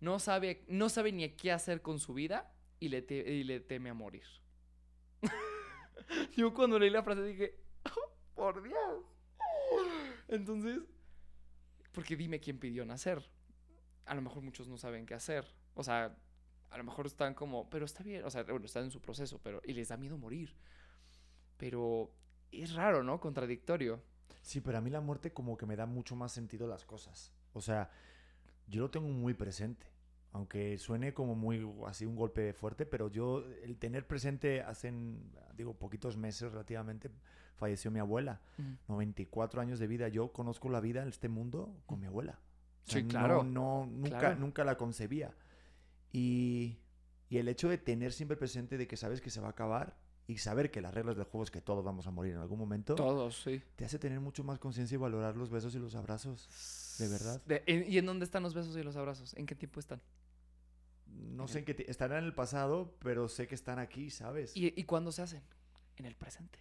no 0.00 0.18
sabe, 0.18 0.64
no 0.68 0.88
sabe 0.88 1.12
ni 1.12 1.28
qué 1.30 1.52
hacer 1.52 1.82
con 1.82 1.98
su 1.98 2.14
vida 2.14 2.52
y 2.78 2.88
le, 2.88 3.04
y 3.08 3.44
le 3.44 3.60
teme 3.60 3.90
a 3.90 3.94
morir. 3.94 4.26
Yo 6.36 6.52
cuando 6.54 6.78
leí 6.78 6.90
la 6.90 7.02
frase 7.02 7.22
dije, 7.24 7.58
"Oh, 7.84 8.12
por 8.34 8.62
Dios. 8.62 9.04
Entonces, 10.28 10.80
porque 11.92 12.16
dime 12.16 12.40
quién 12.40 12.58
pidió 12.58 12.84
nacer. 12.84 13.22
A 14.04 14.14
lo 14.14 14.22
mejor 14.22 14.42
muchos 14.42 14.68
no 14.68 14.78
saben 14.78 15.06
qué 15.06 15.14
hacer. 15.14 15.46
O 15.74 15.82
sea, 15.82 16.16
a 16.70 16.78
lo 16.78 16.84
mejor 16.84 17.06
están 17.06 17.34
como, 17.34 17.68
pero 17.70 17.84
está 17.84 18.02
bien, 18.02 18.24
o 18.24 18.30
sea, 18.30 18.42
bueno, 18.44 18.66
están 18.66 18.84
en 18.84 18.90
su 18.90 19.00
proceso, 19.00 19.40
pero 19.42 19.60
y 19.64 19.72
les 19.72 19.88
da 19.88 19.96
miedo 19.96 20.18
morir. 20.18 20.54
Pero 21.56 22.12
es 22.52 22.74
raro, 22.74 23.02
¿no? 23.02 23.20
Contradictorio. 23.20 24.02
Sí, 24.42 24.60
pero 24.60 24.78
a 24.78 24.80
mí 24.80 24.90
la 24.90 25.00
muerte 25.00 25.32
como 25.32 25.56
que 25.56 25.66
me 25.66 25.76
da 25.76 25.86
mucho 25.86 26.16
más 26.16 26.32
sentido 26.32 26.68
las 26.68 26.84
cosas. 26.84 27.32
O 27.52 27.60
sea, 27.60 27.90
yo 28.68 28.82
lo 28.82 28.90
tengo 28.90 29.08
muy 29.08 29.34
presente. 29.34 29.86
Aunque 30.36 30.76
suene 30.76 31.14
como 31.14 31.34
muy 31.34 31.66
así 31.86 32.04
un 32.04 32.14
golpe 32.14 32.52
fuerte, 32.52 32.84
pero 32.84 33.08
yo 33.08 33.42
el 33.62 33.78
tener 33.78 34.06
presente 34.06 34.60
hace, 34.60 34.92
digo, 35.56 35.72
poquitos 35.72 36.18
meses 36.18 36.52
relativamente, 36.52 37.10
falleció 37.56 37.90
mi 37.90 38.00
abuela. 38.00 38.42
94 38.86 39.62
años 39.62 39.78
de 39.78 39.86
vida. 39.86 40.08
Yo 40.08 40.34
conozco 40.34 40.68
la 40.68 40.80
vida 40.80 41.02
en 41.02 41.08
este 41.08 41.30
mundo 41.30 41.74
con 41.86 42.00
mi 42.00 42.06
abuela. 42.06 42.38
sí, 42.84 43.04
claro. 43.04 43.44
No, 43.44 43.86
nunca, 43.86 44.34
nunca 44.34 44.62
la 44.62 44.76
concebía. 44.76 45.34
Y, 46.12 46.76
y 47.30 47.38
el 47.38 47.48
hecho 47.48 47.70
de 47.70 47.78
tener 47.78 48.12
siempre 48.12 48.36
presente 48.36 48.76
de 48.76 48.86
que 48.86 48.98
sabes 48.98 49.22
que 49.22 49.30
se 49.30 49.40
va 49.40 49.46
a 49.46 49.52
acabar 49.52 49.96
y 50.26 50.36
saber 50.36 50.70
que 50.70 50.82
las 50.82 50.92
reglas 50.92 51.16
del 51.16 51.24
juego 51.24 51.44
es 51.44 51.50
que 51.50 51.62
todos 51.62 51.82
vamos 51.82 52.06
a 52.06 52.10
morir 52.10 52.34
en 52.34 52.40
algún 52.40 52.58
momento. 52.58 52.94
Todos, 52.94 53.42
sí. 53.42 53.62
Te 53.76 53.86
hace 53.86 53.98
tener 53.98 54.20
mucho 54.20 54.44
más 54.44 54.58
conciencia 54.58 54.96
y 54.96 54.98
valorar 54.98 55.34
los 55.34 55.50
besos 55.50 55.74
y 55.74 55.78
los 55.78 55.94
abrazos. 55.94 56.96
De 56.98 57.08
verdad. 57.08 57.40
¿Y 57.66 57.96
en 57.96 58.04
dónde 58.04 58.26
están 58.26 58.42
los 58.42 58.52
besos 58.52 58.76
y 58.76 58.82
los 58.82 58.96
abrazos? 58.96 59.34
¿En 59.34 59.46
qué 59.46 59.54
tiempo 59.54 59.80
están? 59.80 60.02
No 61.16 61.48
sé 61.48 61.60
en 61.60 61.64
qué 61.64 61.84
estarán 61.88 62.18
en 62.18 62.24
el 62.24 62.34
pasado, 62.34 62.94
pero 63.00 63.28
sé 63.28 63.46
que 63.46 63.54
están 63.54 63.78
aquí, 63.78 64.10
¿sabes? 64.10 64.56
¿Y, 64.56 64.72
¿Y 64.78 64.84
cuándo 64.84 65.12
se 65.12 65.22
hacen? 65.22 65.42
En 65.96 66.06
el 66.06 66.14
presente. 66.14 66.58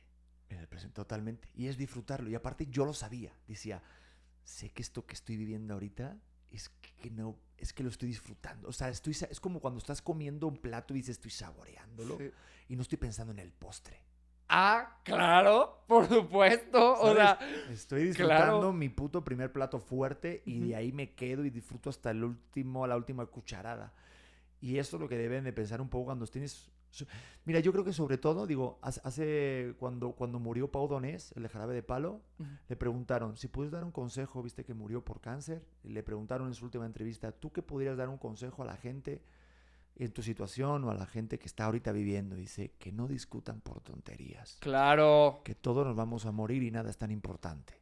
En 0.50 0.60
el 0.60 0.68
presente, 0.68 0.96
totalmente. 0.96 1.50
Y 1.54 1.68
es 1.68 1.78
disfrutarlo. 1.78 2.30
Y 2.30 2.36
aparte 2.36 2.68
yo 2.68 2.86
lo 2.86 2.94
sabía. 2.94 3.34
Decía, 3.48 3.82
sé 4.44 4.70
que 4.70 4.82
esto 4.82 5.06
que 5.06 5.14
estoy 5.14 5.38
viviendo 5.38 5.74
ahorita 5.74 6.18
es 6.52 6.70
que 6.70 7.10
no, 7.10 7.38
es 7.58 7.74
que 7.74 7.84
lo 7.84 7.90
estoy 7.90 8.10
disfrutando. 8.10 8.68
O 8.70 8.72
sea, 8.72 8.90
estoy, 8.90 9.16
es 9.30 9.40
como 9.40 9.60
cuando 9.60 9.80
estás 9.80 10.02
comiendo 10.02 10.48
un 10.48 10.58
plato 10.58 10.94
y 10.94 10.98
dices, 10.98 11.18
estoy 11.18 11.32
saboreándolo. 11.32 12.18
Y 12.68 12.76
no 12.76 12.82
estoy 12.82 12.98
pensando 12.98 13.34
en 13.34 13.40
el 13.40 13.52
postre. 13.52 14.02
Ah, 14.48 15.00
claro, 15.04 15.84
por 15.88 16.08
supuesto. 16.08 17.00
O 17.02 17.14
sea, 17.14 17.40
estoy 17.70 18.06
disfrutando 18.06 18.72
mi 18.72 18.90
puto 18.90 19.24
primer 19.24 19.52
plato 19.52 19.80
fuerte 19.80 20.44
y 20.46 20.60
de 20.60 20.76
ahí 20.76 20.92
me 20.92 21.14
quedo 21.14 21.46
y 21.46 21.50
disfruto 21.50 21.90
hasta 21.90 22.12
el 22.12 22.24
último, 22.24 22.86
la 22.86 22.96
última 22.96 23.26
cucharada. 23.26 23.94
Y 24.66 24.80
eso 24.80 24.98
es 24.98 25.02
lo 25.02 25.08
que 25.08 25.16
deben 25.16 25.44
de 25.44 25.54
pensar 25.54 25.80
un 25.80 25.90
poco 25.90 26.06
cuando 26.06 26.26
tienes... 26.26 26.72
Mira, 27.44 27.60
yo 27.60 27.72
creo 27.72 27.84
que 27.84 27.94
sobre 27.94 28.18
todo, 28.18 28.48
digo, 28.48 28.80
hace 28.82 29.76
cuando, 29.78 30.14
cuando 30.14 30.40
murió 30.40 30.72
Pau 30.72 30.88
Donés, 30.88 31.34
el 31.36 31.44
de 31.44 31.50
Jarabe 31.50 31.76
de 31.76 31.84
Palo, 31.84 32.24
le 32.68 32.76
preguntaron, 32.76 33.38
si 33.38 33.48
puedes 33.48 33.72
dar 33.72 33.84
un 33.84 33.92
consejo, 33.92 34.42
viste 34.42 34.66
que 34.66 34.74
murió 34.74 35.06
por 35.06 35.22
cáncer, 35.22 35.64
le 35.84 36.02
preguntaron 36.02 36.48
en 36.48 36.56
su 36.56 36.66
última 36.66 36.88
entrevista, 36.88 37.32
¿tú 37.32 37.52
qué 37.52 37.62
podrías 37.62 37.96
dar 37.96 38.10
un 38.10 38.18
consejo 38.18 38.64
a 38.64 38.66
la 38.66 38.76
gente 38.76 39.22
en 39.98 40.12
tu 40.12 40.24
situación 40.24 40.84
o 40.86 40.90
a 40.90 40.96
la 40.96 41.06
gente 41.06 41.38
que 41.38 41.46
está 41.46 41.66
ahorita 41.66 41.92
viviendo? 41.92 42.36
Dice, 42.36 42.72
que 42.80 42.92
no 42.92 43.08
discutan 43.08 43.62
por 43.62 43.82
tonterías. 43.82 44.58
Claro. 44.62 45.42
Que 45.44 45.54
todos 45.54 45.86
nos 45.86 45.96
vamos 45.96 46.26
a 46.26 46.32
morir 46.32 46.64
y 46.64 46.72
nada 46.72 46.90
es 46.90 46.98
tan 46.98 47.12
importante. 47.12 47.76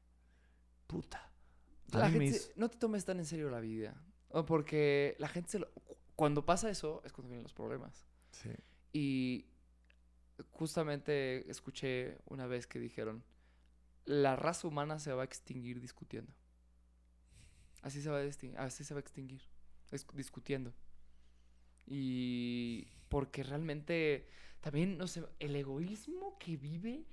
Puta. 0.87 1.31
La 1.93 2.09
gente, 2.09 2.41
no 2.57 2.69
te 2.69 2.77
tomes 2.77 3.05
tan 3.05 3.19
en 3.19 3.25
serio 3.25 3.49
la 3.49 3.61
vida. 3.61 3.95
Porque 4.45 5.15
la 5.19 5.29
gente 5.29 5.49
se 5.49 5.59
lo 5.59 5.69
cuando 6.15 6.45
pasa 6.45 6.69
eso 6.69 7.01
es 7.05 7.11
cuando 7.11 7.29
vienen 7.29 7.43
los 7.43 7.53
problemas. 7.53 8.05
Sí. 8.31 8.51
Y 8.91 9.45
justamente 10.51 11.49
escuché 11.49 12.17
una 12.25 12.47
vez 12.47 12.67
que 12.67 12.79
dijeron, 12.79 13.23
la 14.05 14.35
raza 14.35 14.67
humana 14.67 14.99
se 14.99 15.13
va 15.13 15.21
a 15.23 15.25
extinguir 15.25 15.79
discutiendo. 15.79 16.33
Así 17.81 18.01
se 18.01 18.09
va 18.09 18.17
a, 18.17 18.23
extinguir, 18.23 18.59
así 18.59 18.83
se 18.83 18.93
va 18.93 18.99
a 18.99 19.01
extinguir, 19.01 19.41
discutiendo. 20.13 20.73
Y 21.85 22.87
porque 23.09 23.43
realmente 23.43 24.29
también, 24.61 24.97
no 24.97 25.07
sé, 25.07 25.23
el 25.39 25.55
egoísmo 25.55 26.37
que 26.39 26.55
vive 26.55 27.05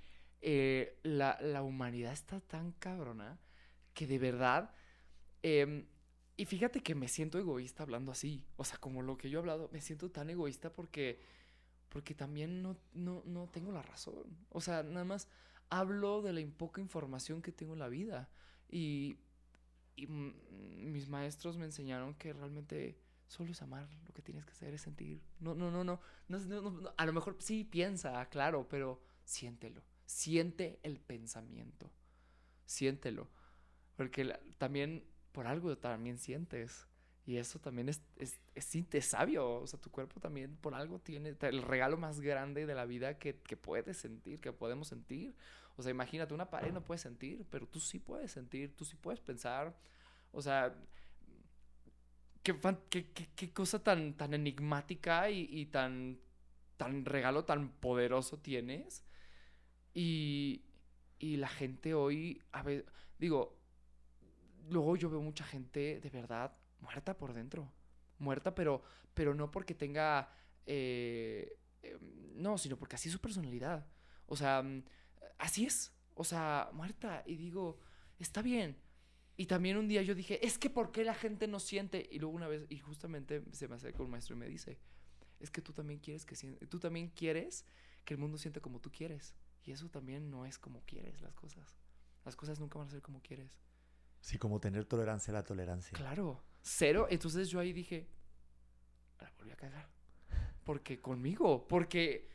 eh, 0.43 0.99
la, 1.03 1.39
la, 1.41 1.63
humanidad 1.63 2.13
está 2.13 2.41
tan 2.41 2.73
cabrona 2.73 3.39
que 3.95 4.07
de 4.07 4.19
verdad... 4.19 4.73
Eh, 5.43 5.87
y 6.41 6.47
fíjate 6.47 6.83
que 6.83 6.95
me 6.95 7.07
siento 7.07 7.39
egoísta 7.39 7.83
hablando 7.83 8.11
así. 8.11 8.47
O 8.57 8.65
sea, 8.65 8.79
como 8.79 9.03
lo 9.03 9.19
que 9.19 9.29
yo 9.29 9.39
he 9.39 9.43
hablado, 9.43 9.69
me 9.75 9.83
siento 9.83 10.11
tan 10.11 10.31
egoísta 10.31 10.73
porque, 10.73 11.21
porque 11.91 12.15
también 12.15 12.63
no, 12.63 12.79
no, 12.95 13.23
no 13.27 13.47
tengo 13.49 13.73
la 13.73 13.83
razón. 13.83 14.39
O 14.49 14.63
sea, 14.63 14.83
nada 14.83 15.05
más 15.05 15.29
hablo 15.69 16.23
de 16.23 16.33
la 16.33 16.51
poca 16.57 16.81
información 16.81 17.43
que 17.43 17.53
tengo 17.53 17.75
en 17.75 17.81
la 17.81 17.89
vida. 17.89 18.31
Y, 18.71 19.19
mis 19.99 21.11
maestros 21.11 21.59
me 21.59 21.67
enseñaron 21.67 22.15
que 22.15 22.33
realmente 22.33 22.99
solo 23.27 23.53
es 23.53 23.61
amar. 23.61 23.87
Lo 24.07 24.15
que 24.15 24.23
tienes 24.23 24.47
que 24.47 24.53
hacer 24.53 24.73
es 24.73 24.81
sentir. 24.81 25.21
No, 25.41 25.55
no, 25.55 25.71
no, 25.71 25.85
no. 25.85 26.01
no, 26.29 26.39
no 26.39 26.95
a 26.97 27.05
lo 27.05 27.13
mejor 27.13 27.37
sí 27.41 27.65
piensa, 27.65 28.27
claro, 28.31 28.67
pero 28.67 29.03
siéntelo. 29.25 29.83
Siente 30.07 30.81
el 30.85 31.01
pensamiento. 31.01 31.91
Siéntelo. 32.65 33.29
Porque 33.95 34.41
también 34.57 35.05
por 35.33 35.47
algo 35.47 35.77
también 35.77 36.19
sientes. 36.19 36.87
Y 37.27 37.37
eso 37.37 37.59
también 37.59 37.89
es, 37.89 38.03
es, 38.17 38.41
es, 38.55 39.05
sabio. 39.05 39.61
O 39.61 39.67
sea, 39.67 39.81
tu 39.81 39.91
cuerpo 39.91 40.21
también 40.21 40.57
por 40.57 40.75
algo 40.75 40.99
tiene 40.99 41.37
el 41.41 41.63
regalo 41.63 41.97
más 41.97 42.21
grande 42.21 42.67
de 42.67 42.75
la 42.75 42.87
vida 42.87 43.19
que, 43.19 43.37
que 43.37 43.57
puedes 43.57 43.99
sentir, 43.99 44.41
que 44.41 44.53
podemos 44.53 44.89
sentir. 44.89 45.35
O 45.77 45.83
sea, 45.83 45.91
imagínate, 45.91 46.35
una 46.35 46.51
pared 46.51 46.73
no 46.73 46.85
puede 46.85 46.99
sentir, 46.99 47.47
pero 47.51 47.67
tú 47.67 47.79
sí 47.79 47.99
puedes 47.99 48.33
sentir, 48.33 48.75
tú 48.75 48.85
sí 48.85 48.97
puedes 48.97 49.21
pensar. 49.21 49.77
O 50.33 50.43
sea, 50.43 50.75
qué, 52.43 52.59
qué, 52.89 53.29
qué, 53.37 53.53
cosa 53.53 53.83
tan, 53.83 54.15
tan 54.15 54.35
enigmática 54.35 55.31
y, 55.31 55.49
y, 55.51 55.67
tan, 55.67 56.19
tan 56.77 57.05
regalo 57.05 57.45
tan 57.45 57.71
poderoso 57.71 58.39
tienes. 58.39 59.05
Y, 59.95 60.65
y 61.19 61.37
la 61.37 61.49
gente 61.49 61.95
hoy, 61.95 62.43
a 62.53 62.63
ver, 62.63 62.87
digo, 63.19 63.60
luego 64.69 64.97
yo 64.97 65.11
veo 65.11 65.21
mucha 65.21 65.45
gente 65.45 66.01
de 66.01 66.11
verdad 66.11 66.57
muerta 66.81 67.17
por 67.17 67.33
dentro. 67.33 67.73
Muerta, 68.19 68.55
pero, 68.55 68.83
pero 69.15 69.35
no 69.35 69.51
porque 69.51 69.75
tenga... 69.75 70.31
Eh, 70.67 71.59
em, 71.83 72.43
no, 72.43 72.59
sino 72.59 72.77
porque 72.77 72.97
así 72.97 73.09
es 73.09 73.13
su 73.13 73.21
personalidad. 73.21 73.87
O 74.27 74.37
sea, 74.37 74.63
mm, 74.63 74.85
así 75.39 75.67
es. 75.67 75.93
O 76.15 76.25
sea, 76.25 76.71
muerta. 76.73 77.23
Y 77.27 77.37
digo, 77.37 77.81
está 78.19 78.43
bien. 78.43 78.77
Y 79.37 79.47
también 79.47 79.79
un 79.79 79.89
día 79.89 80.03
yo 80.03 80.15
dije, 80.15 80.45
es 80.47 80.59
que 80.59 80.69
¿por 80.69 80.93
qué 80.93 81.03
la 81.03 81.15
gente 81.15 81.49
no 81.49 81.61
siente? 81.61 82.09
Y 82.13 82.19
luego 82.19 82.35
una 82.35 82.47
vez, 82.47 82.67
y 82.69 82.79
justamente 82.79 83.43
se 83.53 83.69
me 83.69 83.77
acerca 83.77 84.03
un 84.03 84.11
maestro 84.11 84.37
y 84.37 84.39
me 84.39 84.49
dice, 84.49 84.79
es 85.39 85.51
que 85.51 85.63
tú 85.63 85.73
también 85.73 85.99
quieres 85.99 86.27
que 86.27 86.37
tú 86.67 86.79
también 86.79 87.09
quieres 87.09 87.65
que 88.05 88.15
el 88.15 88.21
mundo 88.21 88.37
sienta 88.37 88.61
como 88.61 88.81
tú 88.81 88.93
quieres. 88.93 89.35
Y 89.65 89.73
eso 89.73 89.89
también 89.89 90.31
no 90.31 90.45
es 90.45 90.59
como 90.59 90.83
quieres 90.85 91.21
las 91.23 91.35
cosas. 91.35 91.75
Las 92.25 92.37
cosas 92.37 92.61
nunca 92.61 92.79
van 92.79 92.89
a 92.89 92.91
ser 92.91 93.03
como 93.03 93.23
quieres. 93.23 93.59
Sí, 94.21 94.39
como 94.39 94.61
tener 94.61 94.85
tolerancia 94.85 95.33
a 95.33 95.35
la 95.35 95.45
tolerancia. 95.45 95.97
Claro, 95.97 96.43
cero. 96.63 97.07
Entonces 97.11 97.49
yo 97.49 97.59
ahí 97.59 97.73
dije, 97.73 98.09
la 99.21 99.33
volví 99.39 99.51
a 99.51 99.57
cagar. 99.57 99.89
Porque 100.65 101.01
conmigo, 101.01 101.67
porque, 101.67 102.29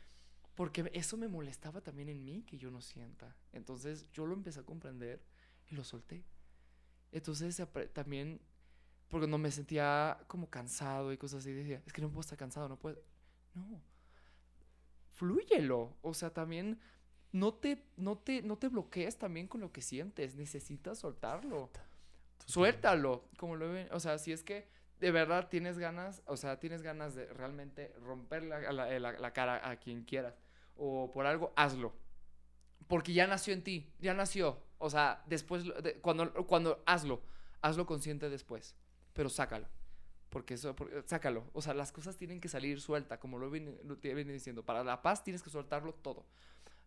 porque 0.54 0.90
eso 0.92 1.16
me 1.16 1.28
molestaba 1.28 1.80
también 1.80 2.08
en 2.08 2.24
mí 2.24 2.42
que 2.42 2.58
yo 2.58 2.70
no 2.70 2.80
sienta. 2.80 3.36
Entonces 3.52 4.10
yo 4.12 4.26
lo 4.26 4.34
empecé 4.34 4.60
a 4.60 4.64
comprender 4.64 5.22
y 5.68 5.74
lo 5.74 5.84
solté. 5.84 6.24
Entonces 7.12 7.62
también, 7.92 8.40
porque 9.08 9.28
no 9.28 9.38
me 9.38 9.50
sentía 9.50 10.18
como 10.26 10.50
cansado 10.50 11.12
y 11.12 11.16
cosas 11.16 11.40
así, 11.40 11.52
decía, 11.52 11.82
es 11.86 11.92
que 11.92 12.02
no 12.02 12.08
puedo 12.08 12.20
estar 12.20 12.36
cansado, 12.36 12.68
no 12.68 12.78
puedo. 12.78 13.00
No, 13.54 13.80
flúyelo. 15.12 15.96
O 16.02 16.12
sea, 16.12 16.30
también 16.30 16.78
no 17.32 17.54
te, 17.54 17.82
no 17.96 18.16
te, 18.18 18.42
no 18.42 18.56
te 18.56 18.68
bloquees 18.68 19.18
también 19.18 19.46
con 19.46 19.60
lo 19.60 19.72
que 19.72 19.82
sientes. 19.82 20.36
Necesitas 20.36 20.98
soltarlo. 20.98 21.70
Suéltalo. 22.46 23.28
Como 23.36 23.56
lo 23.56 23.70
ven. 23.70 23.88
O 23.92 24.00
sea, 24.00 24.18
si 24.18 24.32
es 24.32 24.42
que 24.42 24.68
de 25.00 25.10
verdad 25.10 25.48
tienes 25.48 25.78
ganas, 25.78 26.22
o 26.26 26.36
sea, 26.36 26.58
tienes 26.58 26.82
ganas 26.82 27.14
de 27.14 27.26
realmente 27.26 27.92
romper 28.00 28.44
la, 28.44 28.72
la, 28.72 29.32
cara 29.32 29.68
a 29.68 29.76
quien 29.76 30.04
quieras. 30.04 30.34
O 30.76 31.10
por 31.12 31.26
algo, 31.26 31.52
hazlo. 31.56 31.94
Porque 32.88 33.12
ya 33.12 33.26
nació 33.26 33.52
en 33.52 33.62
ti. 33.62 33.92
Ya 33.98 34.14
nació. 34.14 34.62
O 34.78 34.90
sea, 34.90 35.22
después, 35.26 35.64
cuando, 36.00 36.32
cuando 36.46 36.82
hazlo. 36.86 37.22
Hazlo 37.60 37.86
consciente 37.86 38.30
después. 38.30 38.76
Pero 39.12 39.28
sácalo. 39.28 39.66
Porque 40.30 40.54
eso, 40.54 40.76
sácalo. 41.06 41.50
O 41.52 41.62
sea, 41.62 41.74
las 41.74 41.92
cosas 41.92 42.16
tienen 42.16 42.40
que 42.40 42.48
salir 42.48 42.80
suelta, 42.80 43.18
como 43.18 43.38
lo 43.38 43.50
viene, 43.50 43.78
lo 43.84 43.96
viene 43.96 44.32
diciendo. 44.32 44.64
Para 44.64 44.84
la 44.84 45.02
paz 45.02 45.24
tienes 45.24 45.42
que 45.42 45.50
soltarlo 45.50 45.94
todo 45.94 46.26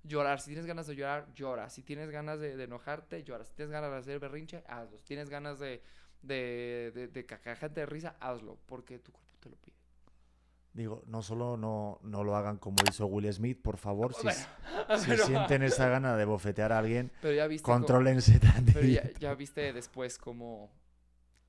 llorar. 0.03 0.39
Si 0.39 0.47
tienes 0.47 0.65
ganas 0.65 0.87
de 0.87 0.95
llorar, 0.95 1.31
llora. 1.33 1.69
Si 1.69 1.83
tienes 1.83 2.09
ganas 2.09 2.39
de, 2.39 2.61
enojarte, 2.63 3.23
llora. 3.23 3.45
Si 3.45 3.53
tienes 3.53 3.71
ganas 3.71 3.91
de 3.91 3.97
hacer 3.97 4.19
berrinche, 4.19 4.63
hazlo. 4.67 4.97
Si 4.97 5.05
tienes 5.05 5.29
ganas 5.29 5.59
de, 5.59 5.81
de, 6.21 6.91
de, 6.93 7.07
de 7.07 7.69
de 7.69 7.85
risa, 7.85 8.15
hazlo. 8.19 8.57
Porque 8.65 8.99
tu 8.99 9.11
cuerpo 9.11 9.37
te 9.39 9.49
lo 9.49 9.55
pide. 9.57 9.75
Digo, 10.73 11.03
no 11.07 11.23
solo 11.23 11.57
no, 11.57 11.99
no 12.03 12.23
lo 12.23 12.35
hagan 12.35 12.57
como 12.57 12.77
hizo 12.87 13.07
Will 13.07 13.31
Smith, 13.33 13.59
por 13.61 13.77
favor. 13.77 14.13
Si, 14.13 14.27
si 14.99 15.17
sienten 15.17 15.63
esa 15.63 15.89
gana 15.89 16.15
de 16.15 16.25
bofetear 16.25 16.71
a 16.71 16.77
alguien, 16.77 17.11
pero 17.21 17.33
ya 17.33 17.47
viste 17.47 17.65
contrólense 17.65 18.39
Pero 18.73 18.85
ya, 18.85 19.11
ya 19.19 19.33
viste 19.33 19.73
después 19.73 20.17
cómo 20.19 20.71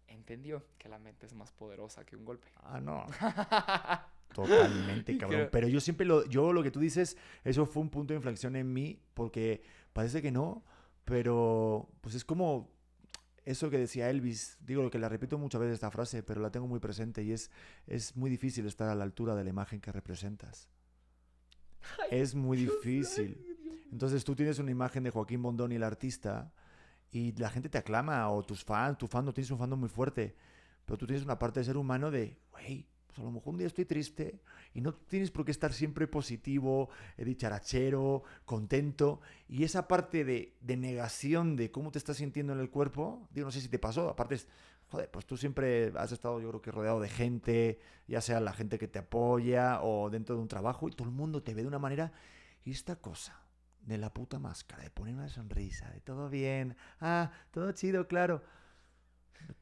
entendió 0.09 0.65
que 0.79 0.89
la 0.89 0.99
mente 0.99 1.27
es 1.27 1.35
más 1.35 1.53
poderosa 1.53 2.05
que 2.05 2.17
un 2.17 2.25
golpe. 2.25 2.49
Ah, 2.57 2.81
no. 2.81 3.07
Totalmente, 4.33 5.17
cabrón. 5.19 5.49
Pero 5.51 5.69
yo 5.69 5.81
siempre 5.81 6.07
lo, 6.07 6.27
yo 6.27 6.53
lo 6.53 6.63
que 6.63 6.71
tú 6.71 6.81
dices, 6.81 7.17
eso 7.45 7.67
fue 7.67 7.83
un 7.83 7.91
punto 7.91 8.13
de 8.13 8.19
inflexión 8.19 8.57
en 8.57 8.73
mí, 8.73 9.01
porque 9.15 9.63
parece 9.93 10.23
que 10.23 10.31
no, 10.31 10.65
pero 11.05 11.89
pues 12.01 12.15
es 12.15 12.25
como 12.25 12.71
eso 13.45 13.71
que 13.71 13.79
decía 13.79 14.11
Elvis, 14.11 14.59
digo 14.61 14.83
lo 14.83 14.91
que 14.91 14.99
la 14.99 15.09
repito 15.09 15.39
muchas 15.39 15.61
veces 15.61 15.75
esta 15.75 15.91
frase, 15.91 16.23
pero 16.23 16.41
la 16.41 16.51
tengo 16.51 16.67
muy 16.67 16.79
presente 16.79 17.23
y 17.23 17.33
es, 17.33 17.51
es 17.87 18.17
muy 18.17 18.31
difícil 18.31 18.67
estar 18.67 18.89
a 18.89 18.95
la 18.95 19.05
altura 19.05 19.35
de 19.35 19.45
la 19.45 19.51
imagen 19.51 19.81
que 19.81 19.93
representas. 19.93 20.69
es 22.11 22.35
muy 22.35 22.59
difícil. 22.59 23.47
Entonces 23.91 24.25
tú 24.25 24.37
tienes 24.37 24.59
una 24.59 24.71
imagen 24.71 25.03
de 25.03 25.11
Joaquín 25.11 25.43
Bondoni, 25.43 25.77
el 25.77 25.83
artista, 25.83 26.53
y 27.11 27.33
la 27.33 27.51
gente 27.51 27.69
te 27.69 27.79
aclama, 27.79 28.31
o 28.31 28.43
tus 28.45 28.65
fans, 28.65 28.99
tu 28.99 29.07
fandom, 29.07 29.35
tienes 29.35 29.51
un 29.51 29.59
fandom 29.59 29.81
muy 29.81 29.89
fuerte, 29.89 30.37
pero 30.85 30.97
tú 30.97 31.07
tienes 31.07 31.25
una 31.25 31.39
parte 31.39 31.61
de 31.61 31.65
ser 31.65 31.77
humano 31.77 32.11
de, 32.11 32.39
güey, 32.53 32.87
pues 33.11 33.19
a 33.19 33.23
lo 33.23 33.33
mejor 33.33 33.55
un 33.55 33.59
día 33.59 33.67
estoy 33.67 33.85
triste 33.85 34.41
y 34.73 34.81
no 34.81 34.95
tienes 34.95 35.31
por 35.31 35.45
qué 35.45 35.51
estar 35.51 35.73
siempre 35.73 36.07
positivo, 36.07 36.89
eh, 37.17 37.25
dicharachero, 37.25 38.23
contento. 38.45 39.21
Y 39.49 39.65
esa 39.65 39.89
parte 39.89 40.25
de, 40.25 40.57
de 40.61 40.77
negación 40.77 41.57
de 41.57 41.71
cómo 41.71 41.91
te 41.91 41.99
estás 41.99 42.19
sintiendo 42.19 42.53
en 42.53 42.61
el 42.61 42.71
cuerpo, 42.71 43.29
digo, 43.33 43.47
no 43.47 43.53
sé 43.53 43.61
si 43.61 43.69
te 43.69 43.81
pasó, 43.81 44.09
aparte 44.09 44.37
es, 44.37 44.47
joder, 44.89 45.11
pues 45.11 45.27
tú 45.27 45.37
siempre 45.37 45.93
has 45.97 46.13
estado, 46.13 46.41
yo 46.41 46.49
creo 46.51 46.63
que 46.63 46.71
rodeado 46.71 47.01
de 47.01 47.09
gente, 47.09 47.81
ya 48.07 48.21
sea 48.21 48.41
la 48.41 48.53
gente 48.53 48.79
que 48.79 48.89
te 48.89 49.01
apoya 49.01 49.83
o 49.83 50.09
dentro 50.11 50.37
de 50.37 50.43
un 50.43 50.49
trabajo, 50.49 50.89
y 50.89 50.93
todo 50.93 51.09
el 51.09 51.15
mundo 51.15 51.43
te 51.43 51.55
ve 51.55 51.63
de 51.63 51.69
una 51.69 51.79
manera. 51.79 52.13
Y 52.65 52.71
esta 52.73 52.97
cosa 52.97 53.41
de 53.83 53.99
la 53.99 54.13
puta 54.13 54.39
máscara, 54.39 54.83
de 54.83 54.91
poner 54.91 55.15
una 55.15 55.29
sonrisa, 55.29 55.91
de 55.91 56.01
todo 56.01 56.29
bien, 56.29 56.77
ah, 57.01 57.33
todo 57.51 57.73
chido, 57.73 58.07
claro. 58.07 58.43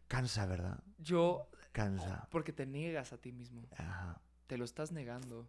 Cansa, 0.08 0.46
¿verdad? 0.46 0.82
Yo, 0.98 1.48
Cansa. 1.78 2.28
porque 2.30 2.52
te 2.52 2.66
niegas 2.66 3.12
a 3.12 3.18
ti 3.18 3.32
mismo. 3.32 3.62
Ajá. 3.76 4.20
te 4.46 4.56
lo 4.58 4.64
estás 4.64 4.92
negando. 4.92 5.48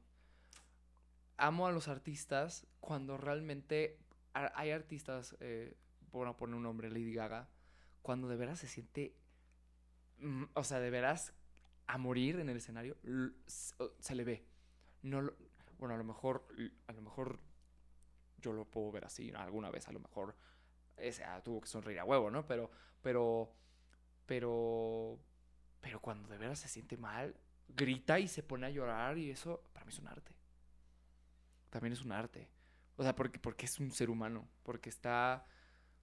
Amo 1.38 1.68
a 1.68 1.72
los 1.72 1.88
artistas 1.88 2.68
cuando 2.82 3.18
realmente 3.18 3.98
hay 4.34 4.72
artistas, 4.72 5.36
eh, 5.40 5.78
por 6.12 6.36
poner 6.36 6.56
un 6.56 6.64
nombre, 6.64 6.90
Lady 6.90 7.14
Gaga, 7.14 7.48
cuando 8.02 8.28
de 8.28 8.36
veras 8.36 8.60
se 8.60 8.68
siente, 8.68 9.16
mm, 10.20 10.44
o 10.54 10.64
sea, 10.64 10.80
de 10.80 10.90
veras 10.90 11.34
a 11.88 11.98
morir 11.98 12.40
en 12.40 12.50
el 12.50 12.58
escenario, 12.58 12.98
se 14.00 14.16
le 14.16 14.24
ve. 14.26 14.46
No 15.02 15.22
lo- 15.22 15.36
bueno, 15.78 15.96
a 15.96 15.98
lo 15.98 16.04
mejor, 16.04 16.46
a 16.88 16.92
lo 16.94 17.02
mejor 17.02 17.40
yo 18.38 18.52
lo 18.54 18.66
puedo 18.66 18.92
ver 18.92 19.06
así, 19.06 19.32
alguna 19.32 19.70
vez 19.72 19.88
a 19.88 19.92
lo 19.94 20.00
mejor 20.00 20.36
ese, 20.98 21.24
ah, 21.24 21.42
tuvo 21.42 21.62
que 21.62 21.68
sonreír 21.68 22.00
a 22.00 22.06
huevo, 22.06 22.30
¿no? 22.30 22.46
Pero, 22.46 22.70
pero, 23.02 23.54
pero, 24.26 25.18
pero 25.82 26.00
cuando 26.02 26.30
de 26.30 26.38
veras 26.38 26.60
se 26.60 26.68
siente 26.68 26.98
mal, 26.98 27.36
grita 27.70 28.20
y 28.20 28.28
se 28.28 28.44
pone 28.44 28.68
a 28.68 28.70
llorar 28.72 29.18
y 29.18 29.32
eso 29.32 29.64
para 29.74 29.86
mí 29.86 29.92
es 29.92 30.00
un 30.00 30.08
arte. 30.08 30.36
También 31.70 31.94
es 31.94 32.02
un 32.04 32.12
arte. 32.12 32.50
O 32.96 33.04
sea, 33.04 33.16
porque, 33.16 33.40
porque 33.40 33.66
es 33.66 33.80
un 33.80 33.92
ser 33.92 34.10
humano, 34.10 34.48
porque 34.64 34.90
está, 34.90 35.46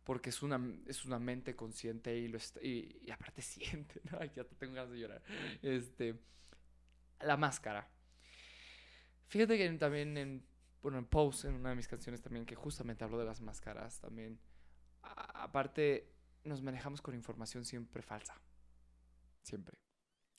porque 0.04 0.30
es 0.30 0.42
una, 0.42 0.60
es 0.86 1.04
una 1.04 1.18
mente 1.18 1.56
consciente 1.56 2.16
y, 2.16 2.28
lo 2.28 2.38
est- 2.38 2.62
y, 2.62 3.10
aparte 3.10 3.42
siente, 3.42 4.00
¿no? 4.12 4.24
Ya 4.24 4.44
te 4.44 4.54
tengo 4.56 4.74
ganas 4.74 4.92
de 4.92 4.98
llorar. 5.00 5.22
Este, 5.62 6.20
la 7.20 7.36
máscara. 7.36 7.88
Fíjate 9.28 9.58
que 9.58 9.68
también 9.72 10.16
en, 10.16 10.46
bueno, 10.82 10.98
en 10.98 11.06
Pose, 11.06 11.48
en 11.48 11.54
una 11.54 11.70
de 11.70 11.76
mis 11.76 11.88
canciones 11.88 12.22
también, 12.22 12.46
que 12.46 12.54
justamente 12.54 13.04
hablo 13.04 13.18
de 13.18 13.24
las 13.24 13.40
máscaras 13.40 13.98
también. 14.00 14.38
aparte, 15.02 16.12
nos 16.44 16.62
manejamos 16.62 17.02
con 17.02 17.14
información 17.14 17.64
siempre 17.64 18.02
falsa. 18.02 18.40
Siempre. 19.46 19.78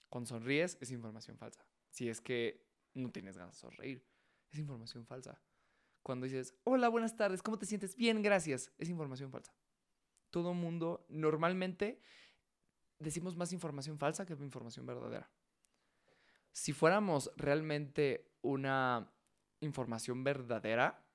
Cuando 0.10 0.28
sonríes 0.28 0.78
es 0.82 0.92
información 0.92 1.38
falsa. 1.38 1.66
Si 1.90 2.10
es 2.10 2.20
que 2.20 2.68
no 2.94 3.10
tienes 3.10 3.38
ganas 3.38 3.56
de 3.56 3.62
sonreír, 3.62 4.06
es 4.52 4.60
información 4.60 5.06
falsa. 5.06 5.42
Cuando 6.04 6.26
dices, 6.26 6.54
hola, 6.66 6.90
buenas 6.90 7.16
tardes, 7.16 7.42
¿cómo 7.42 7.58
te 7.58 7.66
sientes? 7.66 7.96
Bien, 7.96 8.22
gracias, 8.22 8.74
es 8.78 8.90
información 8.90 9.32
falsa. 9.32 9.56
Todo 10.30 10.54
mundo 10.54 11.06
normalmente 11.08 12.02
decimos 13.00 13.38
más 13.38 13.54
información 13.54 13.98
falsa 13.98 14.26
que 14.26 14.34
información 14.34 14.86
verdadera. 14.86 15.32
Si 16.52 16.74
fuéramos 16.74 17.32
realmente 17.38 18.30
una 18.42 19.10
información 19.62 20.26
verdadera, 20.26 21.08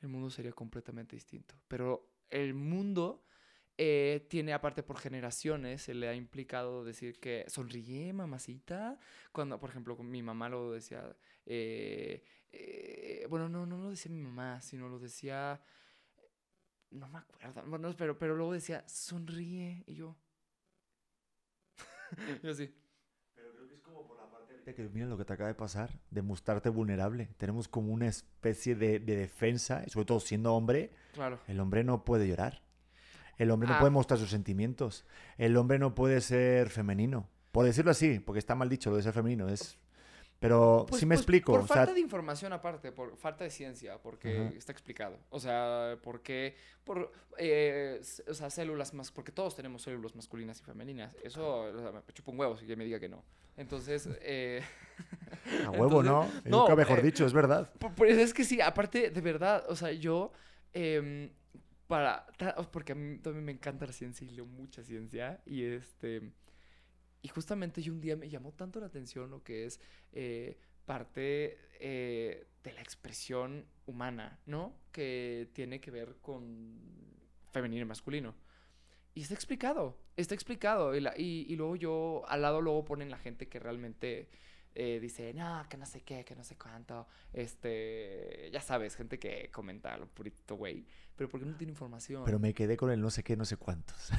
el 0.00 0.08
mundo 0.08 0.28
sería 0.28 0.52
completamente 0.52 1.16
distinto. 1.16 1.54
Pero 1.66 2.12
el 2.28 2.52
mundo 2.52 3.24
eh, 3.78 4.26
tiene, 4.30 4.52
aparte 4.52 4.82
por 4.82 4.98
generaciones, 4.98 5.82
se 5.82 5.94
le 5.94 6.08
ha 6.08 6.14
implicado 6.14 6.84
decir 6.84 7.18
que 7.20 7.44
sonríe, 7.48 8.12
mamacita. 8.12 8.98
Cuando, 9.32 9.58
por 9.58 9.70
ejemplo, 9.70 9.96
con 9.96 10.10
mi 10.10 10.22
mamá 10.22 10.48
lo 10.48 10.72
decía. 10.72 11.16
eh, 11.46 12.22
eh, 12.52 13.26
bueno, 13.30 13.48
no, 13.48 13.64
no 13.66 13.78
lo 13.78 13.90
decía 13.90 14.12
mi 14.12 14.20
mamá, 14.20 14.60
sino 14.60 14.88
lo 14.88 14.98
decía. 14.98 15.60
No 16.90 17.08
me 17.08 17.18
acuerdo. 17.18 17.62
Bueno, 17.66 17.94
pero, 17.96 18.18
pero 18.18 18.36
luego 18.36 18.52
decía, 18.52 18.84
sonríe. 18.86 19.82
Y 19.86 19.94
yo. 19.94 20.16
yo 22.42 22.50
así. 22.50 22.74
Ahorita 24.54 24.74
Que 24.74 24.88
mira 24.90 25.06
lo 25.06 25.16
que 25.18 25.24
te 25.24 25.32
acaba 25.32 25.48
de 25.48 25.54
pasar, 25.54 25.98
de 26.10 26.22
mostrarte 26.22 26.68
vulnerable. 26.68 27.30
Tenemos 27.36 27.66
como 27.68 27.92
una 27.92 28.06
especie 28.06 28.74
de, 28.76 29.00
de 29.00 29.16
defensa, 29.16 29.82
sobre 29.88 30.06
todo 30.06 30.20
siendo 30.20 30.54
hombre, 30.54 30.92
Claro. 31.14 31.40
el 31.48 31.58
hombre 31.58 31.82
no 31.84 32.04
puede 32.04 32.28
llorar. 32.28 32.62
El 33.42 33.50
hombre 33.50 33.68
no 33.68 33.74
Ah. 33.74 33.78
puede 33.80 33.90
mostrar 33.90 34.18
sus 34.18 34.30
sentimientos. 34.30 35.04
El 35.38 35.56
hombre 35.56 35.78
no 35.78 35.94
puede 35.94 36.20
ser 36.20 36.70
femenino. 36.70 37.28
Por 37.50 37.64
decirlo 37.66 37.90
así, 37.90 38.18
porque 38.20 38.38
está 38.38 38.54
mal 38.54 38.68
dicho 38.68 38.90
lo 38.90 38.96
de 38.96 39.02
ser 39.02 39.12
femenino. 39.12 39.48
Es... 39.48 39.78
Pero 40.38 40.86
Pues- 40.88 40.98
si 40.98 41.06
me 41.06 41.14
pues, 41.14 41.20
explico. 41.20 41.52
Por 41.52 41.60
o 41.60 41.66
sea, 41.68 41.76
falta 41.76 41.94
de 41.94 42.00
información 42.00 42.52
aparte, 42.52 42.90
por 42.90 43.16
falta 43.16 43.44
de 43.44 43.50
ciencia, 43.50 43.98
porque 44.02 44.48
está 44.56 44.72
explicado. 44.72 45.16
O 45.30 45.38
sea, 45.38 45.98
porque 46.02 46.56
por 46.82 47.12
eh, 47.38 48.00
o 48.28 48.34
sea, 48.34 48.50
células 48.50 48.92
más, 48.92 49.12
porque 49.12 49.30
todos 49.30 49.54
tenemos 49.54 49.82
células 49.82 50.16
masculinas 50.16 50.58
y 50.60 50.64
femeninas. 50.64 51.14
Eso 51.22 51.60
o 51.60 51.78
sea, 51.80 51.92
me 51.92 52.12
chupa 52.12 52.32
un 52.32 52.40
huevo 52.40 52.56
si 52.56 52.66
que 52.66 52.74
me 52.74 52.84
diga 52.84 52.98
que 52.98 53.08
no. 53.08 53.22
Entonces, 53.56 54.08
eh, 54.22 54.62
a 55.66 55.70
huevo, 55.70 56.02
¿no? 56.02 56.24
entonces- 56.24 56.50
no, 56.50 56.60
Nunca 56.62 56.74
mejor 56.74 56.98
eh, 56.98 57.02
dicho, 57.02 57.24
es 57.24 57.32
verdad. 57.32 57.70
Pu- 57.78 57.94
Pues 57.94 58.18
es 58.18 58.34
que 58.34 58.42
sí, 58.44 58.60
aparte, 58.60 59.10
de 59.10 59.20
verdad, 59.20 59.64
o 59.68 59.76
sea, 59.76 59.92
yo, 59.92 60.32
em, 60.72 61.30
para, 61.92 62.26
porque 62.72 62.92
a 62.92 62.94
mí 62.94 63.18
también 63.18 63.44
me 63.44 63.52
encanta 63.52 63.84
la 63.86 63.92
ciencia 63.92 64.26
y 64.26 64.30
leo 64.30 64.46
mucha 64.46 64.82
ciencia, 64.82 65.42
y 65.44 65.62
este, 65.64 66.32
y 67.20 67.28
justamente 67.28 67.82
yo 67.82 67.92
un 67.92 68.00
día 68.00 68.16
me 68.16 68.30
llamó 68.30 68.52
tanto 68.52 68.80
la 68.80 68.86
atención 68.86 69.30
lo 69.30 69.42
que 69.42 69.66
es 69.66 69.78
eh, 70.12 70.56
parte 70.86 71.58
eh, 71.80 72.46
de 72.64 72.72
la 72.72 72.80
expresión 72.80 73.66
humana, 73.84 74.38
¿no? 74.46 74.74
Que 74.90 75.50
tiene 75.52 75.80
que 75.82 75.90
ver 75.90 76.16
con 76.22 76.80
femenino 77.52 77.82
y 77.82 77.88
masculino. 77.88 78.34
Y 79.14 79.20
está 79.20 79.34
explicado, 79.34 79.98
está 80.16 80.34
explicado. 80.34 80.96
Y- 80.96 81.44
y 81.46 81.56
luego 81.56 81.76
yo, 81.76 82.22
al 82.26 82.40
lado 82.40 82.62
luego 82.62 82.86
ponen 82.86 83.10
la 83.10 83.18
gente 83.18 83.48
que 83.48 83.58
realmente 83.58 84.30
eh, 84.74 84.98
dice, 85.00 85.32
no, 85.34 85.64
que 85.68 85.76
no 85.76 85.86
sé 85.86 86.00
qué, 86.00 86.24
que 86.24 86.34
no 86.34 86.44
sé 86.44 86.56
cuánto. 86.56 87.06
Este, 87.32 88.48
ya 88.52 88.60
sabes, 88.60 88.96
gente 88.96 89.18
que 89.18 89.50
comenta 89.52 89.96
lo 89.96 90.06
purito, 90.06 90.56
güey. 90.56 90.84
Pero 91.16 91.28
porque 91.28 91.46
no 91.46 91.54
tiene 91.56 91.72
información. 91.72 92.22
Pero 92.24 92.38
me 92.38 92.54
quedé 92.54 92.76
con 92.76 92.90
el 92.90 93.00
no 93.00 93.10
sé 93.10 93.22
qué, 93.22 93.36
no 93.36 93.44
sé 93.44 93.56
cuántos. 93.56 94.10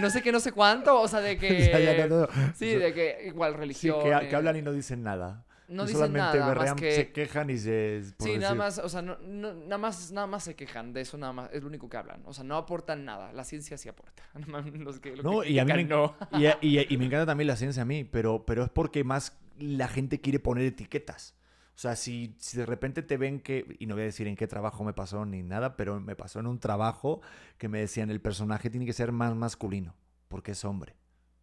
No 0.00 0.10
sé 0.10 0.22
qué, 0.22 0.32
no 0.32 0.40
sé 0.40 0.52
cuánto. 0.52 1.00
O 1.00 1.06
sea, 1.08 1.20
de 1.20 1.38
que... 1.38 1.46
O 1.62 1.76
sea, 1.76 1.80
ya 1.80 2.06
no- 2.06 2.20
no- 2.22 2.28
Sí, 2.54 2.74
de 2.74 2.92
que 2.92 3.22
igual 3.26 3.52
sí, 3.52 3.58
religión. 3.58 4.02
que, 4.20 4.28
que 4.28 4.36
hablan 4.36 4.56
y 4.56 4.62
no 4.62 4.72
dicen 4.72 5.02
nada. 5.02 5.44
No 5.72 5.82
dicen 5.84 5.96
solamente 6.00 6.38
nada, 6.38 6.46
más 6.46 6.54
berrean, 6.58 6.76
que... 6.76 6.92
se 6.92 7.12
quejan 7.12 7.50
y 7.50 7.58
se... 7.58 8.02
Sí, 8.18 8.36
nada 8.38 8.54
más, 8.54 8.78
o 8.78 8.88
sea, 8.88 9.00
no, 9.02 9.16
no- 9.18 9.54
nada 9.54 9.78
más, 9.78 10.12
nada 10.12 10.26
más 10.26 10.44
se 10.44 10.54
quejan 10.54 10.92
de 10.92 11.00
eso, 11.00 11.16
nada 11.18 11.32
más, 11.32 11.50
es 11.52 11.62
lo 11.62 11.68
único 11.68 11.88
que 11.88 11.96
hablan. 11.96 12.22
O 12.26 12.32
sea, 12.32 12.44
no 12.44 12.56
aportan 12.56 13.04
nada. 13.04 13.32
La 13.32 13.44
ciencia 13.44 13.76
sí 13.78 13.88
aporta. 13.88 14.22
Los 14.78 15.00
que, 15.00 15.16
No, 15.16 15.40
que 15.40 15.50
y 15.50 15.58
a 15.58 15.64
mí 15.64 15.72
me, 15.72 15.84
no. 15.84 16.14
y, 16.32 16.46
a- 16.46 16.58
y- 16.60 16.92
y 16.92 16.98
me 16.98 17.06
encanta 17.06 17.26
también 17.26 17.46
la 17.48 17.56
ciencia 17.56 17.82
a 17.82 17.86
mí, 17.86 18.04
pero, 18.04 18.44
pero 18.46 18.64
es 18.64 18.70
porque 18.70 19.02
más 19.04 19.38
la 19.58 19.88
gente 19.88 20.20
quiere 20.20 20.38
poner 20.40 20.64
etiquetas. 20.64 21.34
O 21.74 21.78
sea, 21.78 21.96
si, 21.96 22.36
si 22.38 22.58
de 22.58 22.66
repente 22.66 23.02
te 23.02 23.16
ven 23.16 23.40
que, 23.40 23.76
y 23.78 23.86
no 23.86 23.94
voy 23.94 24.02
a 24.02 24.06
decir 24.06 24.26
en 24.28 24.36
qué 24.36 24.46
trabajo 24.46 24.84
me 24.84 24.92
pasó 24.92 25.24
ni 25.24 25.42
nada, 25.42 25.74
pero 25.76 25.98
me 26.00 26.14
pasó 26.14 26.38
en 26.38 26.46
un 26.46 26.58
trabajo 26.60 27.22
que 27.56 27.68
me 27.68 27.80
decían 27.80 28.10
el 28.10 28.20
personaje 28.20 28.68
tiene 28.68 28.84
que 28.84 28.92
ser 28.92 29.10
más 29.10 29.34
masculino, 29.34 29.94
porque 30.28 30.52
es 30.52 30.64
hombre. 30.66 30.96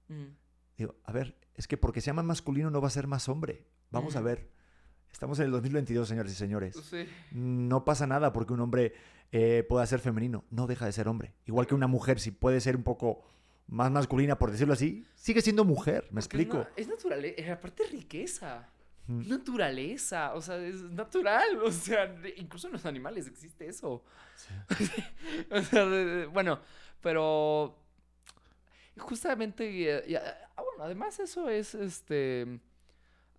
Mm. 0.08 0.26
Digo, 0.78 0.96
a 1.04 1.12
ver, 1.12 1.36
es 1.56 1.68
que 1.68 1.78
porque 1.78 2.00
sea 2.00 2.14
más 2.14 2.26
masculino 2.26 2.70
no 2.70 2.80
va 2.80 2.88
a 2.88 2.92
ser 2.92 3.08
más 3.08 3.28
hombre. 3.28 3.66
Vamos 3.92 4.16
a 4.16 4.22
ver. 4.22 4.50
Estamos 5.12 5.40
en 5.40 5.46
el 5.46 5.52
2022, 5.52 6.08
señores 6.08 6.32
y 6.32 6.36
señores. 6.36 6.76
Sí. 6.90 7.08
No 7.32 7.84
pasa 7.84 8.06
nada 8.08 8.32
porque 8.32 8.54
un 8.54 8.60
hombre 8.62 8.94
eh, 9.32 9.66
pueda 9.68 9.86
ser 9.86 10.00
femenino. 10.00 10.46
No 10.50 10.68
deja 10.68 10.86
de 10.86 10.92
ser 10.92 11.08
hombre. 11.08 11.34
Igual 11.46 11.68
que 11.68 11.76
una 11.76 11.88
mujer, 11.88 12.20
si 12.20 12.32
puede 12.32 12.62
ser 12.62 12.76
un 12.76 12.84
poco 12.84 13.24
más 13.68 13.92
masculina, 13.92 14.38
por 14.38 14.52
decirlo 14.52 14.74
así, 14.74 15.06
sigue 15.16 15.42
siendo 15.42 15.66
mujer. 15.66 16.04
¿Me 16.12 16.22
Porque 16.22 16.42
explico? 16.42 16.62
Es, 16.76 16.84
es 16.84 16.88
naturaleza, 16.88 17.54
aparte 17.54 17.84
es 17.84 17.92
riqueza. 17.92 18.70
Mm. 19.08 19.22
Es 19.22 19.28
naturaleza, 19.28 20.34
o 20.36 20.42
sea, 20.42 20.58
es 20.58 20.84
natural. 20.84 21.60
O 21.64 21.72
sea, 21.72 22.16
incluso 22.38 22.68
en 22.68 22.74
los 22.74 22.86
animales 22.86 23.28
existe 23.28 23.68
eso. 23.68 24.04
o 25.52 25.62
sea, 25.62 26.28
bueno, 26.32 26.60
pero 27.02 27.76
justamente, 28.98 29.98
eh, 29.98 30.04
y, 30.08 30.16
ah, 30.16 30.38
bueno, 30.58 30.84
además 30.84 31.20
eso 31.20 31.50
es, 31.50 31.76
este, 31.76 32.60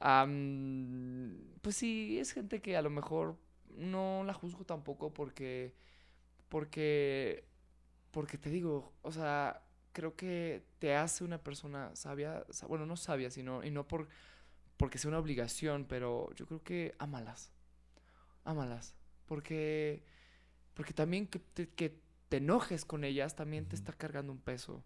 am, 0.01 1.37
pues 1.63 1.77
sí, 1.77 2.19
es 2.19 2.33
gente 2.33 2.61
que 2.63 2.77
a 2.77 2.83
lo 2.83 2.91
mejor 2.91 3.37
no 3.77 4.25
la 4.25 4.35
juzgo 4.35 4.65
tampoco 4.65 5.13
porque, 5.15 5.75
porque 6.49 7.45
porque 8.13 8.39
te 8.39 8.51
digo, 8.51 8.93
o 9.03 9.13
sea, 9.13 9.63
creo 9.93 10.17
que 10.17 10.65
te 10.81 10.97
hace 10.97 11.25
una 11.25 11.43
persona 11.43 11.95
sabia, 11.97 12.45
sa- 12.51 12.67
bueno, 12.67 12.87
no 12.87 12.97
sabia, 12.97 13.31
sino, 13.31 13.65
y 13.65 13.71
no 13.71 13.89
por, 13.89 14.09
porque 14.79 14.99
sea 14.99 15.11
una 15.11 15.19
obligación, 15.21 15.87
pero 15.87 16.33
yo 16.35 16.47
creo 16.47 16.63
que 16.65 16.95
ámalas, 16.99 17.53
ámalas, 18.45 18.95
porque, 19.27 20.03
porque 20.75 20.95
también 20.95 21.27
que 21.29 21.39
te, 21.41 21.69
que 21.71 22.01
te 22.29 22.39
enojes 22.39 22.85
con 22.85 23.05
ellas 23.05 23.37
también 23.37 23.67
te 23.67 23.77
está 23.77 23.93
cargando 23.93 24.33
un 24.33 24.41
peso 24.41 24.85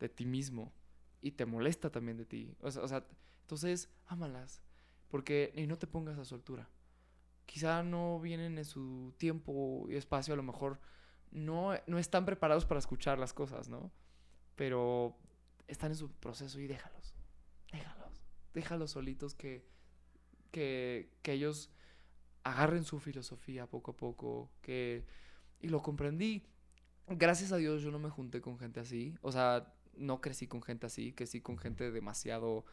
de 0.00 0.08
ti 0.08 0.26
mismo 0.26 0.72
y 1.22 1.32
te 1.32 1.46
molesta 1.46 1.90
también 1.90 2.18
de 2.18 2.26
ti, 2.26 2.56
o 2.62 2.70
sea, 2.70 2.82
o 2.84 2.88
sea, 2.88 3.06
entonces 3.44 3.90
ámalas, 4.06 4.62
porque, 5.08 5.52
y 5.54 5.66
no 5.66 5.76
te 5.76 5.86
pongas 5.86 6.18
a 6.18 6.24
su 6.24 6.34
altura. 6.34 6.70
Quizá 7.44 7.82
no 7.82 8.18
vienen 8.20 8.56
en 8.56 8.64
su 8.64 9.14
tiempo 9.18 9.86
y 9.90 9.96
espacio, 9.96 10.32
a 10.32 10.36
lo 10.36 10.42
mejor 10.42 10.80
no, 11.30 11.72
no 11.86 11.98
están 11.98 12.24
preparados 12.24 12.64
para 12.64 12.78
escuchar 12.78 13.18
las 13.18 13.34
cosas, 13.34 13.68
¿no? 13.68 13.92
Pero 14.56 15.18
están 15.68 15.90
en 15.90 15.98
su 15.98 16.10
proceso 16.10 16.58
y 16.58 16.66
déjalos. 16.66 17.14
Déjalos. 17.70 18.22
Déjalos 18.54 18.90
solitos 18.92 19.34
que, 19.34 19.66
que, 20.50 21.12
que 21.20 21.32
ellos 21.32 21.70
agarren 22.44 22.84
su 22.84 22.98
filosofía 22.98 23.66
poco 23.66 23.90
a 23.90 23.96
poco. 23.96 24.50
Que, 24.62 25.04
y 25.60 25.68
lo 25.68 25.82
comprendí. 25.82 26.46
Gracias 27.08 27.52
a 27.52 27.58
Dios 27.58 27.82
yo 27.82 27.90
no 27.90 27.98
me 27.98 28.08
junté 28.08 28.40
con 28.40 28.58
gente 28.58 28.80
así. 28.80 29.14
O 29.20 29.32
sea, 29.32 29.74
no 29.96 30.22
crecí 30.22 30.46
con 30.46 30.62
gente 30.62 30.86
así. 30.86 31.12
Crecí 31.12 31.42
con 31.42 31.58
gente 31.58 31.90
demasiado... 31.90 32.64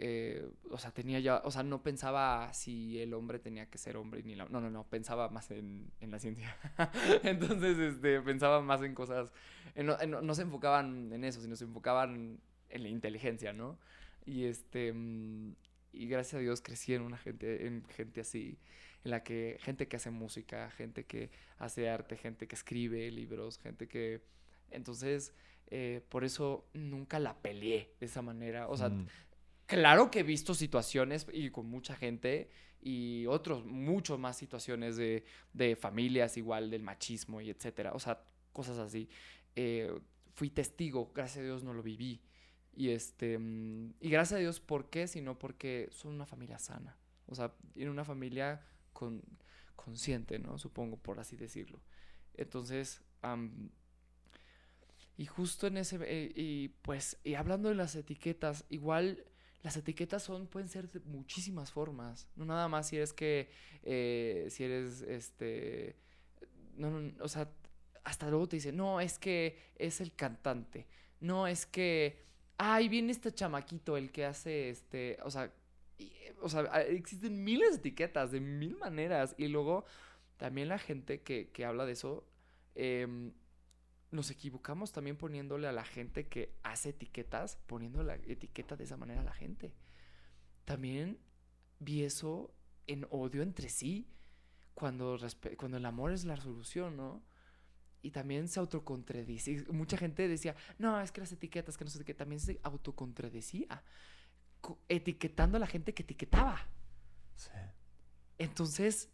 eh, 0.00 0.48
o 0.70 0.78
sea, 0.78 0.90
tenía 0.92 1.18
ya... 1.20 1.42
O 1.44 1.50
sea, 1.50 1.62
no 1.62 1.82
pensaba 1.82 2.52
si 2.54 3.00
el 3.00 3.14
hombre 3.14 3.38
tenía 3.38 3.66
que 3.68 3.78
ser 3.78 3.96
hombre 3.96 4.22
ni 4.22 4.34
la... 4.34 4.46
No, 4.46 4.60
no, 4.60 4.70
no. 4.70 4.84
Pensaba 4.84 5.28
más 5.28 5.50
en, 5.50 5.90
en 6.00 6.10
la 6.10 6.18
ciencia. 6.18 6.56
Entonces, 7.24 7.78
este, 7.78 8.20
pensaba 8.22 8.60
más 8.62 8.82
en 8.82 8.94
cosas... 8.94 9.32
no 9.76 10.34
se 10.34 10.42
enfocaban 10.42 11.12
en 11.12 11.24
eso, 11.24 11.40
sino 11.42 11.56
se 11.56 11.64
enfocaban 11.64 12.40
en 12.70 12.82
la 12.82 12.88
inteligencia, 12.88 13.52
¿no? 13.52 13.78
Y 14.24 14.44
este... 14.44 14.92
mm, 14.92 15.54
Y 15.92 16.06
gracias 16.08 16.34
a 16.34 16.38
Dios 16.42 16.60
crecí 16.60 16.94
en 16.94 17.02
una 17.02 17.18
gente, 17.18 17.66
en 17.66 17.84
gente 17.88 18.20
así, 18.20 18.58
en 19.04 19.10
la 19.10 19.22
que 19.22 19.56
gente 19.60 19.88
que 19.88 19.96
hace 19.96 20.10
música, 20.10 20.70
gente 20.70 21.04
que 21.04 21.30
hace 21.58 21.88
arte, 21.88 22.16
gente 22.16 22.46
que 22.46 22.54
escribe 22.54 23.10
libros, 23.10 23.58
gente 23.58 23.88
que... 23.88 24.22
Entonces, 24.70 25.32
eh, 25.70 26.02
por 26.10 26.24
eso 26.24 26.66
nunca 26.74 27.18
la 27.18 27.34
peleé 27.40 27.94
de 28.00 28.06
esa 28.06 28.22
manera. 28.22 28.68
O 28.68 28.76
sea, 28.76 28.90
Mm. 28.90 29.06
Claro 29.68 30.10
que 30.10 30.20
he 30.20 30.22
visto 30.22 30.54
situaciones 30.54 31.26
y 31.30 31.50
con 31.50 31.66
mucha 31.66 31.94
gente 31.94 32.50
y 32.80 33.26
otros, 33.26 33.66
mucho 33.66 34.16
más 34.16 34.38
situaciones 34.38 34.96
de, 34.96 35.26
de 35.52 35.76
familias 35.76 36.38
igual, 36.38 36.70
del 36.70 36.82
machismo 36.82 37.42
y 37.42 37.50
etcétera. 37.50 37.92
O 37.92 37.98
sea, 37.98 38.24
cosas 38.54 38.78
así. 38.78 39.10
Eh, 39.54 39.92
fui 40.32 40.48
testigo, 40.48 41.12
gracias 41.14 41.40
a 41.40 41.42
Dios 41.42 41.64
no 41.64 41.74
lo 41.74 41.82
viví. 41.82 42.22
Y 42.74 42.88
este, 42.88 43.38
mm, 43.38 43.96
y 44.00 44.08
gracias 44.08 44.38
a 44.38 44.40
Dios, 44.40 44.58
¿por 44.58 44.88
qué? 44.88 45.06
Sino 45.06 45.38
porque 45.38 45.90
son 45.92 46.14
una 46.14 46.24
familia 46.24 46.58
sana. 46.58 46.96
O 47.26 47.34
sea, 47.34 47.52
en 47.74 47.90
una 47.90 48.06
familia 48.06 48.64
con, 48.94 49.22
consciente, 49.76 50.38
¿no? 50.38 50.56
Supongo, 50.56 50.96
por 50.96 51.20
así 51.20 51.36
decirlo. 51.36 51.78
Entonces, 52.32 53.02
y 55.18 55.26
justo 55.26 55.66
en 55.66 55.76
ese, 55.76 55.98
eh, 56.06 56.32
y 56.34 56.68
pues, 56.68 57.18
y 57.22 57.34
hablando 57.34 57.68
de 57.68 57.74
las 57.74 57.94
etiquetas, 57.96 58.64
igual 58.70 59.26
las 59.62 59.76
etiquetas 59.76 60.22
son, 60.22 60.46
pueden 60.46 60.68
ser 60.68 60.90
de 60.90 61.00
muchísimas 61.00 61.72
formas. 61.72 62.28
No 62.36 62.44
nada 62.44 62.68
más 62.68 62.88
si 62.88 62.96
eres 62.96 63.12
que, 63.12 63.50
eh, 63.82 64.46
si 64.50 64.64
eres, 64.64 65.02
este, 65.02 65.96
no, 66.76 66.90
no, 66.90 67.12
o 67.24 67.28
sea, 67.28 67.50
hasta 68.04 68.30
luego 68.30 68.48
te 68.48 68.56
dicen, 68.56 68.76
no, 68.76 69.00
es 69.00 69.18
que 69.18 69.58
es 69.76 70.00
el 70.00 70.14
cantante. 70.14 70.86
No, 71.20 71.46
es 71.46 71.66
que, 71.66 72.22
ay, 72.56 72.88
viene 72.88 73.12
este 73.12 73.32
chamaquito, 73.32 73.96
el 73.96 74.12
que 74.12 74.24
hace, 74.24 74.70
este, 74.70 75.18
o 75.24 75.30
sea, 75.30 75.52
o 76.40 76.48
sea, 76.48 76.62
existen 76.82 77.44
miles 77.44 77.70
de 77.70 77.76
etiquetas, 77.76 78.30
de 78.30 78.40
mil 78.40 78.76
maneras. 78.76 79.34
Y 79.38 79.48
luego, 79.48 79.84
también 80.36 80.68
la 80.68 80.78
gente 80.78 81.20
que, 81.22 81.50
que 81.50 81.64
habla 81.64 81.84
de 81.84 81.92
eso, 81.92 82.24
em, 82.74 83.32
nos 84.10 84.30
equivocamos 84.30 84.92
también 84.92 85.16
poniéndole 85.16 85.68
a 85.68 85.72
la 85.72 85.84
gente 85.84 86.28
que 86.28 86.54
hace 86.62 86.90
etiquetas, 86.90 87.56
poniendo 87.66 88.02
la 88.02 88.14
etiqueta 88.14 88.76
de 88.76 88.84
esa 88.84 88.96
manera 88.96 89.20
a 89.20 89.24
la 89.24 89.34
gente. 89.34 89.74
También 90.64 91.18
vi 91.78 92.04
eso 92.04 92.54
en 92.86 93.06
odio 93.10 93.42
entre 93.42 93.68
sí, 93.68 94.08
cuando, 94.74 95.18
cuando 95.56 95.76
el 95.76 95.84
amor 95.84 96.12
es 96.12 96.24
la 96.24 96.36
solución, 96.36 96.96
¿no? 96.96 97.22
Y 98.00 98.12
también 98.12 98.48
se 98.48 98.60
autocontradecía. 98.60 99.58
Y 99.68 99.72
Mucha 99.72 99.96
gente 99.98 100.26
decía, 100.28 100.54
no, 100.78 101.00
es 101.00 101.10
que 101.12 101.20
las 101.20 101.32
etiquetas, 101.32 101.76
que 101.76 101.84
no 101.84 101.90
sé 101.90 102.04
qué, 102.04 102.14
también 102.14 102.40
se 102.40 102.60
autocontradecía, 102.62 103.82
co- 104.60 104.78
etiquetando 104.88 105.56
a 105.56 105.60
la 105.60 105.66
gente 105.66 105.92
que 105.94 106.02
etiquetaba. 106.04 106.66
Sí. 107.34 107.50
Entonces, 108.38 109.10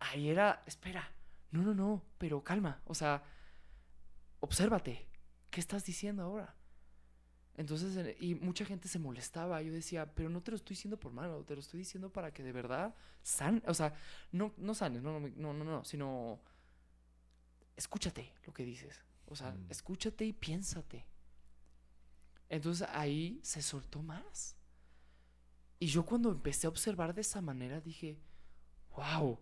ahí 0.00 0.28
era, 0.30 0.62
espera, 0.66 1.12
no, 1.50 1.62
no, 1.62 1.74
no, 1.74 2.02
pero 2.18 2.42
calma, 2.42 2.80
o 2.86 2.94
sea, 2.94 3.22
obsérvate, 4.40 5.06
¿qué 5.50 5.60
estás 5.60 5.84
diciendo 5.84 6.22
ahora? 6.22 6.54
Entonces, 7.56 7.96
en- 7.96 8.16
y 8.20 8.34
mucha 8.34 8.64
gente 8.64 8.88
se 8.88 8.98
molestaba, 8.98 9.62
yo 9.62 9.72
decía, 9.72 10.12
pero 10.14 10.28
no 10.28 10.42
te 10.42 10.50
lo 10.50 10.56
estoy 10.56 10.74
diciendo 10.74 10.98
por 10.98 11.12
malo, 11.12 11.44
te 11.44 11.54
lo 11.54 11.60
estoy 11.60 11.78
diciendo 11.78 12.10
para 12.12 12.32
que 12.32 12.42
de 12.42 12.52
verdad 12.52 12.94
san, 13.22 13.62
o 13.66 13.74
sea, 13.74 13.94
no, 14.32 14.52
no 14.56 14.74
sanes, 14.74 15.02
no, 15.02 15.20
no, 15.20 15.28
no, 15.28 15.52
no, 15.54 15.64
no, 15.64 15.84
sino 15.84 16.40
escúchate 17.76 18.32
lo 18.46 18.52
que 18.52 18.64
dices, 18.64 19.02
o 19.26 19.36
sea, 19.36 19.52
Mm. 19.52 19.66
escúchate 19.70 20.24
y 20.24 20.32
piénsate. 20.32 21.06
Entonces 22.48 22.86
ahí 22.92 23.40
se 23.42 23.62
soltó 23.62 24.02
más. 24.02 24.56
Y 25.80 25.86
yo 25.86 26.04
cuando 26.04 26.30
empecé 26.30 26.66
a 26.66 26.70
observar 26.70 27.14
de 27.14 27.20
esa 27.22 27.40
manera 27.40 27.80
dije, 27.80 28.18
wow. 28.96 29.38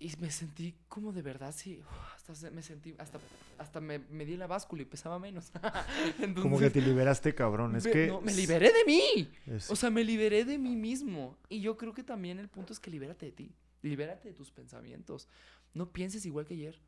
Y 0.00 0.14
me 0.20 0.30
sentí 0.30 0.76
como 0.88 1.12
de 1.12 1.22
verdad, 1.22 1.52
sí, 1.52 1.82
hasta 2.14 2.50
me 2.52 2.62
sentí, 2.62 2.94
hasta, 2.98 3.18
hasta 3.58 3.80
me, 3.80 3.98
me 3.98 4.24
di 4.24 4.36
la 4.36 4.46
báscula 4.46 4.82
y 4.82 4.84
pesaba 4.84 5.18
menos. 5.18 5.50
Entonces, 6.20 6.42
Como 6.42 6.58
que 6.60 6.70
te 6.70 6.80
liberaste, 6.80 7.34
cabrón. 7.34 7.74
Es 7.74 7.84
me, 7.86 7.90
que. 7.90 8.06
no, 8.06 8.20
me 8.20 8.32
liberé 8.32 8.72
de 8.72 8.84
mí. 8.86 9.28
es- 9.46 9.68
O 9.70 9.74
sea, 9.76 9.90
me 9.90 10.04
liberé 10.04 10.44
de 10.44 10.56
mí 10.56 10.76
mismo. 10.76 11.36
Y 11.48 11.60
yo 11.60 11.76
creo 11.76 11.94
que 11.94 12.04
también 12.04 12.38
el 12.38 12.48
punto 12.48 12.72
es 12.72 12.78
que 12.78 12.90
libérate 12.92 13.26
de 13.26 13.32
ti. 13.32 13.52
Libérate 13.82 14.28
de 14.28 14.34
tus 14.34 14.52
pensamientos. 14.52 15.28
No 15.74 15.92
pienses 15.92 16.24
igual 16.26 16.44
que 16.46 16.54
ayer. 16.54 16.80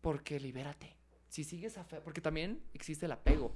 Porque 0.00 0.38
libérate. 0.40 0.96
Si 1.28 1.44
sigues 1.44 1.76
afe- 1.78 2.00
porque 2.02 2.20
también 2.20 2.60
existe 2.74 3.06
el 3.06 3.12
apego. 3.12 3.54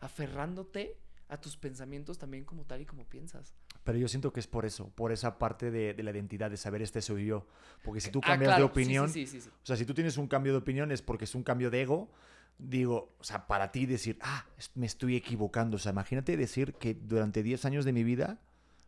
Aferrándote 0.00 0.98
a 1.28 1.40
tus 1.40 1.56
pensamientos 1.56 2.18
también 2.18 2.44
como 2.44 2.64
tal 2.64 2.80
y 2.80 2.86
como 2.86 3.04
piensas. 3.08 3.54
Pero 3.84 3.98
yo 3.98 4.08
siento 4.08 4.32
que 4.32 4.40
es 4.40 4.46
por 4.46 4.64
eso, 4.64 4.88
por 4.94 5.12
esa 5.12 5.38
parte 5.38 5.70
de, 5.70 5.92
de 5.94 6.02
la 6.02 6.10
identidad, 6.10 6.50
de 6.50 6.56
saber 6.56 6.80
este 6.82 7.02
soy 7.02 7.26
yo. 7.26 7.46
Porque 7.82 8.00
si 8.00 8.10
tú 8.10 8.20
Ah, 8.24 8.28
cambias 8.28 8.50
de 8.52 8.54
claro, 8.56 8.66
opinión, 8.66 9.08
Sí, 9.10 9.26
sí, 9.26 9.40
sí, 9.40 9.48
o 9.48 9.66
sea, 9.66 9.76
si 9.76 9.84
tú 9.84 9.92
tienes 9.94 10.16
un 10.16 10.26
cambio 10.26 10.52
de 10.52 10.58
opinión 10.58 10.90
es 10.90 11.02
porque 11.02 11.24
es 11.24 11.34
un 11.34 11.42
cambio 11.42 11.70
de 11.70 11.82
ego, 11.82 12.10
digo, 12.58 13.14
o 13.18 13.24
sea, 13.24 13.46
para 13.46 13.70
ti 13.72 13.84
decir, 13.86 14.18
ah, 14.22 14.46
me 14.74 14.86
estoy 14.86 15.16
equivocando. 15.16 15.76
O 15.76 15.78
sea, 15.78 15.92
imagínate 15.92 16.36
decir 16.36 16.74
que 16.74 16.94
durante 16.94 17.42
10 17.42 17.64
años 17.66 17.84
de 17.84 17.92
mi 17.92 18.04
vida 18.04 18.40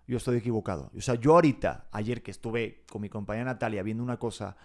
yo 0.07 0.17
estoy 0.17 0.39
equivocado. 0.39 0.91
O 0.97 1.01
sea, 1.01 1.17
yo 1.17 1.35
ahorita, 1.35 1.89
ayer 1.93 2.23
que 2.23 2.31
estuve 2.31 2.85
con 2.91 3.03
mi 3.03 3.09
compañera 3.11 3.45
Natalia 3.45 3.83
viendo 3.83 4.03
una 4.03 4.19
cosa 4.19 4.57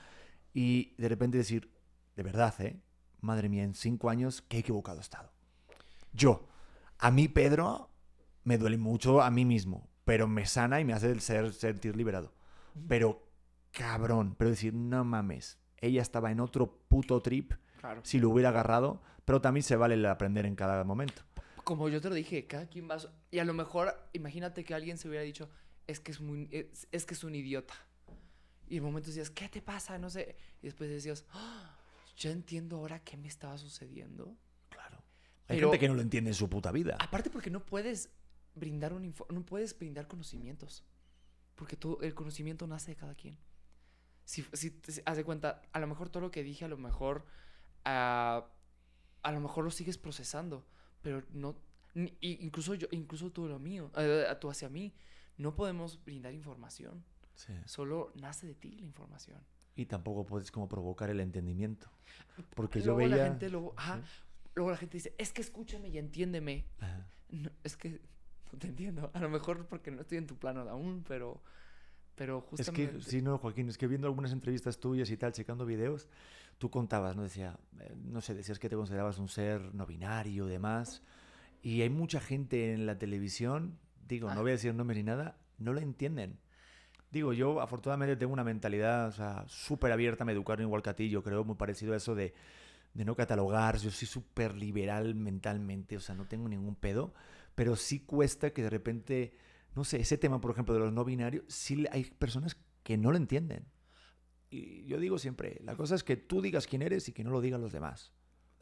y 0.53 0.93
de 0.97 1.09
repente 1.09 1.37
decir, 1.37 1.71
de 2.15 2.23
verdad, 2.23 2.53
¿eh? 2.61 2.79
Madre 3.21 3.49
mía, 3.49 3.63
en 3.63 3.73
5 3.75 4.09
años, 4.09 4.41
qué 4.43 4.59
equivocado 4.59 4.99
he 4.99 5.01
estado. 5.01 5.31
Yo, 6.13 6.47
a 6.99 7.11
mí, 7.11 7.27
Pedro, 7.27 7.89
me 8.43 8.57
duele 8.57 8.77
mucho 8.77 9.21
a 9.21 9.29
mí 9.31 9.45
mismo, 9.45 9.89
pero 10.05 10.27
me 10.27 10.45
sana 10.45 10.79
y 10.79 10.85
me 10.85 10.93
hace 10.93 11.19
ser, 11.19 11.53
sentir 11.53 11.95
liberado. 11.95 12.33
Pero, 12.87 13.27
cabrón, 13.71 14.35
pero 14.37 14.49
decir, 14.49 14.73
no 14.73 15.03
mames, 15.03 15.59
ella 15.77 16.01
estaba 16.01 16.31
en 16.31 16.39
otro 16.39 16.79
puto 16.87 17.21
trip 17.21 17.53
Claro. 17.79 18.01
si 18.03 18.19
lo 18.19 18.29
hubiera 18.29 18.49
agarrado, 18.49 19.01
pero 19.25 19.41
también 19.41 19.63
se 19.63 19.75
vale 19.75 19.95
el 19.95 20.05
aprender 20.05 20.45
en 20.45 20.55
cada 20.55 20.83
momento. 20.83 21.23
Como 21.63 21.89
yo 21.89 22.01
te 22.01 22.09
lo 22.09 22.15
dije, 22.15 22.45
cada 22.47 22.67
quien 22.67 22.89
va... 22.89 22.97
Y 23.29 23.39
a 23.39 23.45
lo 23.45 23.53
mejor, 23.53 23.93
imagínate 24.13 24.63
que 24.63 24.73
alguien 24.73 24.97
se 24.97 25.07
hubiera 25.07 25.23
dicho, 25.23 25.49
es 25.87 25.99
que 25.99 26.11
es, 26.11 26.19
muy, 26.21 26.47
es, 26.51 26.87
es 26.91 27.05
que 27.05 27.13
es 27.13 27.23
un 27.23 27.33
idiota. 27.35 27.73
Y 28.67 28.77
en 28.77 28.83
momentos 28.83 29.13
decías, 29.13 29.29
¿qué 29.29 29.49
te 29.49 29.61
pasa? 29.61 29.97
No 29.97 30.09
sé. 30.09 30.35
Y 30.61 30.67
después 30.67 30.89
decías, 30.89 31.25
"Ah, 31.31 31.77
ya 32.17 32.31
entiendo 32.31 32.77
ahora 32.77 32.99
qué 33.03 33.17
me 33.17 33.27
estaba 33.27 33.57
sucediendo. 33.57 34.35
Claro. 34.69 34.97
Hay 35.47 35.57
Pero- 35.57 35.69
gente 35.71 35.79
que 35.79 35.87
no 35.89 35.95
lo 35.95 36.01
entiende 36.01 36.29
en 36.29 36.35
su 36.35 36.49
puta 36.49 36.71
vida. 36.71 36.97
Aparte 36.99 37.29
porque 37.29 37.49
no 37.49 37.65
puedes 37.65 38.09
brindar 38.55 38.93
un 38.93 39.13
no 39.29 39.45
puedes 39.45 39.77
brindar 39.77 40.07
conocimientos. 40.07 40.83
Porque 41.55 41.75
todo 41.77 42.01
el 42.01 42.13
conocimiento 42.15 42.65
nace 42.67 42.91
de 42.91 42.95
cada 42.97 43.13
quien. 43.15 43.37
Si, 44.25 44.43
si, 44.53 44.79
si- 44.87 45.01
haz 45.05 45.17
de 45.17 45.23
cuenta, 45.23 45.61
a 45.73 45.79
lo 45.79 45.87
mejor 45.87 46.09
todo 46.09 46.21
lo 46.21 46.31
que 46.31 46.43
dije, 46.43 46.65
a 46.65 46.67
lo 46.67 46.77
mejor 46.77 47.25
ah, 47.85 48.47
a 49.23 49.31
lo 49.31 49.39
mejor 49.39 49.63
lo 49.63 49.71
sigues 49.71 49.97
procesando, 49.97 50.65
pero 51.01 51.23
no 51.31 51.55
ni- 51.93 52.15
incluso 52.21 52.73
yo 52.75 52.87
incluso 52.91 53.31
tú 53.31 53.47
lo 53.47 53.59
mío, 53.59 53.91
eh, 53.97 54.25
tú 54.39 54.49
hacia 54.49 54.69
mí, 54.69 54.93
no 55.37 55.55
podemos 55.55 56.03
brindar 56.03 56.33
información, 56.33 57.03
Sí. 57.35 57.53
solo 57.65 58.11
nace 58.15 58.47
de 58.47 58.55
ti 58.55 58.71
la 58.71 58.85
información. 58.85 59.39
Y 59.75 59.85
tampoco 59.85 60.25
puedes 60.25 60.51
como 60.51 60.67
provocar 60.67 61.09
el 61.09 61.19
entendimiento. 61.19 61.89
Porque 62.55 62.79
yo 62.79 62.93
luego 62.93 63.09
veía... 63.09 63.15
la 63.23 63.29
gente 63.29 63.49
luego, 63.49 63.73
ajá, 63.77 64.01
Sí. 64.03 64.21
luego 64.55 64.71
la 64.71 64.77
gente 64.77 64.97
dice, 64.97 65.15
es 65.17 65.31
que 65.33 65.41
escúchame 65.41 65.89
y 65.89 65.97
entiéndeme. 65.97 66.65
No, 67.29 67.49
es 67.63 67.77
que 67.77 68.01
te 68.59 68.67
entiendo. 68.67 69.09
A 69.13 69.19
lo 69.19 69.29
mejor 69.29 69.65
porque 69.67 69.91
no 69.91 70.01
estoy 70.01 70.17
en 70.17 70.27
tu 70.27 70.37
plano 70.37 70.61
aún, 70.69 71.03
pero, 71.07 71.41
pero 72.15 72.39
Es 72.39 72.67
justamente. 72.67 72.97
que, 72.97 73.01
sí, 73.03 73.21
no, 73.21 73.37
Joaquín, 73.37 73.69
es 73.69 73.77
que 73.77 73.87
viendo 73.87 74.07
algunas 74.07 74.31
entrevistas 74.31 74.79
tuyas 74.79 75.09
y 75.09 75.17
tal, 75.17 75.31
checando 75.31 75.65
videos, 75.65 76.07
tú 76.57 76.69
contabas, 76.69 77.15
¿no? 77.15 77.23
Decía, 77.23 77.57
eh, 77.79 77.93
no 78.03 78.21
sé, 78.21 78.33
decías 78.35 78.59
que 78.59 78.69
te 78.69 78.75
considerabas 78.75 79.17
un 79.17 79.27
ser 79.29 79.73
no 79.73 79.85
binario, 79.85 80.45
demás. 80.45 81.01
Y 81.63 81.81
hay 81.81 81.89
mucha 81.89 82.19
gente 82.19 82.73
en 82.73 82.85
la 82.85 82.97
televisión, 82.97 83.77
digo, 84.07 84.29
Ah. 84.29 84.35
no 84.35 84.41
voy 84.41 84.51
a 84.51 84.53
decir 84.53 84.73
nombres 84.73 84.97
ni 84.97 85.03
nada, 85.03 85.37
no 85.57 85.73
lo 85.73 85.79
entienden. 85.79 86.37
Digo, 87.11 87.33
yo 87.33 87.59
afortunadamente 87.61 88.15
tengo 88.15 88.31
una 88.31 88.43
mentalidad, 88.43 89.07
o 89.09 89.11
sea, 89.11 89.43
súper 89.47 89.91
abierta, 89.91 90.23
me 90.23 90.31
educaron 90.31 90.65
igual 90.65 90.81
que 90.81 90.89
a 90.91 90.95
ti, 90.95 91.09
yo 91.09 91.21
creo, 91.23 91.43
muy 91.43 91.55
parecido 91.55 91.93
a 91.93 91.97
eso 91.97 92.15
de, 92.15 92.33
de 92.93 93.05
no 93.05 93.15
catalogar, 93.15 93.77
yo 93.77 93.91
soy 93.91 94.07
súper 94.07 94.55
liberal 94.55 95.13
mentalmente, 95.13 95.97
o 95.97 95.99
sea, 95.99 96.15
no 96.15 96.25
tengo 96.25 96.47
ningún 96.47 96.75
pedo, 96.75 97.13
pero 97.55 97.75
sí 97.75 97.99
cuesta 97.99 98.53
que 98.53 98.63
de 98.63 98.69
repente, 98.69 99.37
no 99.75 99.83
sé, 99.83 99.99
ese 99.99 100.17
tema, 100.17 100.41
por 100.41 100.51
ejemplo, 100.51 100.73
de 100.73 100.79
los 100.79 100.93
no 100.93 101.05
binarios, 101.05 101.45
sí 101.47 101.85
hay 101.91 102.05
personas 102.05 102.57
que 102.83 102.97
no 102.97 103.11
lo 103.11 103.17
entienden. 103.17 103.67
Y 104.49 104.85
yo 104.85 104.99
digo 104.99 105.17
siempre, 105.17 105.59
la 105.63 105.75
cosa 105.75 105.95
es 105.95 106.03
que 106.03 106.17
tú 106.17 106.41
digas 106.41 106.67
quién 106.67 106.81
eres 106.81 107.07
y 107.07 107.13
que 107.13 107.23
no 107.23 107.31
lo 107.31 107.41
digan 107.41 107.61
los 107.61 107.71
demás. 107.71 108.11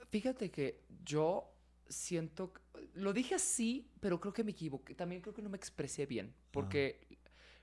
Fíjate 0.10 0.52
que 0.52 0.86
yo 1.04 1.56
siento. 1.88 2.54
Lo 2.94 3.14
dije 3.14 3.36
así, 3.36 3.92
pero 4.00 4.20
creo 4.20 4.34
que 4.34 4.44
me 4.44 4.52
equivoqué. 4.52 4.96
También 4.96 5.22
creo 5.22 5.34
que 5.34 5.42
no 5.42 5.50
me 5.50 5.58
expresé 5.58 6.06
bien. 6.06 6.36
Porque 6.52 7.20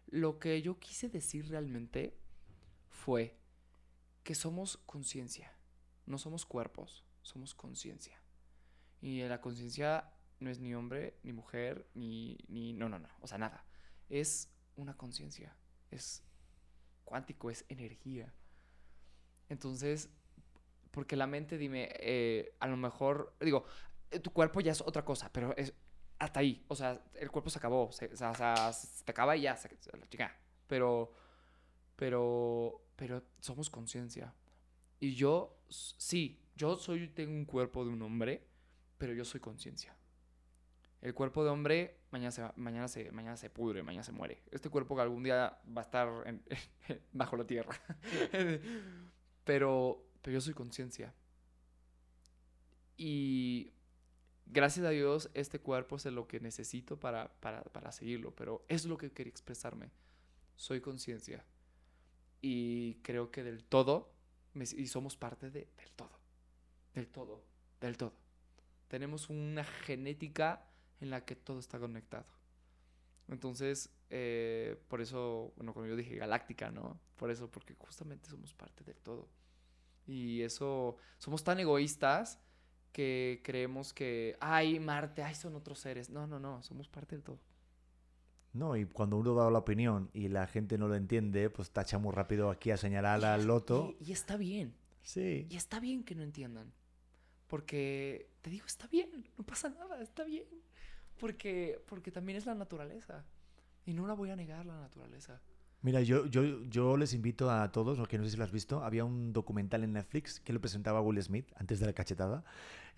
lo 0.07 0.39
que 0.39 0.61
yo 0.63 0.79
quise 0.79 1.09
decir 1.09 1.49
realmente 1.49 2.19
fue 2.89 3.39
que 4.23 4.35
somos 4.35 4.77
conciencia. 4.77 5.53
No 6.05 6.19
somos 6.19 6.45
cuerpos, 6.47 7.05
somos 7.23 7.55
conciencia. 7.55 8.21
Y 9.01 9.23
la 9.23 9.41
conciencia 9.41 10.13
no 10.41 10.51
es 10.51 10.61
ni 10.61 10.75
hombre, 10.75 11.19
ni 11.23 11.33
mujer, 11.33 11.89
ni, 11.95 12.39
ni. 12.49 12.73
No, 12.73 12.89
no, 12.89 12.99
no. 12.99 13.09
O 13.21 13.27
sea, 13.27 13.39
nada. 13.39 13.65
Es 14.09 14.51
una 14.77 14.97
conciencia. 14.97 15.57
Es 15.91 16.23
cuántico, 17.05 17.51
es 17.51 17.65
energía. 17.69 18.33
Entonces, 19.49 20.11
porque 20.91 21.17
la 21.17 21.27
mente, 21.27 21.59
dime, 21.59 21.89
eh, 22.01 22.55
a 22.61 22.67
lo 22.67 22.77
mejor, 22.77 23.37
digo, 23.41 23.65
eh, 24.11 24.19
tu 24.21 24.33
cuerpo 24.33 24.61
ya 24.61 24.73
es 24.73 24.81
otra 24.81 25.05
cosa, 25.05 25.31
pero 25.33 25.57
es 25.57 25.73
hasta 26.19 26.41
ahí. 26.41 26.65
O 26.69 26.75
sea, 26.77 27.03
el 27.15 27.31
cuerpo 27.31 27.51
se 27.51 27.59
acabó, 27.59 27.91
se, 27.93 28.07
o 28.13 28.17
sea, 28.17 28.73
se 28.73 29.05
te 29.05 29.13
acaba 29.13 29.37
y 29.37 29.43
ya, 29.43 29.57
se, 29.57 29.75
se 29.81 29.97
la 29.97 30.07
chica. 30.09 30.37
Pero, 30.67 31.13
pero, 31.97 32.87
pero 32.97 33.23
somos 33.41 33.71
conciencia. 33.71 34.35
Y 35.01 35.15
yo, 35.15 35.59
sí, 35.69 36.43
yo 36.57 36.77
soy, 36.77 37.09
tengo 37.09 37.33
un 37.33 37.45
cuerpo 37.45 37.85
de 37.85 37.91
un 37.91 38.03
hombre, 38.03 38.47
pero 38.99 39.13
yo 39.13 39.25
soy 39.25 39.41
conciencia. 39.41 39.96
El 41.03 41.15
cuerpo 41.15 41.45
de 41.45 41.51
hombre 41.51 41.99
mañana 42.11 42.31
se, 42.31 42.43
mañana, 42.57 42.89
se, 42.89 43.11
mañana 43.13 43.37
se 43.37 43.51
pudre, 43.51 43.83
mañana 43.83 44.03
se 44.03 44.13
muere. 44.13 44.43
Este 44.51 44.71
cuerpo 44.71 44.97
que 44.97 45.03
algún 45.03 45.23
día 45.23 45.59
va 45.77 45.83
a 45.83 45.85
estar 45.85 46.09
bajo 47.13 47.37
la 47.37 47.47
tierra. 47.47 47.79
pero, 49.45 50.05
pero 50.23 50.33
yo 50.35 50.41
soy 50.41 50.55
conciencia. 50.55 51.15
Y 52.97 53.73
gracias 54.47 54.87
a 54.87 54.91
Dios 54.91 55.31
este 55.35 55.59
cuerpo 55.61 55.97
es 55.97 56.07
lo 56.07 56.27
que 56.27 56.41
necesito 56.41 56.99
para, 56.99 57.33
para, 57.41 57.63
para 57.65 57.93
seguirlo. 57.93 58.35
Pero 58.35 58.65
es 58.69 58.87
lo 58.87 58.97
que 58.97 59.13
quería 59.13 59.31
expresarme. 59.31 59.91
Soy 60.57 60.81
conciencia. 60.81 61.45
Y 62.41 62.95
creo 63.03 63.31
que 63.31 63.43
del 63.43 63.65
todo, 63.65 64.13
y 64.55 64.87
somos 64.87 65.17
parte 65.17 65.51
de- 65.51 65.69
del 65.77 65.91
todo. 65.95 66.19
Del 66.95 67.09
todo. 67.09 67.45
Del 67.81 67.97
todo. 67.97 68.15
Tenemos 68.89 69.29
una 69.29 69.65
genética 69.65 70.65
en 71.01 71.11
la 71.11 71.25
que 71.25 71.37
todo 71.37 71.59
está 71.59 71.79
conectado. 71.79 72.27
Entonces, 73.29 73.91
eh, 74.11 74.81
por 74.89 75.01
eso, 75.01 75.53
bueno, 75.57 75.75
como 75.75 75.87
yo 75.87 75.97
dije, 75.97 76.17
galáctica, 76.17 76.71
¿no? 76.71 77.01
Por 77.17 77.31
eso, 77.31 77.51
porque 77.51 77.75
justamente 77.75 78.29
somos 78.31 78.55
parte 78.55 78.85
del 78.85 78.97
todo. 78.97 79.29
Y 80.07 80.43
eso, 80.43 80.97
somos 81.19 81.43
tan 81.43 81.59
egoístas 81.59 82.39
que 82.93 83.41
creemos 83.45 83.93
que, 83.93 84.37
ay, 84.41 84.79
Marte, 84.79 85.23
ay, 85.23 85.35
son 85.35 85.57
otros 85.57 85.81
seres. 85.81 86.09
No, 86.09 86.27
no, 86.27 86.39
no, 86.39 86.63
somos 86.63 86.89
parte 86.89 87.17
del 87.17 87.25
todo. 87.25 87.41
No, 88.53 88.77
y 88.77 88.87
cuando 88.87 89.19
uno 89.19 89.35
da 89.35 89.51
la 89.51 89.59
opinión 89.59 90.09
y 90.15 90.29
la 90.29 90.47
gente 90.47 90.79
no 90.79 90.89
lo 90.89 90.95
entiende, 90.95 91.51
pues 91.51 91.73
tacha 91.73 91.99
muy 91.99 92.13
rápido 92.13 92.49
aquí 92.49 92.71
a 92.71 92.77
señalar 92.77 93.23
al 93.25 93.47
loto. 93.47 93.95
Y, 94.01 94.11
y 94.11 94.13
está 94.13 94.37
bien. 94.37 94.75
Sí. 95.03 95.47
Y 95.51 95.57
está 95.57 95.79
bien 95.79 96.05
que 96.05 96.15
no 96.15 96.23
entiendan. 96.23 96.73
Porque, 97.47 98.31
te 98.43 98.51
digo, 98.51 98.67
está 98.67 98.87
bien, 98.89 99.29
no 99.37 99.45
pasa 99.45 99.69
nada, 99.69 100.03
está 100.03 100.25
bien. 100.25 100.45
Porque, 101.19 101.81
porque 101.87 102.11
también 102.11 102.37
es 102.39 102.47
la 102.47 102.55
naturaleza. 102.55 103.25
Y 103.85 103.95
no 103.95 104.07
la 104.07 104.15
voy 104.15 104.31
a 104.31 104.37
negar, 104.37 104.67
la 104.67 104.79
naturaleza. 104.81 105.41
Mira, 105.83 106.01
yo, 106.01 106.27
yo, 106.27 106.65
yo 106.65 106.97
les 106.97 107.15
invito 107.15 107.51
a 107.51 107.71
todos, 107.71 108.09
que 108.09 108.19
no 108.19 108.25
sé 108.25 108.31
si 108.31 108.37
lo 108.37 108.45
has 108.45 108.51
visto, 108.51 108.83
había 108.83 109.05
un 109.05 109.33
documental 109.33 109.85
en 109.85 109.93
Netflix 109.93 110.41
que 110.41 110.53
lo 110.53 110.61
presentaba 110.61 111.01
Will 111.01 111.23
Smith 111.23 111.47
antes 111.55 111.79
de 111.79 111.87
la 111.87 111.93
cachetada, 111.93 112.45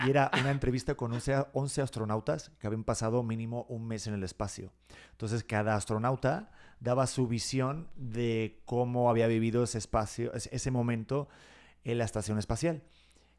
y 0.06 0.08
era 0.08 0.30
una 0.40 0.50
entrevista 0.50 0.94
con 0.94 1.12
11, 1.12 1.48
11 1.52 1.82
astronautas 1.82 2.50
que 2.58 2.66
habían 2.66 2.84
pasado 2.84 3.22
mínimo 3.22 3.66
un 3.68 3.86
mes 3.86 4.06
en 4.06 4.14
el 4.14 4.22
espacio. 4.22 4.72
Entonces, 5.10 5.44
cada 5.44 5.74
astronauta 5.74 6.50
daba 6.80 7.06
su 7.06 7.28
visión 7.28 7.88
de 7.96 8.62
cómo 8.64 9.10
había 9.10 9.26
vivido 9.26 9.64
ese 9.64 9.78
espacio, 9.78 10.32
ese 10.32 10.48
ese 10.54 10.70
momento 10.70 11.28
en 11.84 11.98
la 11.98 12.04
estación 12.04 12.38
espacial. 12.38 12.82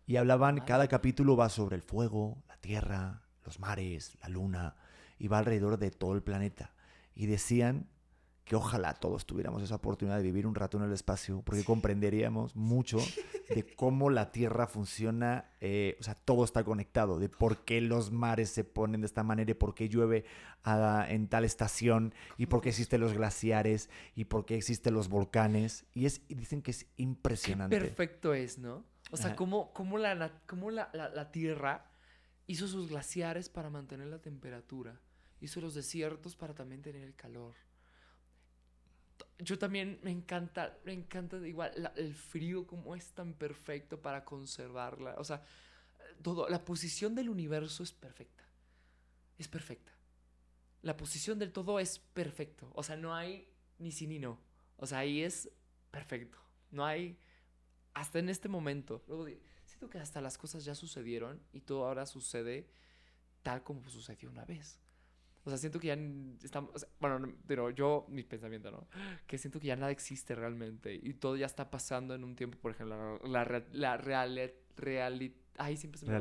Y 0.10 0.18
hablaban, 0.18 0.56
Madre 0.56 0.66
cada 0.66 0.88
capítulo 0.88 1.38
va 1.38 1.50
sobre 1.50 1.76
el 1.76 1.84
fuego, 1.84 2.42
la 2.48 2.58
tierra, 2.58 3.22
los 3.46 3.60
mares, 3.60 4.18
la 4.24 4.30
luna, 4.30 4.76
y 5.20 5.28
va 5.28 5.38
alrededor 5.38 5.78
de 5.78 5.92
todo 5.92 6.16
el 6.16 6.24
planeta. 6.24 6.74
Y 7.14 7.28
decían 7.28 7.88
que 8.44 8.56
ojalá 8.56 8.96
todos 8.96 9.28
tuviéramos 9.28 9.62
esa 9.62 9.76
oportunidad 9.76 10.18
de 10.18 10.24
vivir 10.24 10.48
un 10.48 10.56
rato 10.56 10.80
en 10.80 10.86
el 10.86 10.94
espacio, 10.94 11.44
porque 11.46 11.64
comprenderíamos 11.64 12.56
mucho 12.56 12.98
de 13.54 13.76
cómo 13.76 14.10
la 14.10 14.32
Tierra 14.32 14.66
funciona, 14.66 15.52
eh, 15.62 15.96
o 16.00 16.04
sea, 16.04 16.16
todo 16.16 16.44
está 16.44 16.64
conectado, 16.64 17.20
de 17.20 17.30
por 17.30 17.64
qué 17.64 17.80
los 17.80 18.12
mares 18.12 18.50
se 18.50 18.64
ponen 18.64 19.02
de 19.02 19.06
esta 19.06 19.22
manera, 19.22 19.52
y 19.52 19.54
por 19.54 19.76
qué 19.76 19.90
llueve 19.90 20.26
ah, 20.64 21.06
en 21.08 21.28
tal 21.28 21.44
estación, 21.44 22.16
y 22.36 22.48
por 22.48 22.62
qué 22.62 22.70
existen 22.70 23.00
los 23.00 23.14
glaciares, 23.14 23.92
y 24.16 24.26
por 24.26 24.48
qué 24.48 24.56
existen 24.56 24.96
los 24.96 25.08
volcanes, 25.08 25.86
y, 25.94 26.08
es, 26.08 26.24
y 26.28 26.34
dicen 26.34 26.64
que 26.64 26.72
es 26.72 26.88
impresionante. 26.98 27.80
Perfecto 27.80 28.34
es, 28.34 28.58
¿no? 28.58 28.84
O 29.12 29.18
sea, 29.18 29.28
Ajá. 29.28 29.36
cómo, 29.36 29.74
cómo, 29.74 29.98
la, 29.98 30.42
cómo 30.46 30.70
la, 30.72 30.90
la- 30.94 31.10
la 31.10 31.32
Tierra 31.32 31.86
hizo 32.48 32.68
sus 32.68 32.90
glaciares 32.90 33.50
para 33.50 33.70
mantener 33.70 34.08
la 34.08 34.20
temperatura. 34.22 35.00
Hizo 35.42 35.62
los 35.62 35.74
desiertos 35.74 36.36
para 36.36 36.54
también 36.54 36.82
tener 36.82 37.04
el 37.04 37.16
calor. 37.16 37.56
Yo 39.40 39.58
también 39.58 40.00
me 40.04 40.12
encanta, 40.12 40.78
me 40.84 40.94
encanta 40.94 41.38
igual 41.48 41.72
la- 41.76 41.94
el 41.96 42.14
frío, 42.14 42.68
cómo 42.68 42.96
es 42.96 43.12
tan 43.14 43.34
perfecto 43.34 44.02
para 44.02 44.26
conservarla. 44.26 45.16
O 45.18 45.24
sea, 45.24 45.44
todo, 46.22 46.50
la 46.50 46.64
posición 46.66 47.16
del 47.16 47.30
universo 47.30 47.84
es 47.84 47.92
perfecta. 47.94 48.44
Es 49.38 49.48
perfecta. 49.48 49.94
La 50.82 50.98
posición 50.98 51.40
del 51.40 51.52
todo 51.54 51.80
es 51.80 52.00
perfecto. 52.00 52.70
O 52.76 52.84
sea, 52.84 52.98
no 52.98 53.16
hay 53.16 53.48
ni 53.80 53.92
sí 53.92 54.08
ni 54.08 54.20
no. 54.20 54.40
O 54.78 54.86
sea, 54.86 55.00
ahí 55.00 55.22
es 55.24 55.50
perfecto. 55.92 56.38
No 56.72 56.86
hay 56.86 57.18
hasta 57.94 58.20
en 58.20 58.30
este 58.30 58.50
momento. 58.50 59.04
Luego 59.08 59.26
di- 59.26 59.40
siento 59.66 59.90
que 59.90 60.00
hasta 60.00 60.22
las 60.22 60.38
cosas 60.38 60.66
ya 60.66 60.76
sucedieron 60.76 61.42
y 61.54 61.62
todo 61.62 61.86
ahora 61.86 62.06
sucede 62.06 62.68
tal 63.44 63.64
como 63.64 63.88
sucedió 63.90 64.30
una 64.30 64.46
vez. 64.46 64.80
O 65.46 65.50
sea, 65.50 65.58
siento 65.58 65.80
que 65.80 65.88
ya 65.88 65.98
estamos, 66.44 66.72
o 66.76 66.80
sea, 66.80 66.90
bueno, 67.00 67.18
no, 67.20 67.34
pero 67.48 67.70
yo, 67.70 68.06
mi 68.10 68.24
pensamiento, 68.24 68.72
¿no? 68.72 68.88
Que 69.26 69.38
siento 69.38 69.60
que 69.60 69.68
ya 69.68 69.76
nada 69.78 69.92
existe 69.92 70.36
realmente 70.36 70.94
y 70.94 71.14
todo 71.14 71.38
ya 71.38 71.46
está 71.46 71.72
pasando 71.72 72.14
en 72.14 72.24
un 72.24 72.36
tiempo, 72.36 72.58
por 72.60 72.72
ejemplo, 72.72 73.18
la, 73.26 73.46
la, 73.46 73.66
la 73.72 73.98
siempre 75.78 75.98
se 76.00 76.06
me 76.06 76.12
va. 76.12 76.20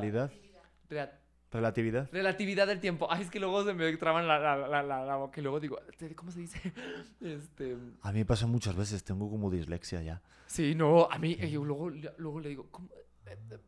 ¿Realidad? 0.88 1.20
¿Relatividad? 1.50 2.08
relatividad 2.12 2.66
del 2.66 2.78
tiempo. 2.80 3.06
Ay, 3.10 3.22
es 3.22 3.30
que 3.30 3.40
luego 3.40 3.64
se 3.64 3.72
me 3.72 3.96
traban 3.96 4.28
la, 4.28 4.38
la, 4.38 4.56
la, 4.56 4.82
la, 4.82 5.04
la 5.04 5.16
boca 5.16 5.40
y 5.40 5.42
luego 5.42 5.60
digo, 5.60 5.78
¿cómo 6.14 6.30
se 6.30 6.40
dice? 6.40 6.60
Este, 7.20 7.76
A 8.02 8.12
mí 8.12 8.18
me 8.18 8.24
pasa 8.26 8.46
muchas 8.46 8.76
veces, 8.76 9.02
tengo 9.02 9.30
como 9.30 9.50
dislexia 9.50 10.02
ya. 10.02 10.20
Sí, 10.46 10.74
no, 10.74 11.08
a 11.10 11.18
mí, 11.18 11.36
eh, 11.40 11.50
yo 11.50 11.64
luego, 11.64 11.90
luego 11.90 12.40
le 12.40 12.48
digo, 12.50 12.68
¿cómo, 12.70 12.88
eh, 13.26 13.36
eh, 13.50 13.58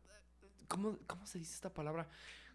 cómo, 0.67 0.97
cómo 1.07 1.25
se 1.25 1.39
dice 1.39 1.55
esta 1.55 1.73
palabra? 1.73 2.07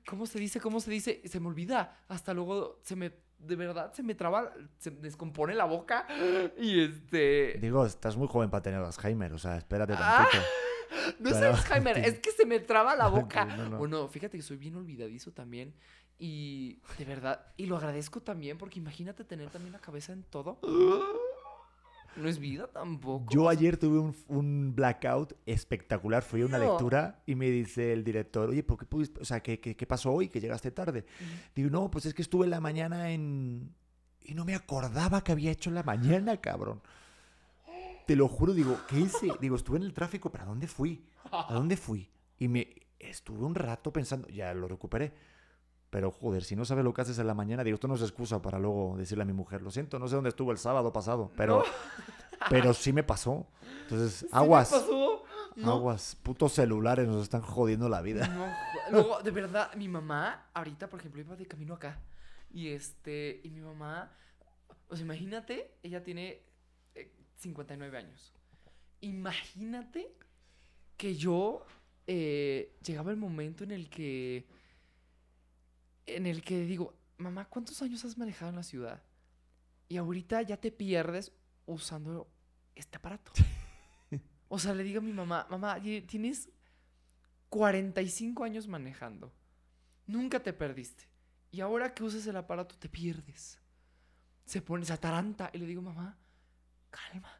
¿Cómo 0.06 0.26
se 0.26 0.38
dice? 0.38 0.60
¿Cómo 0.60 0.78
se 0.78 0.90
dice? 0.92 1.20
Se 1.24 1.40
me 1.40 1.48
olvida. 1.48 1.98
Hasta 2.06 2.32
luego 2.32 2.78
se 2.84 2.94
me, 2.94 3.12
de 3.38 3.56
verdad, 3.56 3.92
se 3.92 4.04
me 4.04 4.14
traba, 4.14 4.52
se 4.78 4.92
me 4.92 5.00
descompone 5.00 5.54
la 5.54 5.64
boca 5.64 6.06
y 6.58 6.80
este... 6.84 7.58
Digo, 7.60 7.84
estás 7.84 8.16
muy 8.16 8.28
joven 8.28 8.48
para 8.48 8.62
tener 8.62 8.80
Alzheimer, 8.80 9.32
o 9.32 9.38
sea, 9.38 9.56
espérate 9.56 9.94
Ah, 9.96 10.28
tantito. 10.30 10.44
No 11.18 11.30
es 11.30 11.36
Alzheimer, 11.36 11.98
es 12.04 12.18
que 12.20 12.30
se 12.32 12.46
me 12.46 12.60
traba 12.60 12.94
la 12.96 13.08
boca. 13.08 13.44
no, 13.44 13.68
no. 13.70 13.78
Bueno, 13.78 14.08
fíjate 14.08 14.36
que 14.36 14.42
soy 14.42 14.56
bien 14.56 14.74
olvidadizo 14.76 15.32
también 15.32 15.74
y 16.18 16.78
de 16.98 17.04
verdad, 17.04 17.46
y 17.56 17.66
lo 17.66 17.76
agradezco 17.76 18.20
también 18.22 18.56
porque 18.58 18.78
imagínate 18.78 19.24
tener 19.24 19.50
también 19.50 19.72
la 19.72 19.78
cabeza 19.80 20.12
en 20.12 20.22
todo. 20.24 20.58
No 22.16 22.30
es 22.30 22.38
vida 22.38 22.66
tampoco. 22.68 23.26
Yo 23.30 23.46
ayer 23.50 23.76
tuve 23.76 23.98
un, 23.98 24.16
un 24.28 24.74
blackout 24.74 25.34
espectacular. 25.44 26.22
Fui 26.22 26.40
a 26.40 26.46
una 26.46 26.56
No. 26.56 26.64
lectura 26.64 27.22
y 27.26 27.34
me 27.34 27.50
dice 27.50 27.92
el 27.92 28.04
director, 28.04 28.48
oye, 28.48 28.62
¿por 28.62 28.78
qué 28.78 28.86
pudiste? 28.86 29.20
O 29.20 29.24
sea, 29.26 29.42
¿qué, 29.42 29.60
qué, 29.60 29.76
qué 29.76 29.86
pasó 29.86 30.12
hoy 30.12 30.28
que 30.30 30.40
llegaste 30.40 30.70
tarde? 30.70 31.04
Digo, 31.54 31.68
no, 31.68 31.90
pues 31.90 32.06
es 32.06 32.14
que 32.14 32.22
estuve 32.22 32.44
en 32.46 32.52
la 32.52 32.60
mañana 32.60 33.10
en... 33.10 33.74
Y 34.22 34.32
no 34.32 34.46
me 34.46 34.54
acordaba 34.54 35.22
que 35.22 35.32
había 35.32 35.50
hecho 35.50 35.68
en 35.68 35.74
la 35.74 35.82
mañana, 35.82 36.40
cabrón. 36.40 36.80
Te 38.06 38.14
lo 38.14 38.28
juro, 38.28 38.54
digo, 38.54 38.78
¿qué 38.88 39.00
hice? 39.00 39.28
Digo, 39.40 39.56
estuve 39.56 39.78
en 39.78 39.82
el 39.82 39.92
tráfico, 39.92 40.30
¿pero 40.30 40.44
a 40.44 40.46
dónde 40.46 40.68
fui? 40.68 41.04
¿A 41.32 41.52
dónde 41.52 41.76
fui? 41.76 42.08
Y 42.38 42.48
me 42.48 42.68
estuve 42.98 43.44
un 43.44 43.54
rato 43.54 43.92
pensando, 43.92 44.28
ya 44.28 44.54
lo 44.54 44.68
recuperé. 44.68 45.12
Pero 45.90 46.10
joder, 46.10 46.44
si 46.44 46.56
no 46.56 46.64
sabes 46.64 46.84
lo 46.84 46.92
que 46.92 47.02
haces 47.02 47.18
en 47.18 47.26
la 47.26 47.34
mañana, 47.34 47.64
digo, 47.64 47.74
esto 47.74 47.88
no 47.88 47.94
es 47.94 48.02
excusa 48.02 48.42
para 48.42 48.58
luego 48.58 48.96
decirle 48.96 49.22
a 49.22 49.26
mi 49.26 49.32
mujer, 49.32 49.62
lo 49.62 49.70
siento, 49.70 49.98
no 49.98 50.08
sé 50.08 50.14
dónde 50.14 50.30
estuvo 50.30 50.52
el 50.52 50.58
sábado 50.58 50.92
pasado, 50.92 51.30
pero, 51.36 51.64
pero 52.50 52.74
sí 52.74 52.92
me 52.92 53.02
pasó. 53.02 53.46
Entonces, 53.82 54.18
¿Sí 54.18 54.26
me 54.32 54.38
aguas, 54.38 54.70
pasó? 54.70 55.24
No. 55.56 55.72
aguas, 55.72 56.16
putos 56.22 56.52
celulares 56.52 57.08
nos 57.08 57.22
están 57.22 57.40
jodiendo 57.40 57.88
la 57.88 58.02
vida. 58.02 58.28
No, 58.28 58.46
luego, 58.90 59.22
de 59.22 59.30
verdad, 59.30 59.74
mi 59.74 59.88
mamá, 59.88 60.48
ahorita, 60.52 60.88
por 60.88 61.00
ejemplo, 61.00 61.20
iba 61.22 61.34
de 61.34 61.46
camino 61.46 61.74
acá. 61.74 62.02
Y 62.52 62.68
este, 62.68 63.40
y 63.42 63.50
mi 63.50 63.60
mamá, 63.60 64.12
o 64.88 64.96
sea, 64.96 65.04
imagínate, 65.04 65.78
ella 65.82 66.02
tiene 66.02 66.42
59 67.36 67.98
años. 67.98 68.32
Imagínate 69.00 70.12
que 70.96 71.14
yo 71.14 71.64
eh, 72.06 72.76
llegaba 72.84 73.10
el 73.10 73.16
momento 73.16 73.64
en 73.64 73.72
el 73.72 73.88
que, 73.88 74.46
en 76.06 76.26
el 76.26 76.42
que 76.42 76.60
digo, 76.60 76.94
mamá, 77.18 77.46
¿cuántos 77.46 77.80
años 77.82 78.04
has 78.04 78.16
manejado 78.16 78.50
en 78.50 78.56
la 78.56 78.62
ciudad? 78.62 79.02
Y 79.88 79.96
ahorita 79.96 80.42
ya 80.42 80.56
te 80.56 80.70
pierdes 80.70 81.32
usando 81.66 82.28
este 82.74 82.96
aparato. 82.96 83.32
O 84.48 84.60
sea, 84.60 84.74
le 84.74 84.84
digo 84.84 85.00
a 85.00 85.02
mi 85.02 85.12
mamá, 85.12 85.44
mamá, 85.50 85.80
tienes 86.06 86.48
45 87.48 88.44
años 88.44 88.68
manejando. 88.68 89.32
Nunca 90.06 90.40
te 90.40 90.52
perdiste. 90.52 91.02
Y 91.50 91.60
ahora 91.60 91.92
que 91.92 92.04
usas 92.04 92.24
el 92.28 92.36
aparato 92.36 92.76
te 92.76 92.88
pierdes. 92.88 93.58
Se 94.44 94.62
pone, 94.62 94.84
se 94.84 94.92
ataranta. 94.92 95.50
Y 95.52 95.58
le 95.58 95.66
digo, 95.66 95.82
mamá, 95.82 96.16
calma. 96.96 97.30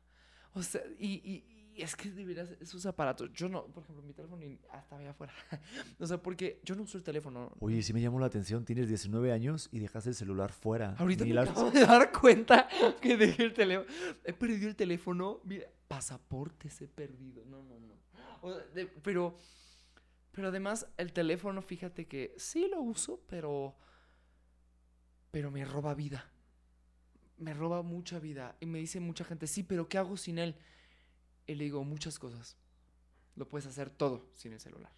O 0.54 0.62
sea, 0.62 0.82
y, 0.98 1.14
y- 1.30 1.52
y 1.76 1.82
es 1.82 1.94
que 1.94 2.10
de 2.10 2.24
veras 2.24 2.50
esos 2.58 2.86
aparatos. 2.86 3.30
Yo 3.34 3.50
no, 3.50 3.66
por 3.66 3.82
ejemplo, 3.82 4.02
mi 4.02 4.14
teléfono 4.14 4.42
hasta 4.70 4.96
allá 4.96 5.10
afuera. 5.10 5.34
o 6.00 6.06
sea, 6.06 6.16
porque 6.22 6.58
yo 6.64 6.74
no 6.74 6.82
uso 6.84 6.96
el 6.96 7.04
teléfono. 7.04 7.52
Oye, 7.60 7.82
sí 7.82 7.92
me 7.92 8.00
llamó 8.00 8.18
la 8.18 8.24
atención, 8.26 8.64
tienes 8.64 8.88
19 8.88 9.30
años 9.30 9.68
y 9.70 9.80
dejas 9.80 10.06
el 10.06 10.14
celular 10.14 10.52
fuera. 10.52 10.94
Ahorita 10.98 11.24
me 11.26 11.34
la- 11.34 11.42
acabo 11.42 11.70
de 11.70 11.80
dar 11.86 12.10
cuenta 12.12 12.66
que 13.02 13.18
dejé 13.18 13.42
el 13.44 13.52
teléfono. 13.52 13.86
He 14.24 14.32
perdido 14.32 14.68
el 14.70 14.76
teléfono. 14.76 15.40
Mira, 15.44 15.66
pasaportes 15.86 16.80
he 16.80 16.88
perdido. 16.88 17.44
No, 17.44 17.62
no, 17.62 17.78
no. 17.78 17.94
O 18.40 18.54
sea, 18.54 18.64
de- 18.68 18.86
pero, 18.86 19.36
pero 20.32 20.48
además 20.48 20.86
el 20.96 21.12
teléfono, 21.12 21.60
fíjate 21.60 22.06
que 22.06 22.32
sí 22.38 22.68
lo 22.70 22.80
uso, 22.80 23.20
pero, 23.28 23.76
pero 25.30 25.50
me 25.50 25.62
roba 25.66 25.92
vida. 25.94 26.24
Me 27.36 27.52
roba 27.54 27.82
mucha 27.82 28.18
vida. 28.18 28.56
Y 28.60 28.66
me 28.66 28.78
dice 28.78 29.00
mucha 29.00 29.24
gente, 29.24 29.46
sí, 29.46 29.62
pero 29.62 29.88
¿qué 29.88 29.98
hago 29.98 30.16
sin 30.16 30.38
él? 30.38 30.56
Y 31.46 31.54
le 31.54 31.64
digo, 31.64 31.84
muchas 31.84 32.18
cosas. 32.18 32.56
Lo 33.34 33.48
puedes 33.48 33.66
hacer 33.66 33.90
todo 33.90 34.30
sin 34.34 34.52
el 34.52 34.60
celular. 34.60 34.92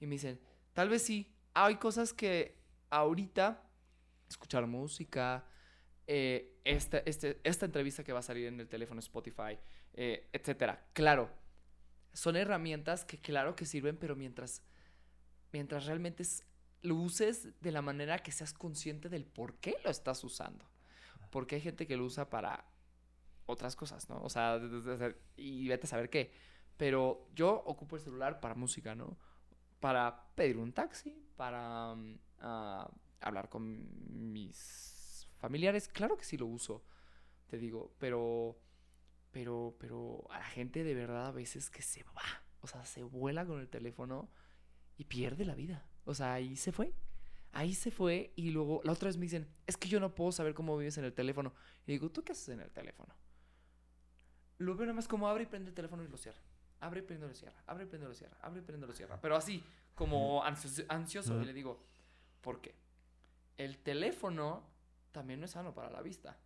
Y 0.00 0.06
me 0.06 0.16
dicen, 0.16 0.40
tal 0.72 0.88
vez 0.88 1.02
sí. 1.02 1.32
Hay 1.54 1.76
cosas 1.76 2.12
que 2.12 2.56
ahorita 2.90 3.62
escuchar 4.28 4.66
música, 4.66 5.44
eh, 6.06 6.58
esta, 6.64 6.98
este- 6.98 7.40
esta 7.44 7.66
entrevista 7.66 8.02
que 8.02 8.12
va 8.12 8.18
a 8.20 8.22
salir 8.22 8.46
en 8.46 8.58
el 8.58 8.68
teléfono 8.68 8.98
Spotify, 9.00 9.58
eh, 9.92 10.28
etcétera. 10.32 10.88
Claro, 10.92 11.30
son 12.12 12.36
herramientas 12.36 13.04
que 13.04 13.18
claro 13.18 13.54
que 13.54 13.66
sirven, 13.66 13.96
pero 13.96 14.16
mientras, 14.16 14.62
mientras 15.52 15.86
realmente 15.86 16.24
lo 16.82 16.96
uses 16.96 17.48
de 17.60 17.70
la 17.70 17.82
manera 17.82 18.18
que 18.18 18.32
seas 18.32 18.52
consciente 18.52 19.08
del 19.08 19.24
por 19.24 19.54
qué 19.56 19.76
lo 19.84 19.90
estás 19.90 20.24
usando. 20.24 20.66
Porque 21.32 21.54
hay 21.54 21.62
gente 21.62 21.86
que 21.86 21.96
lo 21.96 22.04
usa 22.04 22.28
para 22.28 22.66
otras 23.46 23.74
cosas, 23.74 24.08
¿no? 24.10 24.20
O 24.22 24.28
sea, 24.28 24.60
y 25.34 25.66
vete 25.66 25.86
a 25.86 25.90
saber 25.90 26.10
qué. 26.10 26.30
Pero 26.76 27.26
yo 27.34 27.62
ocupo 27.64 27.96
el 27.96 28.02
celular 28.02 28.38
para 28.38 28.54
música, 28.54 28.94
¿no? 28.94 29.16
Para 29.80 30.34
pedir 30.34 30.58
un 30.58 30.74
taxi, 30.74 31.26
para 31.36 31.94
mm, 31.94 32.18
ah, 32.40 32.90
hablar 33.20 33.48
con 33.48 34.32
mis 34.32 35.26
familiares. 35.38 35.88
Claro 35.88 36.18
que 36.18 36.24
sí 36.24 36.36
lo 36.36 36.46
uso, 36.46 36.84
te 37.46 37.56
digo, 37.56 37.94
pero, 37.98 38.58
pero, 39.30 39.74
pero 39.78 40.26
a 40.30 40.38
la 40.38 40.44
gente 40.44 40.84
de 40.84 40.94
verdad 40.94 41.28
a 41.28 41.32
veces 41.32 41.70
que 41.70 41.80
se 41.80 42.02
va, 42.04 42.44
o 42.60 42.66
sea, 42.66 42.84
se 42.84 43.02
vuela 43.02 43.46
con 43.46 43.58
el 43.58 43.70
teléfono 43.70 44.28
y 44.98 45.04
pierde 45.04 45.46
la 45.46 45.54
vida. 45.54 45.86
O 46.04 46.14
sea, 46.14 46.34
ahí 46.34 46.56
se 46.56 46.72
fue. 46.72 46.92
Ahí 47.52 47.74
se 47.74 47.90
fue 47.90 48.32
y 48.34 48.50
luego 48.50 48.80
la 48.84 48.92
otra 48.92 49.08
vez 49.08 49.16
me 49.16 49.24
dicen, 49.24 49.46
es 49.66 49.76
que 49.76 49.88
yo 49.88 50.00
no 50.00 50.14
puedo 50.14 50.32
saber 50.32 50.54
cómo 50.54 50.76
vives 50.76 50.96
en 50.98 51.04
el 51.04 51.12
teléfono. 51.12 51.52
Y 51.86 51.92
digo, 51.92 52.10
¿tú 52.10 52.24
qué 52.24 52.32
haces 52.32 52.48
en 52.48 52.60
el 52.60 52.70
teléfono? 52.70 53.14
Lo 54.58 54.74
veo 54.74 54.86
nada 54.86 54.96
más 54.96 55.06
como 55.06 55.28
abre 55.28 55.44
y 55.44 55.46
prende 55.46 55.68
el 55.68 55.74
teléfono 55.74 56.02
y 56.02 56.08
lo 56.08 56.16
cierra. 56.16 56.40
Abre 56.80 57.00
y 57.00 57.02
prende 57.02 57.26
y 57.26 57.28
lo 57.28 57.34
cierra. 57.34 57.62
Abre 57.66 57.84
y 57.84 57.86
prende 57.86 58.06
y 58.06 58.08
lo 58.08 58.14
cierra. 58.14 58.36
Abre 58.40 58.60
y 58.60 58.64
prende 58.64 58.86
y 58.86 58.88
lo 58.88 58.94
cierra. 58.94 59.20
Pero 59.20 59.36
así, 59.36 59.62
como 59.94 60.42
ansioso. 60.42 60.82
ansioso. 60.88 61.40
Y 61.40 61.44
le 61.44 61.52
digo, 61.52 61.80
¿por 62.40 62.60
qué? 62.60 62.74
El 63.56 63.78
teléfono 63.78 64.64
también 65.12 65.40
no 65.40 65.46
es 65.46 65.52
sano 65.52 65.74
para 65.74 65.90
la 65.90 66.00
vista. 66.00 66.38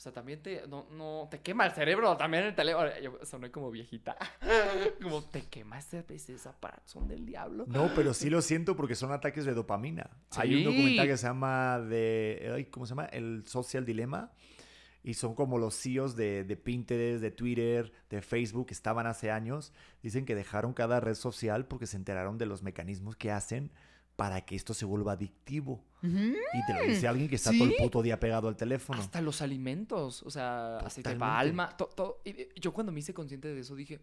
O 0.00 0.02
sea, 0.02 0.12
también 0.12 0.40
te, 0.42 0.66
no, 0.66 0.86
no, 0.92 1.28
te 1.30 1.40
quema 1.40 1.66
el 1.66 1.72
cerebro, 1.72 2.16
también 2.16 2.44
el 2.44 2.54
teléfono. 2.54 2.88
Yo 3.02 3.18
soné 3.22 3.50
como 3.50 3.70
viejita. 3.70 4.16
como 5.02 5.22
te 5.24 5.42
quema 5.42 5.78
ese, 5.78 6.02
ese 6.08 6.48
aparato, 6.48 6.80
son 6.86 7.06
del 7.06 7.26
diablo. 7.26 7.66
No, 7.68 7.90
pero 7.94 8.14
sí 8.14 8.30
lo 8.30 8.40
siento 8.40 8.74
porque 8.74 8.94
son 8.94 9.12
ataques 9.12 9.44
de 9.44 9.52
dopamina. 9.52 10.08
Hay 10.36 10.54
un 10.54 10.64
documental 10.64 11.06
que 11.06 11.18
se 11.18 11.26
llama 11.26 11.80
de, 11.80 12.66
¿cómo 12.70 12.86
se 12.86 12.92
llama? 12.92 13.04
El 13.12 13.46
Social 13.46 13.84
Dilemma. 13.84 14.32
Y 15.02 15.12
son 15.12 15.34
como 15.34 15.58
los 15.58 15.78
CEOs 15.78 16.16
de, 16.16 16.44
de 16.44 16.56
Pinterest, 16.56 17.20
de 17.20 17.30
Twitter, 17.30 17.92
de 18.08 18.22
Facebook, 18.22 18.68
que 18.68 18.74
estaban 18.74 19.06
hace 19.06 19.30
años. 19.30 19.74
Dicen 20.02 20.24
que 20.24 20.34
dejaron 20.34 20.72
cada 20.72 21.00
red 21.00 21.14
social 21.14 21.66
porque 21.66 21.86
se 21.86 21.98
enteraron 21.98 22.38
de 22.38 22.46
los 22.46 22.62
mecanismos 22.62 23.16
que 23.16 23.30
hacen 23.32 23.70
para 24.20 24.42
que 24.42 24.54
esto 24.54 24.74
se 24.74 24.84
vuelva 24.84 25.12
adictivo. 25.12 25.82
Y 26.02 26.66
te 26.66 26.74
lo 26.74 26.82
dice 26.86 27.08
alguien 27.08 27.26
que 27.26 27.36
está 27.36 27.52
todo 27.52 27.64
el 27.64 27.70
¿Sí? 27.70 27.76
puto 27.82 28.02
día 28.02 28.20
pegado 28.20 28.48
al 28.48 28.56
teléfono. 28.56 29.00
Hasta 29.00 29.22
los 29.22 29.40
alimentos, 29.40 30.22
o 30.24 30.30
sea, 30.30 30.76
aceite 30.76 31.08
de 31.08 31.14
Totalmente. 31.14 31.56
palma, 31.56 31.76
to- 31.76 31.86
todo. 31.86 32.20
Y, 32.24 32.30
y 32.54 32.60
yo 32.60 32.70
cuando 32.74 32.92
me 32.92 33.00
hice 33.00 33.14
consciente 33.14 33.48
de 33.48 33.58
eso 33.60 33.74
dije, 33.74 33.98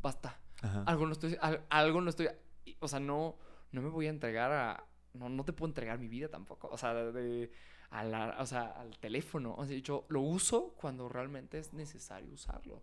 basta, 0.00 0.40
Ajá. 0.62 0.84
algo 0.86 1.04
no 1.04 1.12
estoy, 1.12 1.36
al- 1.38 1.66
algo 1.68 2.00
no 2.00 2.08
estoy, 2.08 2.28
o 2.80 2.88
sea, 2.88 2.98
no, 2.98 3.36
no 3.72 3.82
me 3.82 3.90
voy 3.90 4.06
a 4.06 4.10
entregar 4.10 4.52
a, 4.52 4.86
no, 5.12 5.28
no 5.28 5.44
te 5.44 5.52
puedo 5.52 5.68
entregar 5.70 5.98
mi 5.98 6.08
vida 6.08 6.28
tampoco, 6.28 6.68
o 6.72 6.78
sea, 6.78 6.94
de, 6.94 7.50
a 7.90 8.04
la- 8.04 8.36
o 8.40 8.46
sea, 8.46 8.62
al 8.70 8.96
teléfono, 9.00 9.54
o 9.54 9.66
sea, 9.66 9.76
yo 9.80 10.06
lo 10.08 10.22
uso 10.22 10.74
cuando 10.80 11.10
realmente 11.10 11.58
es 11.58 11.74
necesario 11.74 12.32
usarlo, 12.32 12.82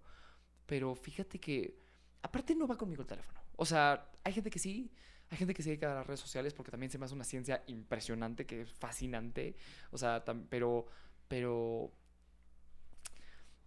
pero 0.67 0.93
fíjate 0.93 1.39
que, 1.39 1.79
aparte 2.21 2.53
no 2.55 2.67
va 2.67 2.77
conmigo 2.77 3.01
el 3.01 3.07
teléfono, 3.07 3.39
o 3.55 3.65
sea, 3.65 4.07
hay 4.23 4.33
gente 4.33 4.51
que 4.51 4.59
sí, 4.59 4.91
hay 5.29 5.37
gente 5.37 5.53
que 5.53 5.61
se 5.61 5.69
dedica 5.69 5.91
a 5.91 5.95
las 5.95 6.07
redes 6.07 6.19
sociales 6.19 6.53
porque 6.53 6.71
también 6.71 6.91
se 6.91 6.97
me 6.97 7.05
hace 7.05 7.13
una 7.13 7.23
ciencia 7.23 7.63
impresionante, 7.67 8.45
que 8.45 8.61
es 8.61 8.71
fascinante, 8.71 9.55
o 9.91 9.97
sea, 9.97 10.23
pero, 10.49 10.87
pero, 11.27 11.91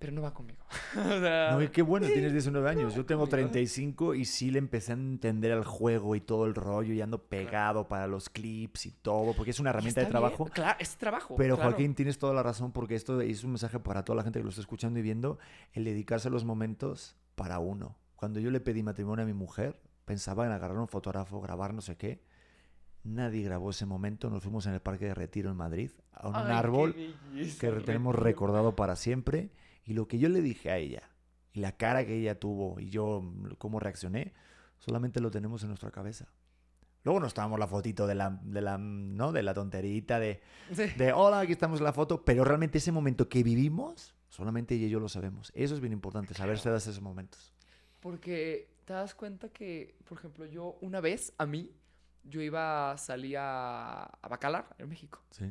pero 0.01 0.13
no 0.13 0.23
va 0.23 0.35
conmigo. 0.35 0.65
o 0.97 1.21
sea, 1.21 1.53
No, 1.53 1.63
y 1.63 1.69
qué 1.69 1.83
bueno, 1.83 2.09
tienes 2.09 2.33
19 2.33 2.69
años. 2.69 2.97
Yo 2.97 3.07
tengo 3.07 3.23
conmigo. 3.29 3.37
35 3.37 4.17
y 4.17 4.25
sí 4.25 4.51
le 4.51 4.59
empecé 4.59 4.91
a 4.91 4.97
entender 4.97 5.53
el 5.53 5.63
juego 5.63 6.17
y 6.17 6.21
todo 6.21 6.47
el 6.47 6.57
rollo 6.57 6.93
y 6.93 7.01
ando 7.01 7.23
pegado 7.23 7.87
para 7.87 8.09
los 8.09 8.29
clips 8.29 8.87
y 8.87 8.91
todo, 8.91 9.33
porque 9.33 9.53
es 9.53 9.61
una 9.61 9.71
herramienta 9.71 10.01
de 10.01 10.07
está 10.07 10.19
bien, 10.19 10.31
trabajo. 10.31 10.51
Claro, 10.53 10.77
es 10.81 10.97
trabajo. 10.97 11.37
Pero 11.37 11.55
claro. 11.55 11.71
Joaquín, 11.71 11.95
tienes 11.95 12.19
toda 12.19 12.35
la 12.35 12.43
razón 12.43 12.73
porque 12.73 12.97
esto 12.97 13.21
es 13.21 13.45
un 13.45 13.51
mensaje 13.51 13.79
para 13.79 14.05
toda 14.05 14.17
la 14.17 14.25
gente 14.25 14.41
que 14.41 14.43
lo 14.43 14.49
está 14.51 14.63
escuchando 14.63 14.99
y 14.99 15.03
viendo, 15.03 15.39
el 15.73 15.85
dedicarse 15.85 16.27
a 16.27 16.33
los 16.33 16.45
momentos 16.45 17.17
para 17.37 17.61
uno. 17.61 17.97
Cuando 18.17 18.41
yo 18.41 18.51
le 18.51 18.59
pedí 18.59 18.83
matrimonio 18.83 19.23
a 19.23 19.27
mi 19.27 19.35
mujer, 19.35 19.81
pensaba 20.05 20.47
en 20.47 20.53
agarrar 20.53 20.79
un 20.79 20.89
fotógrafo, 20.89 21.41
grabar 21.41 21.75
no 21.75 21.81
sé 21.81 21.97
qué. 21.97 22.21
Nadie 23.05 23.43
grabó 23.43 23.71
ese 23.71 23.87
momento. 23.87 24.31
Nos 24.31 24.43
fuimos 24.43 24.67
en 24.67 24.75
el 24.75 24.81
Parque 24.81 25.07
de 25.07 25.15
Retiro 25.15 25.51
en 25.51 25.57
Madrid, 25.57 25.91
a 26.13 26.29
un 26.29 26.37
Ay, 26.37 26.53
árbol 26.53 26.95
belleza, 27.33 27.61
que 27.61 27.73
tenemos 27.81 28.15
recordado 28.15 28.77
para 28.77 28.95
siempre. 28.97 29.51
Y 29.85 29.95
lo 29.95 30.07
que 30.07 30.19
yo 30.19 30.29
le 30.29 30.41
dije 30.41 30.71
a 30.71 30.77
ella, 30.79 31.03
y 31.53 31.61
la 31.61 31.73
cara 31.77 32.07
que 32.07 32.15
ella 32.17 32.39
tuvo, 32.39 32.79
y 32.79 32.91
yo 32.91 33.21
mm, 33.23 33.55
cómo 33.59 33.81
reaccioné, 33.81 34.33
solamente 34.79 35.21
lo 35.21 35.31
tenemos 35.33 35.63
en 35.63 35.69
nuestra 35.71 35.91
cabeza. 35.91 36.29
Luego 37.05 37.19
nos 37.19 37.35
tomamos 37.35 37.59
la 37.59 37.67
fotito 37.67 38.07
de 38.07 38.15
la, 38.15 38.39
de 38.45 38.61
la, 38.61 38.79
¿no? 38.79 39.33
de 39.33 39.43
la 39.43 39.53
tonterita, 39.55 40.21
de, 40.21 40.41
Sí. 40.73 40.85
de 40.97 41.13
hola, 41.13 41.41
aquí 41.41 41.51
estamos 41.51 41.81
en 41.81 41.85
la 41.85 41.93
foto, 41.93 42.25
pero 42.25 42.45
realmente 42.45 42.79
ese 42.79 42.93
momento 42.93 43.29
que 43.29 43.43
vivimos, 43.43 44.15
solamente 44.29 44.77
ella 44.77 44.87
y 44.87 44.91
yo 44.91 45.01
lo 45.01 45.09
sabemos. 45.09 45.51
Eso 45.57 45.75
es 45.75 45.81
bien 45.81 45.93
importante, 45.93 46.35
saberse 46.35 46.71
de 46.71 46.77
esos 46.79 47.01
momentos. 47.01 47.53
Porque 47.99 48.72
te 48.85 48.93
das 48.93 49.15
cuenta 49.15 49.49
que, 49.49 49.97
por 50.05 50.19
ejemplo, 50.19 50.47
yo 50.47 50.79
una 50.81 51.01
vez, 51.01 51.33
a 51.39 51.47
mí, 51.47 51.71
yo 52.25 52.41
iba 52.41 52.93
a 52.93 52.99
salir 52.99 53.37
a, 53.39 54.19
Bacalar, 54.29 54.75
en 54.79 54.89
México. 54.89 55.23
Sí. 55.31 55.51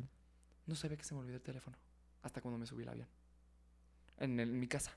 No 0.66 0.74
sabía 0.74 0.96
que 0.96 1.04
se 1.04 1.14
me 1.14 1.20
olvidó 1.20 1.36
el 1.36 1.42
teléfono. 1.42 1.76
Hasta 2.22 2.40
cuando 2.40 2.58
me 2.58 2.66
subí 2.66 2.82
al 2.84 2.90
avión. 2.90 3.08
En, 4.18 4.38
el- 4.40 4.50
en 4.50 4.58
mi 4.60 4.68
casa. 4.68 4.92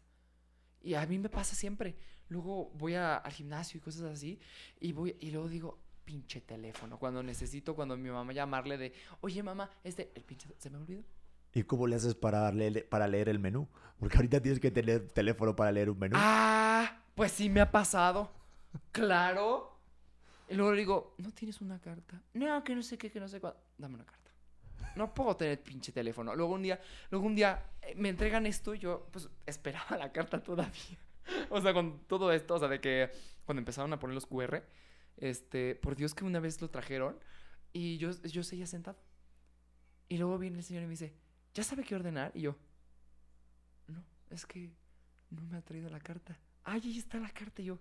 Y 0.82 0.94
a 0.94 1.06
mí 1.06 1.18
me 1.18 1.30
pasa 1.30 1.56
siempre. 1.56 1.98
Luego 2.30 2.70
voy 2.76 2.96
a- 2.96 3.18
al 3.18 3.32
gimnasio 3.32 3.78
y 3.78 3.82
cosas 3.82 4.04
así. 4.04 4.40
Y, 4.80 4.92
voy, 4.94 5.16
y 5.20 5.32
luego 5.32 5.48
digo, 5.50 5.80
pinche 6.06 6.40
teléfono. 6.42 7.00
Cuando 7.00 7.24
necesito, 7.24 7.76
cuando 7.76 7.98
mi 7.98 8.10
mamá 8.10 8.32
llamarle 8.34 8.78
de, 8.78 8.94
oye 9.22 9.42
mamá, 9.42 9.70
este, 9.84 10.12
el 10.16 10.24
pinche, 10.24 10.48
se 10.60 10.70
me 10.70 10.78
olvidó. 10.78 11.04
¿Y 11.54 11.64
cómo 11.64 11.88
le 11.88 11.96
haces 11.96 12.16
para 12.16 12.52
leer, 12.52 12.88
para 12.90 13.08
leer 13.08 13.30
el 13.30 13.40
menú? 13.40 13.68
Porque 13.98 14.18
ahorita 14.18 14.42
tienes 14.42 14.60
que 14.60 14.72
tener 14.72 15.08
teléfono 15.12 15.56
para 15.56 15.72
leer 15.72 15.90
un 15.90 15.98
menú. 15.98 16.16
Ah, 16.20 16.65
pues 17.16 17.32
sí 17.32 17.50
me 17.50 17.62
ha 17.62 17.72
pasado. 17.72 18.32
Claro. 18.92 19.80
Y 20.50 20.54
luego 20.54 20.74
le 20.74 20.80
digo, 20.80 21.16
¿no 21.18 21.32
tienes 21.32 21.62
una 21.62 21.80
carta? 21.80 22.22
No, 22.34 22.64
que 22.64 22.76
no 22.76 22.84
sé 22.84 22.98
qué, 22.98 23.10
que 23.10 23.20
no 23.20 23.28
sé 23.28 23.40
cuál. 23.40 23.56
Dame 23.78 23.96
una 23.96 24.06
carta. 24.06 24.32
No 24.96 25.14
puedo 25.14 25.36
tener 25.36 25.62
pinche 25.64 25.92
teléfono. 25.92 26.36
Luego 26.36 26.54
un 26.54 26.62
día, 26.62 26.80
luego 27.10 27.26
un 27.26 27.36
día 27.36 27.72
eh, 27.82 27.96
me 27.96 28.10
entregan 28.10 28.46
esto 28.46 28.76
y 28.76 28.80
yo 28.80 29.08
pues 29.12 29.30
esperaba 29.46 29.98
la 29.98 30.12
carta 30.12 30.42
todavía. 30.42 31.00
O 31.50 31.60
sea, 31.60 31.74
con 31.74 32.02
todo 32.06 32.32
esto, 32.32 32.54
o 32.54 32.60
sea, 32.60 32.68
de 32.68 32.80
que 32.80 33.10
cuando 33.46 33.60
empezaron 33.60 33.92
a 33.92 33.98
poner 33.98 34.14
los 34.14 34.28
QR, 34.28 34.62
este, 35.18 35.74
por 35.74 35.96
Dios 35.96 36.14
que 36.14 36.24
una 36.24 36.40
vez 36.40 36.62
lo 36.62 36.70
trajeron 36.70 37.18
y 37.74 37.98
yo, 37.98 38.12
yo 38.22 38.44
seguía 38.44 38.68
sentado. 38.68 39.00
Y 40.08 40.20
luego 40.20 40.38
viene 40.38 40.60
el 40.60 40.64
señor 40.64 40.84
y 40.84 40.86
me 40.86 40.92
dice, 40.92 41.16
¿ya 41.56 41.64
sabe 41.64 41.84
qué 41.84 41.96
ordenar? 41.96 42.32
Y 42.36 42.42
yo, 42.42 42.56
no, 43.88 44.04
es 44.30 44.46
que 44.46 44.72
no 45.32 45.42
me 45.46 45.58
ha 45.58 45.62
traído 45.64 45.90
la 45.90 46.00
carta. 46.00 46.38
Ay, 46.66 46.82
ahí 46.84 46.98
está 46.98 47.20
la 47.20 47.30
carta. 47.30 47.62
Y 47.62 47.66
yo, 47.66 47.80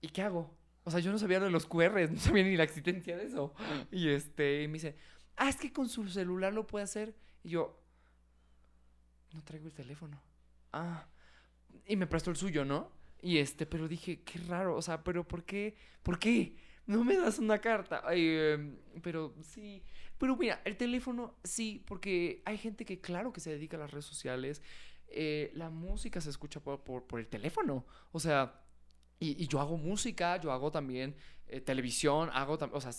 ¿y 0.00 0.08
qué 0.08 0.22
hago? 0.22 0.56
O 0.84 0.90
sea, 0.90 1.00
yo 1.00 1.10
no 1.10 1.18
sabía 1.18 1.40
lo 1.40 1.46
de 1.46 1.50
los 1.50 1.66
QR, 1.66 2.08
no 2.10 2.18
sabía 2.18 2.44
ni 2.44 2.56
la 2.56 2.62
existencia 2.62 3.16
de 3.16 3.24
eso. 3.24 3.52
Y 3.90 4.08
este, 4.08 4.66
me 4.68 4.74
dice, 4.74 4.96
ah, 5.36 5.48
es 5.48 5.56
que 5.56 5.72
con 5.72 5.88
su 5.88 6.08
celular 6.08 6.52
lo 6.54 6.66
puede 6.66 6.84
hacer. 6.84 7.14
Y 7.42 7.50
yo, 7.50 7.82
no 9.34 9.42
traigo 9.42 9.66
el 9.66 9.74
teléfono. 9.74 10.22
Ah, 10.72 11.06
y 11.86 11.96
me 11.96 12.06
prestó 12.06 12.30
el 12.30 12.36
suyo, 12.36 12.64
¿no? 12.64 12.92
Y 13.20 13.38
este, 13.38 13.66
pero 13.66 13.88
dije, 13.88 14.22
qué 14.22 14.38
raro, 14.40 14.76
o 14.76 14.82
sea, 14.82 15.02
pero 15.02 15.26
¿por 15.26 15.44
qué? 15.44 15.76
¿Por 16.02 16.18
qué? 16.18 16.56
No 16.86 17.04
me 17.04 17.16
das 17.16 17.40
una 17.40 17.58
carta. 17.58 18.02
Ay, 18.04 18.24
em, 18.28 18.76
pero 19.02 19.34
sí. 19.42 19.82
Pero 20.18 20.36
mira, 20.36 20.62
el 20.64 20.76
teléfono 20.76 21.34
sí, 21.42 21.82
porque 21.86 22.42
hay 22.44 22.58
gente 22.58 22.84
que 22.84 23.00
claro 23.00 23.32
que 23.32 23.40
se 23.40 23.50
dedica 23.50 23.76
a 23.76 23.80
las 23.80 23.90
redes 23.90 24.04
sociales. 24.04 24.62
Eh, 25.08 25.50
la 25.54 25.70
música 25.70 26.20
se 26.20 26.30
escucha 26.30 26.60
por, 26.60 27.04
el 27.18 27.28
teléfono. 27.28 27.86
O 28.12 28.20
sea, 28.20 28.62
y, 29.18 29.42
y 29.42 29.46
yo 29.48 29.60
hago 29.60 29.76
música, 29.76 30.38
yo 30.40 30.52
hago 30.52 30.70
también 30.70 31.16
eh, 31.46 31.60
televisión, 31.60 32.30
hago 32.32 32.58
tam- 32.58 32.70
o 32.72 32.80
sea, 32.80 32.92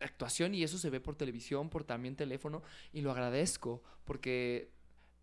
actuación 0.00 0.54
y 0.54 0.62
eso 0.62 0.78
se 0.78 0.90
ve 0.90 1.00
por 1.00 1.16
televisión, 1.16 1.70
por 1.70 1.84
también 1.84 2.16
teléfono 2.16 2.62
y 2.92 3.00
lo 3.00 3.10
agradezco 3.10 3.82
porque 4.04 4.70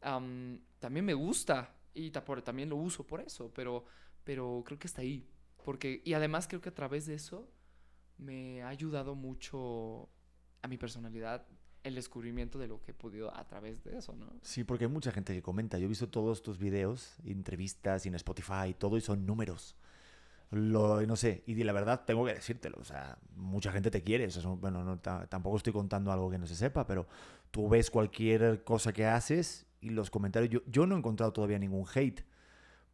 am, 0.02 0.62
también 0.80 1.06
me 1.06 1.14
gusta 1.14 1.76
y 1.94 2.12
también 2.12 2.70
lo 2.70 2.76
uso 2.78 3.06
por 3.06 3.22
eso, 3.22 3.52
pero, 3.54 3.86
pero 4.24 4.64
creo 4.66 4.80
que 4.80 4.88
está 4.88 5.02
ahí. 5.02 5.28
Porque, 5.64 6.02
y 6.04 6.14
además 6.14 6.48
creo 6.48 6.60
que 6.62 6.70
a 6.70 6.74
través 6.74 7.06
de 7.06 7.14
eso 7.16 7.48
me 8.18 8.62
ha 8.64 8.70
ayudado 8.70 9.16
mucho 9.16 10.10
a 10.62 10.68
mi 10.68 10.78
personalidad 10.78 11.46
el 11.84 11.96
descubrimiento 11.96 12.58
de 12.60 12.68
lo 12.68 12.82
que 12.82 12.92
he 12.92 12.94
podido 12.94 13.36
a 13.36 13.46
través 13.48 13.84
de 13.84 13.98
eso, 13.98 14.14
¿no? 14.16 14.28
Sí, 14.42 14.64
porque 14.64 14.86
hay 14.86 14.92
mucha 14.92 15.12
gente 15.12 15.34
que 15.34 15.42
comenta. 15.42 15.78
Yo 15.78 15.86
he 15.86 15.90
visto 15.90 16.08
todos 16.08 16.42
tus 16.42 16.58
videos, 16.58 17.16
entrevistas 17.26 18.06
y 18.06 18.10
en 18.10 18.16
Spotify, 18.16 18.74
todo 18.78 18.98
y 18.98 19.02
son 19.02 19.26
números. 19.26 19.76
Lo, 20.52 21.02
no 21.08 21.16
sé, 21.16 21.44
y 21.48 21.56
la 21.64 21.74
verdad 21.74 22.04
tengo 22.06 22.26
que 22.26 22.36
decírtelo, 22.36 22.78
o 22.80 22.84
sea, 22.84 23.18
mucha 23.36 23.72
gente 23.72 23.90
te 23.90 24.04
quiere, 24.04 24.26
eso 24.26 24.40
es- 24.40 24.60
bueno, 24.62 24.84
no, 24.84 25.00
ta- 25.00 25.26
tampoco 25.26 25.58
estoy 25.58 25.74
contando 25.74 26.12
algo 26.12 26.30
que 26.30 26.38
no 26.38 26.46
se 26.46 26.56
sepa, 26.56 26.86
pero 26.86 27.08
tú 27.50 27.68
ves 27.68 27.90
cualquier 27.90 28.64
cosa 28.64 28.94
que 28.94 29.04
haces 29.08 29.66
y 29.82 29.90
los 29.90 30.12
comentarios, 30.12 30.52
yo, 30.52 30.62
yo 30.68 30.86
no 30.86 30.94
he 30.96 31.00
encontrado 31.00 31.34
todavía 31.34 31.58
ningún 31.58 31.88
hate, 31.92 32.22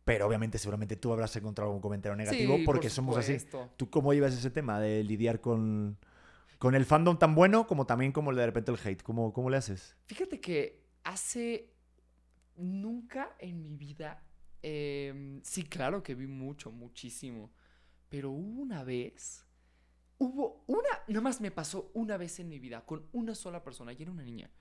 pero 0.06 0.26
obviamente 0.26 0.58
seguramente 0.58 0.96
tú 0.96 1.12
habrás 1.12 1.36
encontrado 1.36 1.70
algún 1.70 1.82
comentario 1.82 2.16
negativo 2.16 2.56
Sí, 2.58 2.64
porque 2.66 2.88
por 2.88 2.92
somos 2.96 3.18
así. 3.18 3.46
¿Tú 3.76 3.90
cómo 3.90 4.14
llevas 4.14 4.34
ese 4.34 4.50
tema 4.50 4.80
de 4.80 5.04
lidiar 5.04 5.42
con, 5.42 5.98
con 6.60 6.76
el 6.76 6.86
fandom 6.86 7.18
tan 7.18 7.34
bueno 7.34 7.66
como 7.66 7.86
también 7.86 8.12
como 8.12 8.30
el 8.30 8.38
de 8.38 8.46
repente 8.46 8.72
el 8.72 8.78
hate? 8.78 9.02
¿Cómo, 9.02 9.34
cómo 9.34 9.50
le 9.50 9.58
haces? 9.58 9.96
Fíjate 10.06 10.40
que 10.40 10.86
hace 11.04 11.74
nunca 12.58 13.36
en 13.40 13.62
mi 13.62 13.76
vida, 13.76 14.22
em, 14.62 15.42
sí, 15.42 15.64
claro 15.64 16.04
que 16.04 16.14
vi 16.14 16.28
mucho, 16.28 16.72
muchísimo, 16.72 17.52
pero 18.10 18.30
hubo 18.30 18.62
una 18.62 18.84
vez, 18.84 19.46
hubo 20.18 20.66
una, 20.68 20.90
nada 21.08 21.22
más 21.22 21.40
me 21.40 21.50
pasó 21.50 21.92
una 21.94 22.18
vez 22.18 22.40
en 22.40 22.50
mi 22.50 22.60
vida 22.60 22.86
con 22.86 23.08
una 23.14 23.34
sola 23.36 23.64
persona, 23.64 23.94
y 23.94 24.02
era 24.02 24.12
una 24.12 24.24
niña, 24.24 24.52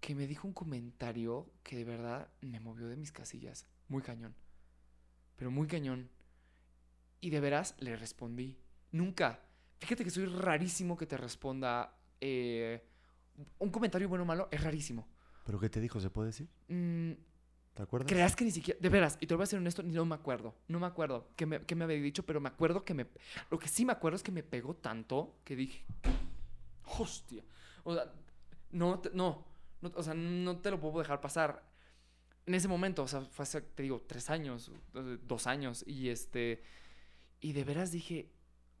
que 0.00 0.14
me 0.14 0.28
dijo 0.28 0.46
un 0.46 0.54
comentario 0.54 1.52
que 1.64 1.76
de 1.76 1.84
verdad 1.84 2.28
me 2.40 2.60
movió 2.60 2.86
de 2.86 2.96
mis 2.96 3.10
casillas, 3.10 3.66
muy 3.88 4.02
cañón, 4.02 4.36
pero 5.36 5.50
muy 5.50 5.66
cañón. 5.66 6.10
Y 7.20 7.30
de 7.30 7.40
veras 7.40 7.76
le 7.78 7.96
respondí, 7.96 8.58
nunca. 8.90 9.40
Fíjate 9.82 10.04
que 10.04 10.10
soy 10.10 10.26
rarísimo 10.26 10.96
que 10.96 11.06
te 11.06 11.16
responda 11.16 11.92
eh, 12.20 12.80
un 13.58 13.70
comentario 13.70 14.08
bueno 14.08 14.22
o 14.22 14.26
malo, 14.26 14.46
es 14.52 14.62
rarísimo. 14.62 15.08
¿Pero 15.44 15.58
qué 15.58 15.68
te 15.68 15.80
dijo? 15.80 15.98
¿Se 16.00 16.08
puede 16.08 16.28
decir? 16.28 16.48
Mm, 16.68 17.12
¿Te 17.74 17.82
acuerdas? 17.82 18.08
Creas 18.08 18.36
que 18.36 18.44
ni 18.44 18.52
siquiera. 18.52 18.78
De 18.80 18.88
veras, 18.88 19.18
y 19.20 19.26
te 19.26 19.34
voy 19.34 19.42
a 19.42 19.46
ser 19.46 19.58
honesto, 19.58 19.82
no 19.82 20.04
me 20.04 20.14
acuerdo. 20.14 20.54
No 20.68 20.78
me 20.78 20.86
acuerdo 20.86 21.30
qué 21.34 21.46
me, 21.46 21.62
qué 21.62 21.74
me 21.74 21.82
había 21.82 21.96
dicho, 21.96 22.24
pero 22.24 22.40
me 22.40 22.48
acuerdo 22.48 22.84
que 22.84 22.94
me. 22.94 23.08
Lo 23.50 23.58
que 23.58 23.66
sí 23.66 23.84
me 23.84 23.90
acuerdo 23.92 24.14
es 24.16 24.22
que 24.22 24.30
me 24.30 24.44
pegó 24.44 24.74
tanto 24.76 25.40
que 25.44 25.56
dije. 25.56 25.84
Hostia. 26.98 27.42
O 27.82 27.94
sea, 27.94 28.12
no, 28.70 29.00
te- 29.00 29.10
no, 29.14 29.44
no, 29.80 29.92
O 29.96 30.02
sea, 30.04 30.14
no 30.14 30.58
te 30.58 30.70
lo 30.70 30.78
puedo 30.78 31.00
dejar 31.00 31.20
pasar. 31.20 31.68
En 32.46 32.54
ese 32.54 32.68
momento, 32.68 33.02
o 33.02 33.08
sea, 33.08 33.22
fue 33.22 33.42
hace, 33.44 33.60
te 33.62 33.82
digo, 33.82 34.00
tres 34.06 34.30
años, 34.30 34.70
dos 35.26 35.46
años, 35.48 35.84
y 35.86 36.08
este. 36.08 36.62
Y 37.40 37.52
de 37.52 37.64
veras 37.64 37.90
dije, 37.90 38.31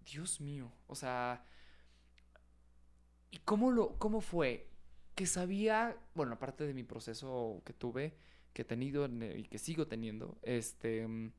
Dios 0.04 0.40
mío, 0.40 0.72
o 0.86 0.94
sea. 0.94 1.44
¿Y 3.30 3.38
cómo, 3.38 3.70
lo, 3.70 3.98
cómo 3.98 4.20
fue? 4.20 4.68
Que 5.14 5.26
sabía, 5.26 5.96
bueno, 6.14 6.34
aparte 6.34 6.66
de 6.66 6.74
mi 6.74 6.84
proceso 6.84 7.62
que 7.64 7.72
tuve, 7.72 8.14
que 8.52 8.62
he 8.62 8.64
tenido 8.64 9.06
y 9.06 9.44
que 9.44 9.58
sigo 9.58 9.86
teniendo, 9.86 10.38
este, 10.42 11.06
mm, 11.06 11.32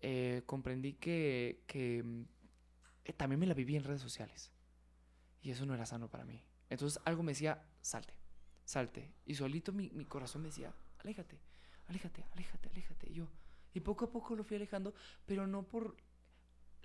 eh, 0.00 0.42
comprendí 0.46 0.94
que, 0.94 1.62
que 1.66 2.02
mm, 2.02 2.24
eh, 3.04 3.12
también 3.12 3.40
me 3.40 3.46
la 3.46 3.54
viví 3.54 3.76
en 3.76 3.84
redes 3.84 4.00
sociales. 4.00 4.50
Y 5.42 5.50
eso 5.50 5.66
no 5.66 5.74
era 5.74 5.86
sano 5.86 6.08
para 6.08 6.24
mí. 6.24 6.42
Entonces 6.70 7.00
algo 7.04 7.22
me 7.22 7.32
decía, 7.32 7.62
salte, 7.80 8.14
salte. 8.64 9.12
Y 9.26 9.34
solito 9.34 9.72
mi, 9.72 9.90
mi 9.90 10.06
corazón 10.06 10.42
me 10.42 10.48
decía, 10.48 10.74
aléjate, 10.98 11.38
aléjate, 11.88 12.24
aléjate, 12.32 12.68
aléjate. 12.70 13.10
Y 13.10 13.14
yo, 13.14 13.28
y 13.74 13.80
poco 13.80 14.06
a 14.06 14.10
poco 14.10 14.34
lo 14.34 14.42
fui 14.42 14.56
alejando, 14.56 14.94
pero 15.26 15.46
no 15.46 15.62
por 15.62 15.96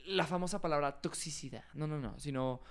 la 0.06 0.26
famosa 0.28 0.62
palabra 0.62 1.02
toxicidad. 1.02 1.64
No, 1.74 1.88
no, 1.88 2.00
no, 2.00 2.20
sino 2.20 2.62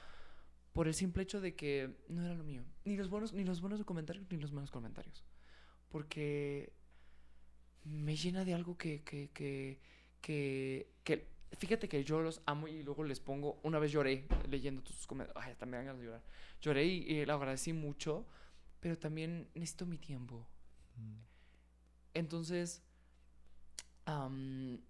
por 0.72 0.88
el 0.88 0.94
simple 0.94 1.22
hecho 1.24 1.40
de 1.40 1.54
que 1.56 1.96
no 2.08 2.24
era 2.24 2.34
lo 2.34 2.44
mío. 2.44 2.64
Ni 2.84 2.96
los 2.96 3.08
buenos, 3.10 3.32
ni 3.32 3.44
los 3.44 3.60
buenos 3.60 3.82
comentarios, 3.84 4.26
ni 4.30 4.38
los 4.38 4.52
malos 4.52 4.70
comentarios. 4.70 5.24
Porque 5.90 6.72
me 7.84 8.16
llena 8.16 8.44
de 8.44 8.54
algo 8.54 8.76
que, 8.76 9.02
que, 9.02 9.30
que, 9.30 9.80
que, 10.20 10.92
que- 11.04 11.28
fíjate 11.58 11.88
que 11.88 12.04
yo 12.04 12.20
los 12.20 12.42
amo 12.46 12.68
y 12.68 12.82
luego 12.82 13.04
les 13.04 13.20
pongo, 13.20 13.60
una 13.64 13.78
vez 13.78 13.90
lloré 13.92 14.26
leyendo 14.48 14.82
tus 14.82 15.06
comentarios, 15.06 15.44
ay, 15.44 15.54
también 15.56 15.84
ganas 15.84 15.98
de 16.00 16.06
llorar. 16.06 16.22
Lloré 16.60 16.84
y, 16.86 16.98
y 17.10 17.24
lo 17.26 17.34
agradecí 17.34 17.72
mucho, 17.72 18.26
pero 18.80 18.98
también 18.98 19.48
necesito 19.54 19.86
mi 19.86 19.98
tiempo. 19.98 20.46
Entonces, 22.14 22.82
am, 24.06 24.80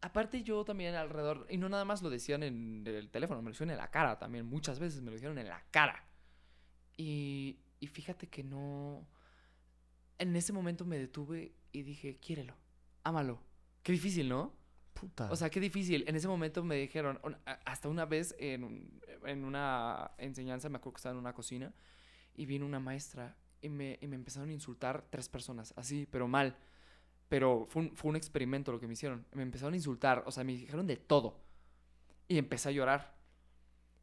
aparte 0.00 0.42
yo 0.42 0.64
también 0.64 0.94
alrededor, 0.94 1.46
y 1.50 1.56
no 1.56 1.68
nada 1.68 1.84
más 1.84 2.02
lo 2.02 2.10
decían 2.10 2.42
en 2.42 2.84
el 2.86 3.10
teléfono, 3.10 3.42
me 3.42 3.46
lo 3.46 3.52
decían 3.52 3.70
en 3.70 3.78
la 3.78 3.90
cara 3.90 4.18
también, 4.18 4.46
muchas 4.46 4.78
veces 4.78 5.00
me 5.02 5.10
lo 5.10 5.16
dijeron 5.16 5.38
en 5.38 5.48
la 5.48 5.64
cara. 5.70 6.04
Y, 6.96 7.58
y 7.80 7.86
fíjate 7.86 8.28
que 8.28 8.42
no, 8.42 9.06
en 10.18 10.34
ese 10.36 10.52
momento 10.52 10.84
me 10.84 10.98
detuve 10.98 11.54
y 11.72 11.82
dije, 11.82 12.16
quiérelo, 12.18 12.56
ámalo. 13.02 13.42
Qué 13.82 13.92
difícil, 13.92 14.28
¿no? 14.28 14.54
Puta. 14.94 15.30
O 15.30 15.36
sea, 15.36 15.50
qué 15.50 15.60
difícil. 15.60 16.04
En 16.08 16.16
ese 16.16 16.26
momento 16.26 16.64
me 16.64 16.76
dijeron, 16.76 17.20
hasta 17.64 17.88
una 17.88 18.06
vez 18.06 18.34
en, 18.38 19.00
en 19.24 19.44
una 19.44 20.12
enseñanza, 20.18 20.68
me 20.68 20.78
acuerdo 20.78 20.94
que 20.94 20.98
estaba 21.00 21.12
en 21.12 21.18
una 21.18 21.34
cocina, 21.34 21.72
y 22.34 22.46
vino 22.46 22.66
una 22.66 22.80
maestra 22.80 23.36
y 23.60 23.68
me, 23.68 23.98
y 24.00 24.06
me 24.06 24.16
empezaron 24.16 24.50
a 24.50 24.52
insultar 24.52 25.06
tres 25.10 25.28
personas, 25.28 25.72
así, 25.76 26.06
pero 26.10 26.28
mal. 26.28 26.56
Pero 27.28 27.66
fue 27.68 27.82
un, 27.82 27.96
fue 27.96 28.10
un 28.10 28.16
experimento 28.16 28.72
lo 28.72 28.80
que 28.80 28.86
me 28.86 28.92
hicieron. 28.92 29.26
Me 29.32 29.42
empezaron 29.42 29.74
a 29.74 29.76
insultar, 29.76 30.22
o 30.26 30.30
sea, 30.30 30.44
me 30.44 30.52
dijeron 30.52 30.86
de 30.86 30.96
todo. 30.96 31.40
Y 32.28 32.38
empecé 32.38 32.68
a 32.68 32.72
llorar. 32.72 33.14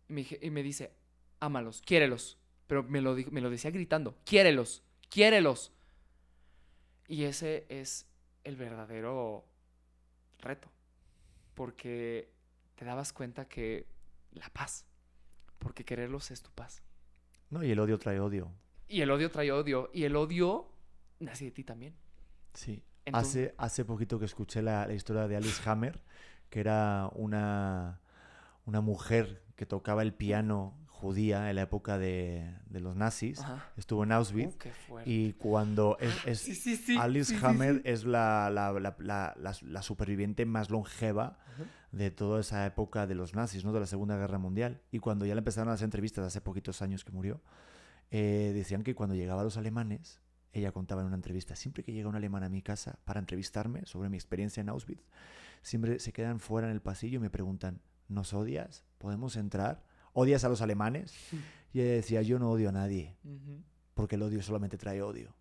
Y 0.09 0.13
me, 0.13 0.27
y 0.41 0.49
me 0.49 0.63
dice, 0.63 0.93
ámalos, 1.39 1.81
quiérelos. 1.81 2.37
Pero 2.67 2.83
me 2.83 3.01
lo, 3.01 3.15
me 3.31 3.41
lo 3.41 3.49
decía 3.49 3.71
gritando, 3.71 4.17
quiérelos, 4.25 4.83
quiérelos. 5.09 5.71
Y 7.07 7.23
ese 7.23 7.65
es 7.69 8.07
el 8.43 8.55
verdadero 8.55 9.45
reto. 10.39 10.69
Porque 11.53 12.29
te 12.75 12.85
dabas 12.85 13.13
cuenta 13.13 13.47
que 13.47 13.87
la 14.31 14.49
paz. 14.49 14.85
Porque 15.59 15.85
quererlos 15.85 16.31
es 16.31 16.41
tu 16.41 16.51
paz. 16.51 16.81
No, 17.49 17.63
y 17.63 17.71
el 17.71 17.79
odio 17.79 17.99
trae 17.99 18.19
odio. 18.19 18.51
Y 18.87 19.01
el 19.01 19.11
odio 19.11 19.29
trae 19.29 19.51
odio. 19.51 19.89
Y 19.93 20.03
el 20.03 20.15
odio 20.15 20.67
nace 21.19 21.45
de 21.45 21.51
ti 21.51 21.63
también. 21.63 21.95
Sí. 22.53 22.83
Hace, 23.11 23.53
hace 23.57 23.83
poquito 23.85 24.17
que 24.19 24.25
escuché 24.25 24.61
la, 24.61 24.87
la 24.87 24.93
historia 24.93 25.27
de 25.27 25.35
Alice 25.35 25.61
Hammer, 25.69 26.01
que 26.49 26.59
era 26.61 27.09
una, 27.15 27.99
una 28.65 28.81
mujer 28.81 29.43
que 29.55 29.65
tocaba 29.65 30.01
el 30.03 30.13
piano 30.13 30.77
judía 30.87 31.49
en 31.49 31.57
la 31.57 31.63
época 31.63 31.97
de, 31.97 32.55
de 32.69 32.79
los 32.79 32.95
nazis. 32.95 33.39
Ajá. 33.41 33.69
Estuvo 33.75 34.05
en 34.05 34.13
Auschwitz. 34.13 34.55
Uh. 34.89 34.99
Y 35.05 35.33
cuando 35.33 35.97
es, 35.99 36.13
es- 36.25 36.39
Sí, 36.39 36.55
sí, 36.55 36.77
sí. 36.77 36.97
Alice 36.97 37.35
Hammer 37.45 37.81
es 37.83 38.05
la, 38.05 38.49
la, 38.49 39.35
la- 39.37 39.81
superviviente 39.81 40.45
más 40.45 40.69
longeva 40.69 41.37
Ajá. 41.55 41.63
de 41.91 42.09
toda 42.09 42.39
esa 42.39 42.65
época 42.65 43.05
de 43.05 43.15
los 43.15 43.35
nazis, 43.35 43.65
¿no? 43.65 43.73
De 43.73 43.81
la 43.81 43.85
Segunda 43.85 44.15
Guerra 44.17 44.37
Mundial. 44.37 44.79
Y 44.91 44.99
cuando 44.99 45.25
ya 45.25 45.35
le 45.35 45.39
empezaron 45.39 45.73
hacer 45.73 45.85
entrevistas 45.85 46.23
hace 46.25 46.39
poquitos 46.39 46.81
años 46.81 47.03
que 47.03 47.11
murió, 47.11 47.41
eh, 48.11 48.51
decían 48.55 48.83
que 48.83 48.95
cuando 48.95 49.13
llegaba 49.15 49.41
a 49.41 49.43
los 49.43 49.57
alemanes, 49.57 50.21
ella 50.53 50.71
contaba 50.71 51.01
en 51.01 51.07
una 51.07 51.15
entrevista, 51.15 51.55
siempre 51.55 51.83
que 51.83 51.91
llega 51.91 52.07
un 52.07 52.15
alemán 52.15 52.43
a 52.43 52.49
mi 52.49 52.61
casa 52.61 52.99
para 53.05 53.19
entrevistarme 53.19 53.85
sobre 53.85 54.09
mi 54.09 54.17
experiencia 54.17 54.61
en 54.61 54.69
Auschwitz, 54.69 55.03
siempre 55.61 55.99
se 55.99 56.13
quedan 56.13 56.39
fuera 56.39 56.67
en 56.67 56.73
el 56.73 56.81
pasillo 56.81 57.17
y 57.17 57.19
me 57.19 57.29
preguntan, 57.29 57.81
¿nos 58.07 58.33
odias? 58.33 58.85
¿Podemos 58.99 59.35
entrar? 59.35 59.83
¿Odias 60.13 60.43
a 60.43 60.49
los 60.49 60.61
alemanes? 60.61 61.15
Y 61.73 61.81
ella 61.81 61.93
decía, 61.93 62.21
yo 62.21 62.37
no 62.37 62.51
odio 62.51 62.69
a 62.69 62.71
nadie 62.71 63.17
porque 63.93 64.15
el 64.15 64.21
odio 64.23 64.41
solamente 64.41 64.77
trae 64.77 65.01
odio. 65.01 65.35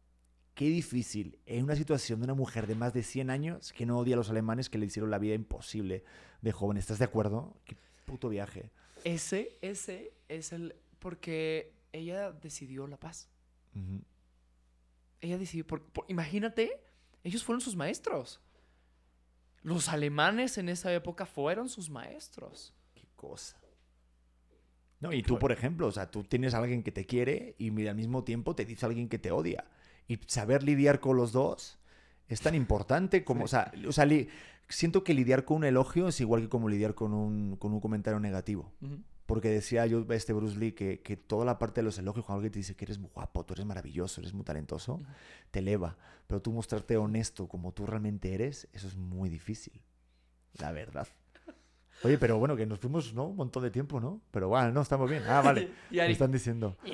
Qué 0.54 0.66
difícil 0.66 1.38
en 1.46 1.64
una 1.64 1.76
situación 1.76 2.20
de 2.20 2.24
una 2.24 2.34
mujer 2.34 2.66
de 2.66 2.74
más 2.74 2.92
de 2.92 3.02
100 3.02 3.30
años 3.30 3.72
que 3.72 3.86
no 3.86 3.98
odia 3.98 4.14
a 4.14 4.18
los 4.18 4.28
alemanes 4.28 4.68
que 4.68 4.78
le 4.78 4.86
hicieron 4.86 5.10
la 5.10 5.18
vida 5.18 5.34
imposible 5.34 6.04
de 6.42 6.52
joven. 6.52 6.76
¿Estás 6.76 6.98
de 6.98 7.06
acuerdo? 7.06 7.56
Qué 7.64 7.76
puto 8.04 8.28
viaje. 8.28 8.70
Ese, 9.04 9.58
ese 9.62 10.12
es 10.28 10.52
el... 10.52 10.76
Porque 10.98 11.74
ella 11.92 12.32
decidió 12.32 12.86
la 12.86 12.98
paz. 12.98 13.28
Ujú. 13.74 14.02
Ella 15.22 15.38
decidió... 15.38 15.66
por- 15.66 15.82
por- 15.82 16.04
imagínate, 16.08 16.82
ellos 17.24 17.42
fueron 17.42 17.62
sus 17.62 17.74
maestros. 17.76 18.40
Los 19.62 19.88
alemanes 19.88 20.58
en 20.58 20.68
esa 20.68 20.92
época 20.92 21.24
fueron 21.24 21.68
sus 21.70 21.88
maestros. 21.88 22.74
Qué 22.94 23.06
cosa. 23.16 23.56
No, 25.00 25.12
y 25.12 25.22
tú, 25.22 25.38
por 25.38 25.50
ejemplo, 25.52 25.86
o 25.86 25.92
sea, 25.92 26.10
tú 26.10 26.22
tienes 26.24 26.54
a 26.54 26.58
alguien 26.58 26.82
que 26.82 26.92
te 26.92 27.06
quiere 27.06 27.54
y 27.58 27.70
mira, 27.70 27.90
al 27.90 27.96
mismo 27.96 28.22
tiempo 28.24 28.54
te 28.54 28.64
dice 28.64 28.84
alguien 28.86 29.08
que 29.08 29.18
te 29.18 29.30
odia. 29.32 29.64
Y 30.06 30.18
saber 30.26 30.62
lidiar 30.62 31.00
con 31.00 31.16
los 31.16 31.32
dos 31.32 31.78
es 32.28 32.40
tan 32.40 32.54
importante 32.54 33.24
como, 33.24 33.44
o 33.44 33.48
sea, 33.48 33.72
o 33.86 33.92
sea, 33.92 34.06
siento 34.68 35.02
que 35.04 35.14
lidiar 35.14 35.44
con 35.44 35.58
un 35.58 35.64
elogio 35.64 36.08
es 36.08 36.20
igual 36.20 36.42
que 36.42 36.48
como 36.48 36.68
lidiar 36.68 36.94
con 36.94 37.12
un, 37.14 37.56
con 37.56 37.72
un 37.72 37.80
comentario 37.80 38.18
negativo. 38.20 38.72
Porque 39.26 39.48
decía 39.48 39.86
yo, 39.86 40.04
este 40.10 40.32
Bruce 40.32 40.58
Lee, 40.58 40.72
que, 40.72 41.00
que 41.00 41.16
toda 41.16 41.44
la 41.44 41.58
parte 41.58 41.80
de 41.80 41.84
los 41.84 41.98
elogios, 41.98 42.24
cuando 42.26 42.38
alguien 42.38 42.52
te 42.52 42.58
dice 42.58 42.74
que 42.74 42.84
eres 42.84 42.98
muy 42.98 43.10
guapo, 43.14 43.44
tú 43.44 43.54
eres 43.54 43.64
maravilloso, 43.64 44.20
eres 44.20 44.34
muy 44.34 44.44
talentoso, 44.44 45.00
te 45.50 45.60
eleva. 45.60 45.96
Pero 46.26 46.42
tú 46.42 46.52
mostrarte 46.52 46.96
honesto 46.96 47.48
como 47.48 47.72
tú 47.72 47.86
realmente 47.86 48.34
eres, 48.34 48.68
eso 48.72 48.88
es 48.88 48.96
muy 48.96 49.28
difícil. 49.30 49.80
La 50.58 50.72
verdad. 50.72 51.06
Oye, 52.04 52.18
pero 52.18 52.36
bueno, 52.38 52.56
que 52.56 52.66
nos 52.66 52.80
fuimos, 52.80 53.14
¿no? 53.14 53.26
Un 53.28 53.36
montón 53.36 53.62
de 53.62 53.70
tiempo, 53.70 54.00
¿no? 54.00 54.20
Pero 54.32 54.48
bueno, 54.48 54.72
no, 54.72 54.80
estamos 54.82 55.08
bien. 55.08 55.22
Ah, 55.28 55.40
vale. 55.40 55.70
Me 56.08 56.12
están 56.12 56.32
diciendo. 56.32 56.76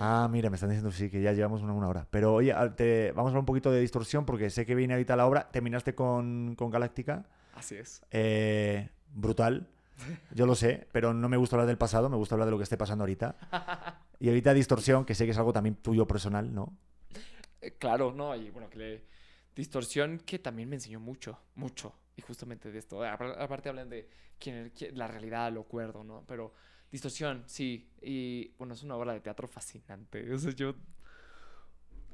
Ah, 0.00 0.28
mira, 0.30 0.48
me 0.48 0.54
están 0.54 0.68
diciendo 0.70 0.92
sí, 0.92 1.10
que 1.10 1.20
ya 1.20 1.32
llevamos 1.32 1.60
una, 1.60 1.72
una 1.72 1.88
hora. 1.88 2.06
Pero 2.10 2.32
oye, 2.34 2.52
a- 2.52 2.76
te- 2.76 3.10
vamos 3.12 3.28
a 3.28 3.30
hablar 3.30 3.40
un 3.40 3.46
poquito 3.46 3.72
de 3.72 3.80
distorsión 3.80 4.24
porque 4.24 4.48
sé 4.48 4.64
que 4.64 4.76
viene 4.76 4.94
ahorita 4.94 5.16
la 5.16 5.26
obra. 5.26 5.50
Terminaste 5.50 5.96
con, 5.96 6.54
con 6.56 6.70
Galáctica. 6.70 7.26
Así 7.54 7.74
es. 7.74 8.00
Eh, 8.12 8.90
brutal. 9.12 9.66
Yo 10.32 10.46
lo 10.46 10.54
sé, 10.54 10.86
pero 10.92 11.12
no 11.14 11.28
me 11.28 11.36
gusta 11.36 11.56
hablar 11.56 11.66
del 11.66 11.78
pasado, 11.78 12.08
me 12.08 12.16
gusta 12.16 12.34
hablar 12.34 12.46
de 12.46 12.52
lo 12.52 12.56
que 12.58 12.64
esté 12.64 12.76
pasando 12.76 13.02
ahorita. 13.04 13.36
Y 14.20 14.26
ahorita 14.28 14.52
distorsión, 14.52 15.04
que 15.04 15.14
sé 15.14 15.26
que 15.26 15.30
es 15.30 15.38
algo 15.38 15.52
también 15.52 15.76
tuyo 15.76 16.04
personal, 16.04 16.52
¿no? 16.52 16.76
Eh, 17.60 17.76
Claro, 17.78 18.12
no, 18.12 18.34
y 18.34 18.50
bueno, 18.50 18.68
que 18.68 18.78
le... 18.78 19.04
Distorsión 19.54 20.18
que 20.18 20.40
también 20.40 20.68
me 20.68 20.74
enseñó 20.74 20.98
mucho, 20.98 21.38
mucho. 21.54 21.94
Y 22.16 22.22
justamente 22.22 22.72
de 22.72 22.78
esto. 22.80 23.02
Apar- 23.04 23.36
Aparte 23.40 23.68
hablan 23.68 23.88
de 23.88 24.08
quién, 24.40 24.72
quién- 24.76 24.98
la 24.98 25.06
realidad, 25.06 25.52
lo 25.52 25.62
cuerdo, 25.64 26.02
¿no? 26.02 26.24
Pero 26.26 26.52
Distorsión, 26.90 27.44
sí. 27.46 27.92
Y 28.02 28.48
bueno, 28.58 28.74
es 28.74 28.82
una 28.82 28.96
obra 28.96 29.12
de 29.12 29.20
teatro 29.20 29.46
fascinante. 29.46 30.32
O 30.34 30.38
sea, 30.38 30.50
yo... 30.52 30.74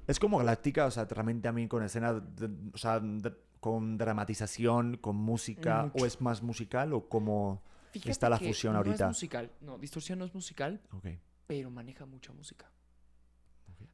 Es 0.06 0.18
como 0.20 0.36
Galáctica, 0.38 0.84
o 0.86 0.90
sea, 0.90 1.06
realmente 1.06 1.48
a 1.48 1.52
mí 1.52 1.66
con 1.68 1.82
escena, 1.82 2.12
de- 2.12 2.70
o 2.74 2.76
sea, 2.76 3.00
de- 3.00 3.32
con 3.60 3.96
dramatización, 3.96 4.98
con 4.98 5.16
música, 5.16 5.84
Mucho. 5.84 6.04
o 6.04 6.06
es 6.06 6.20
más 6.20 6.42
musical 6.42 6.92
o 6.92 7.08
como... 7.08 7.62
Fíjate 7.94 8.10
Está 8.10 8.28
la 8.28 8.38
que 8.40 8.48
fusión 8.48 8.72
no 8.72 8.78
ahorita. 8.78 9.04
es 9.04 9.08
musical. 9.08 9.52
No, 9.60 9.78
Distorsión 9.78 10.18
no 10.18 10.24
es 10.24 10.34
musical, 10.34 10.80
Ok. 10.92 11.06
pero 11.46 11.70
maneja 11.70 12.04
mucha 12.06 12.32
música. 12.32 12.68
Ok. 13.68 13.86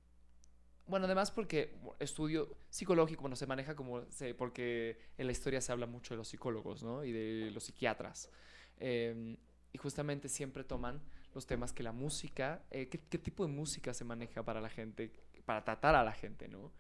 Bueno, 0.87 1.05
además 1.07 1.31
porque 1.31 1.77
estudio 1.99 2.57
psicológico, 2.71 3.21
bueno, 3.21 3.37
se 3.37 3.47
maneja 3.47 3.77
como, 3.77 4.11
se- 4.11 4.35
porque 4.35 4.99
en 5.19 5.27
la 5.27 5.33
historia 5.33 5.61
se 5.61 5.71
habla 5.73 5.87
mucho 5.87 6.15
de 6.15 6.19
los 6.19 6.29
psicólogos, 6.29 6.83
¿no? 6.83 7.05
Y 7.05 7.13
de 7.13 7.51
los 7.53 7.65
psiquiatras. 7.65 8.31
Eh, 8.79 9.37
y 9.73 9.79
justamente 9.79 10.29
siempre 10.29 10.65
toman 10.65 11.01
los 11.35 11.47
temas 11.47 11.73
que 11.73 11.83
la 11.83 11.93
música, 11.93 12.65
eh, 12.71 12.89
¿qué, 12.89 12.99
qué 12.99 13.19
tipo 13.19 13.47
de 13.47 13.53
música 13.53 13.93
se 13.95 14.05
maneja 14.05 14.43
para 14.43 14.61
la 14.61 14.69
gente, 14.71 15.13
para 15.45 15.63
tratar 15.63 15.95
a 15.95 16.03
la 16.03 16.13
gente, 16.13 16.49
¿no? 16.49 16.73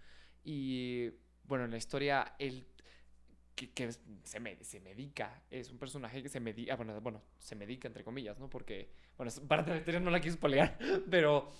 Y 0.42 1.10
bueno, 1.44 1.66
en 1.66 1.70
la 1.70 1.76
historia, 1.76 2.34
el 2.38 2.66
que, 3.68 3.92
se, 4.24 4.40
me- 4.40 4.62
se 4.64 4.80
medica, 4.80 5.42
es 5.50 5.70
un 5.70 5.78
personaje 5.78 6.22
que 6.22 6.28
se 6.28 6.40
medica, 6.40 6.76
bueno, 6.76 7.00
bueno, 7.00 7.22
se 7.38 7.54
medica 7.56 7.88
entre 7.88 8.04
comillas, 8.04 8.38
¿no? 8.38 8.48
Porque, 8.50 8.90
bueno, 9.16 9.32
para 9.48 9.76
historia 9.76 10.00
no 10.00 10.10
la 10.10 10.20
quiero 10.20 10.36
spoilear, 10.36 10.78
pero, 11.10 11.50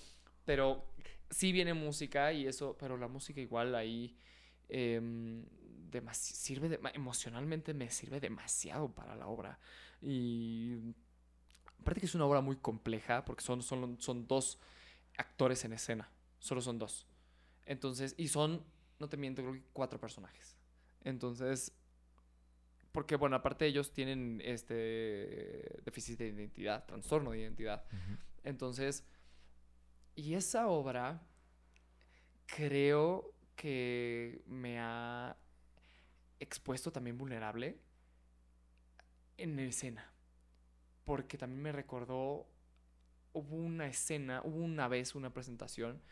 pero 0.45 0.85
sí 1.31 1.53
viene 1.53 1.75
música 1.75 2.33
y 2.33 2.47
eso, 2.47 2.77
pero 2.79 2.97
la 2.97 3.09
música 3.09 3.41
igual 3.41 3.75
ahí 3.75 4.17
em, 4.69 5.45
sirve, 6.13 6.69
de- 6.69 6.81
emocionalmente 6.95 7.75
me 7.75 7.91
sirve 7.91 8.21
demasiado 8.21 8.93
para 8.95 9.17
la 9.17 9.27
obra. 9.29 9.59
Y 10.03 10.77
aparte 11.79 12.01
que 12.01 12.07
es 12.07 12.15
una 12.15 12.27
obra 12.27 12.41
muy 12.41 12.57
compleja, 12.57 13.25
porque 13.25 13.43
son, 13.43 13.63
son, 13.63 14.01
son 14.01 14.27
dos 14.27 14.59
actores 15.19 15.65
en 15.65 15.73
escena, 15.75 16.11
solo 16.39 16.61
son 16.63 16.79
dos. 16.79 17.07
Entonces, 17.67 18.15
y 18.19 18.29
son, 18.29 18.65
no 19.01 19.09
te 19.09 19.17
miento, 19.17 19.43
creo 19.43 19.55
que 19.55 19.65
cuatro 19.73 20.01
personajes. 20.01 20.57
Entonces, 21.05 21.73
porque 22.93 23.17
bueno, 23.17 23.37
aparte 23.37 23.67
ellos 23.67 23.93
tienen 23.93 24.41
este 24.45 25.81
déficit 25.85 26.19
de 26.19 26.29
identidad, 26.29 26.85
trastorno 26.87 27.31
de 27.31 27.39
identidad. 27.39 27.85
Entonces, 28.43 29.05
y 30.15 30.35
esa 30.35 30.69
obra 30.69 31.23
creo 32.47 33.33
que 33.55 34.43
me 34.47 34.79
ha 34.81 35.37
expuesto 36.41 36.91
también 36.91 37.17
vulnerable 37.17 37.79
en 39.37 39.59
escena. 39.59 40.13
Porque 41.05 41.39
también 41.39 41.63
me 41.63 41.73
recordó, 41.73 42.49
hubo 43.33 43.57
una 43.57 43.87
escena, 43.87 44.43
hubo 44.45 44.59
una 44.59 44.89
vez 44.89 45.15
una 45.15 45.33
presentación 45.33 46.03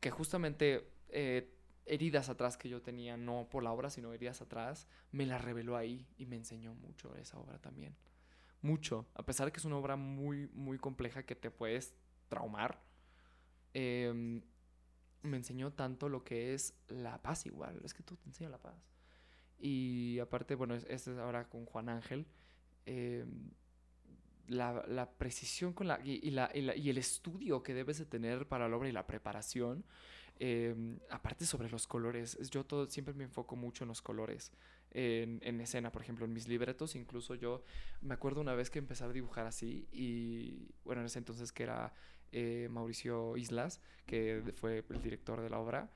que 0.00 0.10
justamente 0.10 0.90
eh, 1.08 1.55
heridas 1.86 2.28
atrás 2.28 2.56
que 2.56 2.68
yo 2.68 2.82
tenía, 2.82 3.16
no 3.16 3.48
por 3.50 3.62
la 3.62 3.72
obra, 3.72 3.90
sino 3.90 4.12
heridas 4.12 4.40
atrás, 4.42 4.86
me 5.12 5.26
la 5.26 5.38
reveló 5.38 5.76
ahí 5.76 6.06
y 6.18 6.26
me 6.26 6.36
enseñó 6.36 6.74
mucho 6.74 7.14
esa 7.16 7.38
obra 7.38 7.58
también. 7.60 7.94
Mucho. 8.62 9.06
A 9.14 9.24
pesar 9.24 9.46
de 9.46 9.52
que 9.52 9.58
es 9.58 9.64
una 9.64 9.76
obra 9.76 9.96
muy, 9.96 10.48
muy 10.54 10.78
compleja 10.78 11.24
que 11.24 11.36
te 11.36 11.50
puedes 11.50 11.94
traumar, 12.28 12.80
em, 13.74 14.42
me 15.22 15.36
enseñó 15.36 15.72
tanto 15.72 16.08
lo 16.08 16.24
que 16.24 16.54
es 16.54 16.74
la 16.88 17.20
paz 17.22 17.46
igual. 17.46 17.80
Es 17.84 17.94
que 17.94 18.02
tú 18.02 18.16
te 18.16 18.28
enseña 18.28 18.50
la 18.50 18.58
paz. 18.58 18.74
Y 19.58 20.18
aparte, 20.20 20.54
bueno, 20.54 20.74
es- 20.74 20.86
este 20.88 21.12
es 21.12 21.18
ahora 21.18 21.48
con 21.48 21.64
Juan 21.66 21.88
Ángel. 21.88 22.26
em, 22.88 23.50
la, 24.48 24.84
la 24.86 25.10
precisión 25.10 25.72
con 25.72 25.88
la 25.88 25.98
y 26.04 26.30
la, 26.30 26.50
y 26.54 26.60
la- 26.62 26.76
y 26.76 26.88
el 26.88 26.98
estudio 26.98 27.64
que 27.64 27.74
debes 27.74 27.98
de 27.98 28.06
tener 28.06 28.46
para 28.46 28.68
la 28.68 28.76
obra 28.76 28.88
y 28.88 28.92
la 28.92 29.06
preparación. 29.08 29.84
Em, 30.38 30.98
aparte 31.10 31.46
sobre 31.46 31.70
los 31.70 31.86
colores, 31.86 32.36
es- 32.40 32.50
yo 32.50 32.64
todo, 32.64 32.86
siempre 32.90 33.14
me 33.14 33.24
enfoco 33.24 33.56
mucho 33.56 33.84
en 33.84 33.88
los 33.88 34.02
colores. 34.02 34.52
En, 34.92 35.40
en 35.42 35.60
escena, 35.60 35.92
por 35.92 36.02
ejemplo, 36.02 36.24
en 36.24 36.32
mis 36.32 36.48
libretos, 36.48 36.94
incluso 36.96 37.34
yo 37.34 37.62
me 38.00 38.14
acuerdo 38.14 38.40
una 38.40 38.54
vez 38.54 38.70
que 38.70 38.78
empecé 38.78 39.04
a 39.04 39.08
dibujar 39.08 39.46
así 39.46 39.86
y 39.92 40.68
bueno, 40.84 41.00
en 41.02 41.06
ese 41.06 41.18
entonces 41.18 41.52
que 41.52 41.64
era 41.64 41.92
eh, 42.32 42.68
Mauricio 42.70 43.36
Islas, 43.36 43.80
que 44.06 44.42
fue 44.56 44.84
el 44.90 45.02
director 45.02 45.40
de 45.40 45.50
la 45.50 45.58
obra, 45.58 45.90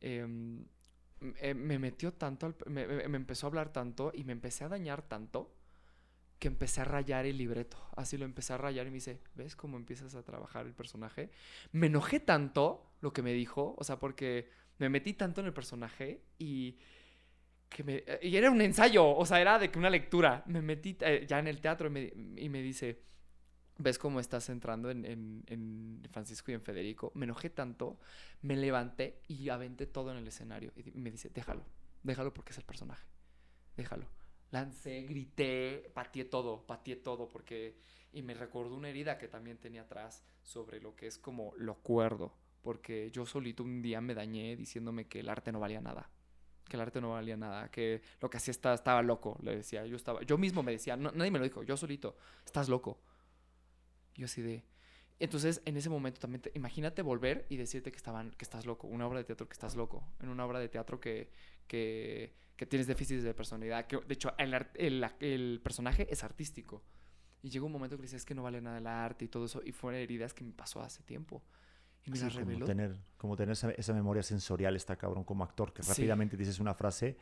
em, 0.00 0.64
eh, 1.40 1.54
me 1.54 1.78
metió 1.78 2.12
tanto, 2.12 2.46
al- 2.46 2.56
me, 2.66 2.86
me- 2.86 3.08
me 3.08 3.16
empezó 3.16 3.46
a 3.46 3.48
hablar 3.48 3.72
tanto 3.72 4.12
y 4.14 4.24
me 4.24 4.32
empecé 4.32 4.64
a 4.64 4.68
dañar 4.68 5.02
tanto 5.02 5.54
que 6.38 6.48
empecé 6.48 6.82
a 6.82 6.84
rayar 6.84 7.26
el 7.26 7.38
libreto. 7.38 7.78
Así 7.96 8.18
lo 8.18 8.24
empecé 8.24 8.52
a 8.52 8.58
rayar 8.58 8.86
y 8.86 8.90
me 8.90 8.96
dice, 8.96 9.20
¿ves 9.34 9.56
cómo 9.56 9.76
empiezas 9.76 10.14
a 10.14 10.22
trabajar 10.22 10.66
el 10.66 10.74
personaje? 10.74 11.30
Me 11.72 11.86
enojé 11.86 12.20
tanto 12.20 12.84
lo 13.04 13.12
que 13.12 13.20
me 13.20 13.34
dijo, 13.34 13.74
o 13.76 13.84
sea, 13.84 13.98
porque 13.98 14.48
me 14.78 14.88
metí 14.88 15.12
tanto 15.12 15.42
en 15.42 15.46
el 15.46 15.52
personaje 15.52 16.24
y 16.38 16.78
que 17.68 17.84
me, 17.84 18.02
eh, 18.06 18.18
y 18.22 18.34
era 18.34 18.50
un 18.50 18.62
ensayo, 18.62 19.06
o 19.06 19.26
sea, 19.26 19.42
era 19.42 19.58
de 19.58 19.70
que 19.70 19.78
una 19.78 19.90
lectura. 19.90 20.42
Me 20.46 20.62
metí 20.62 20.96
eh, 21.00 21.26
ya 21.28 21.38
en 21.38 21.46
el 21.46 21.60
teatro 21.60 21.88
y 21.88 21.90
me, 21.90 22.12
y 22.40 22.48
me 22.48 22.62
dice, 22.62 23.02
ves 23.76 23.98
cómo 23.98 24.20
estás 24.20 24.48
entrando 24.48 24.90
en, 24.90 26.02
Francisco 26.10 26.50
y 26.50 26.54
en 26.54 26.62
Federico. 26.62 27.12
Me 27.14 27.26
enojé 27.26 27.50
tanto, 27.50 27.98
me 28.40 28.56
levanté 28.56 29.20
y 29.28 29.50
aventé 29.50 29.84
todo 29.86 30.10
en 30.10 30.16
el 30.16 30.26
escenario. 30.26 30.72
Y 30.74 30.98
me 30.98 31.10
dice, 31.10 31.28
déjalo, 31.28 31.62
déjalo 32.02 32.32
porque 32.32 32.52
es 32.52 32.58
el 32.58 32.64
personaje. 32.64 33.06
Déjalo. 33.76 34.08
Lancé, 34.50 35.02
grité, 35.02 35.90
pateé 35.92 36.24
todo, 36.24 36.66
pateé 36.66 36.96
todo 36.96 37.28
porque... 37.28 37.76
Y 38.12 38.22
me 38.22 38.32
recordó 38.32 38.76
una 38.76 38.88
herida 38.88 39.18
que 39.18 39.28
también 39.28 39.58
tenía 39.58 39.82
atrás 39.82 40.24
sobre 40.42 40.80
lo 40.80 40.94
que 40.96 41.08
es 41.08 41.18
como 41.18 41.52
lo 41.56 41.74
cuerdo. 41.82 42.32
Porque 42.64 43.10
yo 43.12 43.26
solito 43.26 43.62
un 43.62 43.82
día 43.82 44.00
me 44.00 44.14
dañé 44.14 44.56
diciéndome 44.56 45.06
que 45.06 45.20
el 45.20 45.28
arte 45.28 45.52
no 45.52 45.60
valía 45.60 45.82
nada. 45.82 46.10
Que 46.66 46.76
el 46.76 46.80
arte 46.80 46.98
no 47.02 47.10
valía 47.10 47.36
nada. 47.36 47.70
Que 47.70 48.00
lo 48.22 48.30
que 48.30 48.38
hacía 48.38 48.52
estaba, 48.52 49.02
loco. 49.02 49.38
Le 49.42 49.56
decía, 49.56 49.84
yo 49.84 49.96
estaba... 49.96 50.22
Yo 50.22 50.38
mismo 50.38 50.62
me 50.62 50.72
decía, 50.72 50.96
no, 50.96 51.12
nadie 51.12 51.30
me 51.30 51.38
lo 51.38 51.44
dijo, 51.44 51.62
yo 51.62 51.76
solito. 51.76 52.16
Estás 52.46 52.70
loco. 52.70 52.98
Yo 54.14 54.24
así 54.24 54.40
de... 54.40 54.64
Entonces, 55.20 55.60
en 55.66 55.76
ese 55.76 55.90
momento 55.90 56.18
también, 56.20 56.40
te- 56.40 56.52
imagínate 56.54 57.02
volver 57.02 57.46
y 57.50 57.56
decirte 57.56 57.92
que, 57.92 57.98
estaban, 57.98 58.30
que 58.30 58.44
estás 58.44 58.64
loco. 58.64 58.86
Una 58.86 59.06
obra 59.06 59.18
de 59.18 59.24
teatro 59.24 59.46
que 59.46 59.52
estás 59.52 59.76
loco. 59.76 60.02
En 60.20 60.30
una 60.30 60.46
obra 60.46 60.58
de 60.58 60.70
teatro 60.70 60.98
que, 60.98 61.30
que, 61.66 62.34
que 62.56 62.64
tienes 62.64 62.86
déficit 62.86 63.20
de 63.20 63.34
personalidad. 63.34 63.86
Que, 63.86 63.98
de 63.98 64.14
hecho, 64.14 64.32
el, 64.38 65.06
el, 65.20 65.60
personaje 65.62 66.06
es 66.10 66.24
artístico. 66.24 66.82
Y 67.42 67.50
llega 67.50 67.66
un 67.66 67.72
momento 67.72 67.96
que 67.96 68.00
le 68.00 68.06
dices, 68.06 68.22
es 68.22 68.24
que 68.24 68.34
no 68.34 68.42
vale 68.42 68.62
nada 68.62 68.78
el 68.78 68.86
arte 68.86 69.26
y 69.26 69.28
todo 69.28 69.44
eso. 69.44 69.60
Y 69.62 69.72
fueron 69.72 70.00
heridas 70.00 70.32
que 70.32 70.44
me 70.44 70.52
pasó 70.52 70.80
hace 70.80 71.02
tiempo. 71.02 71.42
Y 72.06 72.10
me 72.10 72.16
Sí, 72.18 72.24
como 72.24 72.38
reveló. 72.38 72.66
tener, 72.66 72.96
como 73.16 73.36
tener 73.36 73.52
esa, 73.52 73.70
esa 73.72 73.92
memoria 73.94 74.22
sensorial 74.22 74.76
está 74.76 74.96
cabrón 74.96 75.24
como 75.24 75.42
actor, 75.44 75.72
que 75.72 75.82
Sí. 75.82 75.90
rápidamente 75.90 76.36
dices 76.36 76.60
una 76.60 76.74
frase 76.74 77.16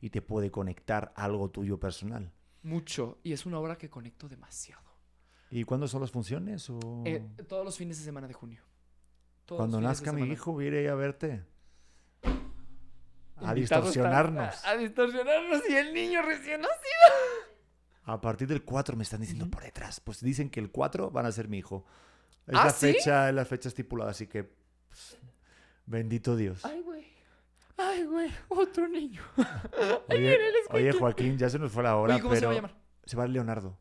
y 0.00 0.10
te 0.10 0.20
puede 0.22 0.50
conectar 0.50 1.12
a 1.16 1.24
algo 1.24 1.50
tuyo 1.50 1.78
personal. 1.80 2.30
Mucho. 2.62 3.18
Y 3.22 3.32
es 3.32 3.46
una 3.46 3.58
obra 3.58 3.78
que 3.78 3.88
conecto 3.88 4.28
demasiado. 4.28 4.82
¿Y 5.50 5.64
cuándo 5.64 5.88
son 5.88 6.00
las 6.02 6.10
funciones? 6.10 6.68
O... 6.68 6.80
Eh, 7.06 7.24
todos 7.48 7.64
los 7.64 7.76
fines 7.78 7.98
de 7.98 8.04
semana 8.04 8.26
de 8.26 8.34
junio. 8.34 8.62
Todos 9.46 9.60
Cuando 9.60 9.80
nazca 9.80 10.12
mi 10.12 10.24
hijo, 10.30 10.60
iré 10.60 10.88
a 10.88 10.94
verte. 10.96 11.44
A 12.24 13.50
Invitado 13.54 13.56
está- 13.60 13.80
distorsionarnos. 13.80 14.64
A, 14.64 14.70
a 14.70 14.76
distorsionarnos 14.76 15.62
y 15.68 15.74
el 15.74 15.94
niño 15.94 16.22
recién 16.22 16.60
nacido. 16.60 17.56
A 18.04 18.20
partir 18.20 18.48
del 18.48 18.64
4 18.64 18.96
me 18.96 19.02
están 19.02 19.20
diciendo 19.20 19.44
Ujú. 19.44 19.50
por 19.52 19.62
detrás. 19.62 20.00
Pues 20.00 20.20
dicen 20.20 20.48
que 20.50 20.58
el 20.60 20.70
4 20.70 21.10
van 21.10 21.26
a 21.26 21.32
ser 21.32 21.48
mi 21.48 21.58
hijo. 21.58 21.84
Es 22.46 22.54
¿Ah, 22.56 22.64
la 22.66 22.70
sí? 22.70 22.92
fecha, 22.92 23.28
es 23.28 23.34
la 23.34 23.44
fecha 23.44 23.68
estipulada, 23.68 24.10
así 24.12 24.26
que 24.26 24.44
pues, 24.88 25.18
bendito 25.86 26.36
Dios. 26.36 26.64
Ay, 26.64 26.80
güey. 26.82 27.06
Ay, 27.76 28.04
güey. 28.04 28.30
Otro 28.48 28.88
niño. 28.88 29.20
Oye, 30.08 30.38
oye, 30.70 30.92
Joaquín, 30.92 31.36
ya 31.36 31.50
se 31.50 31.58
nos 31.58 31.72
fue 31.72 31.82
la 31.82 31.96
hora, 31.96 32.14
Oye, 32.14 32.22
¿cómo 32.22 32.30
pero 32.34 32.40
se 32.40 32.46
va 32.46 32.52
a 32.52 32.54
llamar? 32.54 32.74
se 33.04 33.16
va 33.16 33.26
Leonardo. 33.26 33.78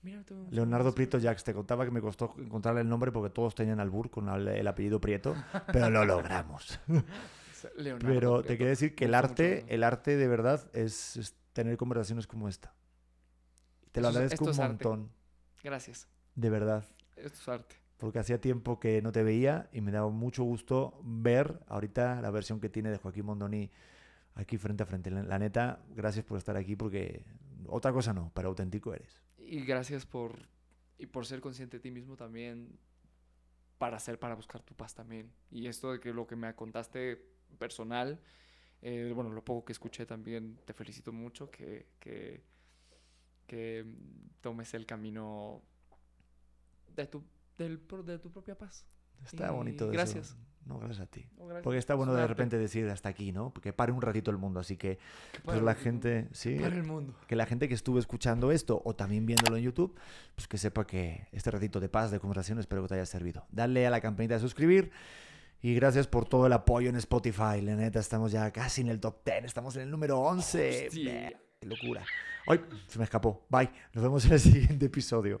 Mira, 0.00 0.22
Leonardo 0.50 0.94
Prieto 0.94 1.18
Jacks, 1.18 1.42
te 1.42 1.52
contaba 1.52 1.84
que 1.84 1.90
me 1.90 2.00
costó 2.00 2.32
encontrarle 2.38 2.82
el 2.82 2.88
nombre 2.88 3.10
porque 3.10 3.30
todos 3.30 3.56
tenían 3.56 3.80
albur 3.80 4.10
con 4.10 4.28
el, 4.28 4.46
el 4.46 4.66
apellido 4.68 5.00
Prieto, 5.00 5.34
pero 5.72 5.90
lo 5.90 6.04
logramos. 6.04 6.78
Leonardo 7.76 8.06
Pero 8.14 8.42
te 8.44 8.56
quiero 8.56 8.70
decir 8.70 8.94
que 8.94 9.06
el 9.06 9.14
arte, 9.14 9.64
el 9.68 9.82
arte 9.82 10.16
de 10.16 10.28
verdad 10.28 10.70
es, 10.72 11.16
es 11.16 11.34
tener 11.52 11.76
conversaciones 11.76 12.28
como 12.28 12.48
esta. 12.48 12.72
Te 13.90 14.00
lo 14.00 14.08
es- 14.10 14.14
agradezco 14.16 14.44
un 14.44 14.50
arte. 14.50 14.62
montón, 14.62 15.10
Gracias. 15.64 16.06
de 16.36 16.50
verdad, 16.50 16.84
Esto 17.22 17.38
es 17.38 17.48
arte. 17.48 17.76
porque 17.98 18.18
hacía 18.18 18.40
tiempo 18.40 18.78
que 18.78 19.02
no 19.02 19.12
te 19.12 19.22
veía 19.22 19.68
y 19.72 19.80
me 19.80 19.90
daba 19.90 20.08
mucho 20.08 20.44
gusto 20.44 21.00
ver 21.02 21.60
ahorita 21.66 22.20
la 22.22 22.30
versión 22.30 22.60
que 22.60 22.68
tiene 22.68 22.90
de 22.90 22.98
Joaquín 22.98 23.26
Mondoni 23.26 23.70
aquí 24.34 24.56
frente 24.56 24.84
a 24.84 24.86
frente. 24.86 25.10
La, 25.10 25.38
neta, 25.38 25.80
gracias 25.94 26.24
por 26.24 26.38
estar 26.38 26.56
aquí 26.56 26.76
porque 26.76 27.24
otra 27.66 27.92
cosa 27.92 28.12
no, 28.12 28.30
pero 28.34 28.48
auténtico 28.48 28.94
eres. 28.94 29.20
Y 29.36 29.64
gracias 29.64 30.06
por, 30.06 30.48
y 30.96 31.06
por 31.06 31.26
ser 31.26 31.40
consciente 31.40 31.78
de 31.78 31.80
ti 31.80 31.90
mismo 31.90 32.16
también 32.16 32.78
para 33.78 33.96
hacer, 33.96 34.18
para 34.18 34.34
buscar 34.34 34.62
tu 34.62 34.74
paz 34.74 34.94
también. 34.94 35.32
Y 35.50 35.66
esto 35.66 35.92
de 35.92 36.00
que 36.00 36.12
lo 36.12 36.26
que 36.26 36.36
me 36.36 36.54
contaste 36.54 37.20
personal, 37.58 38.20
eh, 38.80 39.12
bueno, 39.14 39.30
lo 39.30 39.44
poco 39.44 39.64
que 39.64 39.72
escuché 39.72 40.06
también, 40.06 40.58
te 40.64 40.72
felicito 40.72 41.12
mucho 41.12 41.50
que, 41.50 41.88
que, 41.98 42.42
que 43.46 43.84
tomes 44.40 44.72
el 44.74 44.86
camino 44.86 45.62
de 46.96 47.06
tu, 47.06 47.22
del, 47.56 47.80
de 48.04 48.18
tu 48.18 48.30
propia 48.30 48.56
paz. 48.56 48.84
Está 49.24 49.48
Y 49.48 49.50
bonito 49.54 49.84
eso. 49.84 49.92
gracias. 49.92 50.36
No, 50.64 50.78
gracias 50.78 51.00
a 51.00 51.06
ti. 51.06 51.26
No, 51.38 51.46
gracias. 51.46 51.64
Porque 51.64 51.78
está 51.78 51.94
Es 51.94 51.96
bueno 51.96 52.12
de 52.14 52.26
repente 52.26 52.58
decir 52.58 52.86
hasta 52.90 53.08
aquí, 53.08 53.32
¿no? 53.32 53.50
Porque 53.54 53.72
pare 53.72 53.90
un 53.90 54.02
ratito 54.02 54.30
el 54.30 54.36
mundo, 54.36 54.60
así 54.60 54.76
que 54.76 54.98
Que 55.32 55.40
pues 55.40 55.56
la 55.62 55.72
mundo. 55.72 55.80
gente, 55.82 56.28
sí, 56.32 56.56
Para 56.56 56.74
el 56.76 56.84
mundo. 56.84 57.14
que 57.26 57.36
la 57.36 57.46
gente 57.46 57.68
que 57.68 57.74
estuvo 57.74 57.98
escuchando 57.98 58.52
esto 58.52 58.82
o 58.84 58.94
también 58.94 59.24
viéndolo 59.24 59.56
en 59.56 59.62
YouTube, 59.64 59.98
pues 60.34 60.46
que 60.46 60.58
sepa 60.58 60.86
que 60.86 61.26
este 61.32 61.50
ratito 61.50 61.80
de 61.80 61.88
paz, 61.88 62.10
de 62.10 62.20
conversación, 62.20 62.58
espero 62.58 62.82
que 62.82 62.88
te 62.88 62.94
haya 62.96 63.06
servido. 63.06 63.46
Dale 63.50 63.86
a 63.86 63.90
la 63.90 64.00
campanita 64.02 64.34
de 64.34 64.40
suscribir 64.40 64.90
y 65.62 65.74
gracias 65.74 66.06
por 66.06 66.28
todo 66.28 66.46
el 66.46 66.52
apoyo 66.52 66.90
en 66.90 66.96
Spotify. 66.96 67.62
La 67.62 67.74
neta, 67.74 67.98
estamos 67.98 68.30
ya 68.30 68.50
casi 68.52 68.82
en 68.82 68.88
el 68.88 69.00
top 69.00 69.24
10, 69.24 69.44
estamos 69.46 69.74
en 69.76 69.82
el 69.82 69.90
número 69.90 70.18
11. 70.20 70.88
Hostia. 70.88 71.12
Ver, 71.12 71.36
¡Qué 71.60 71.66
locura! 71.66 72.04
Hoy 72.46 72.60
se 72.86 72.98
me 72.98 73.04
escapó. 73.04 73.46
Bye. 73.48 73.70
Nos 73.94 74.04
vemos 74.04 74.24
en 74.26 74.32
el 74.34 74.40
siguiente 74.40 74.84
episodio. 74.86 75.40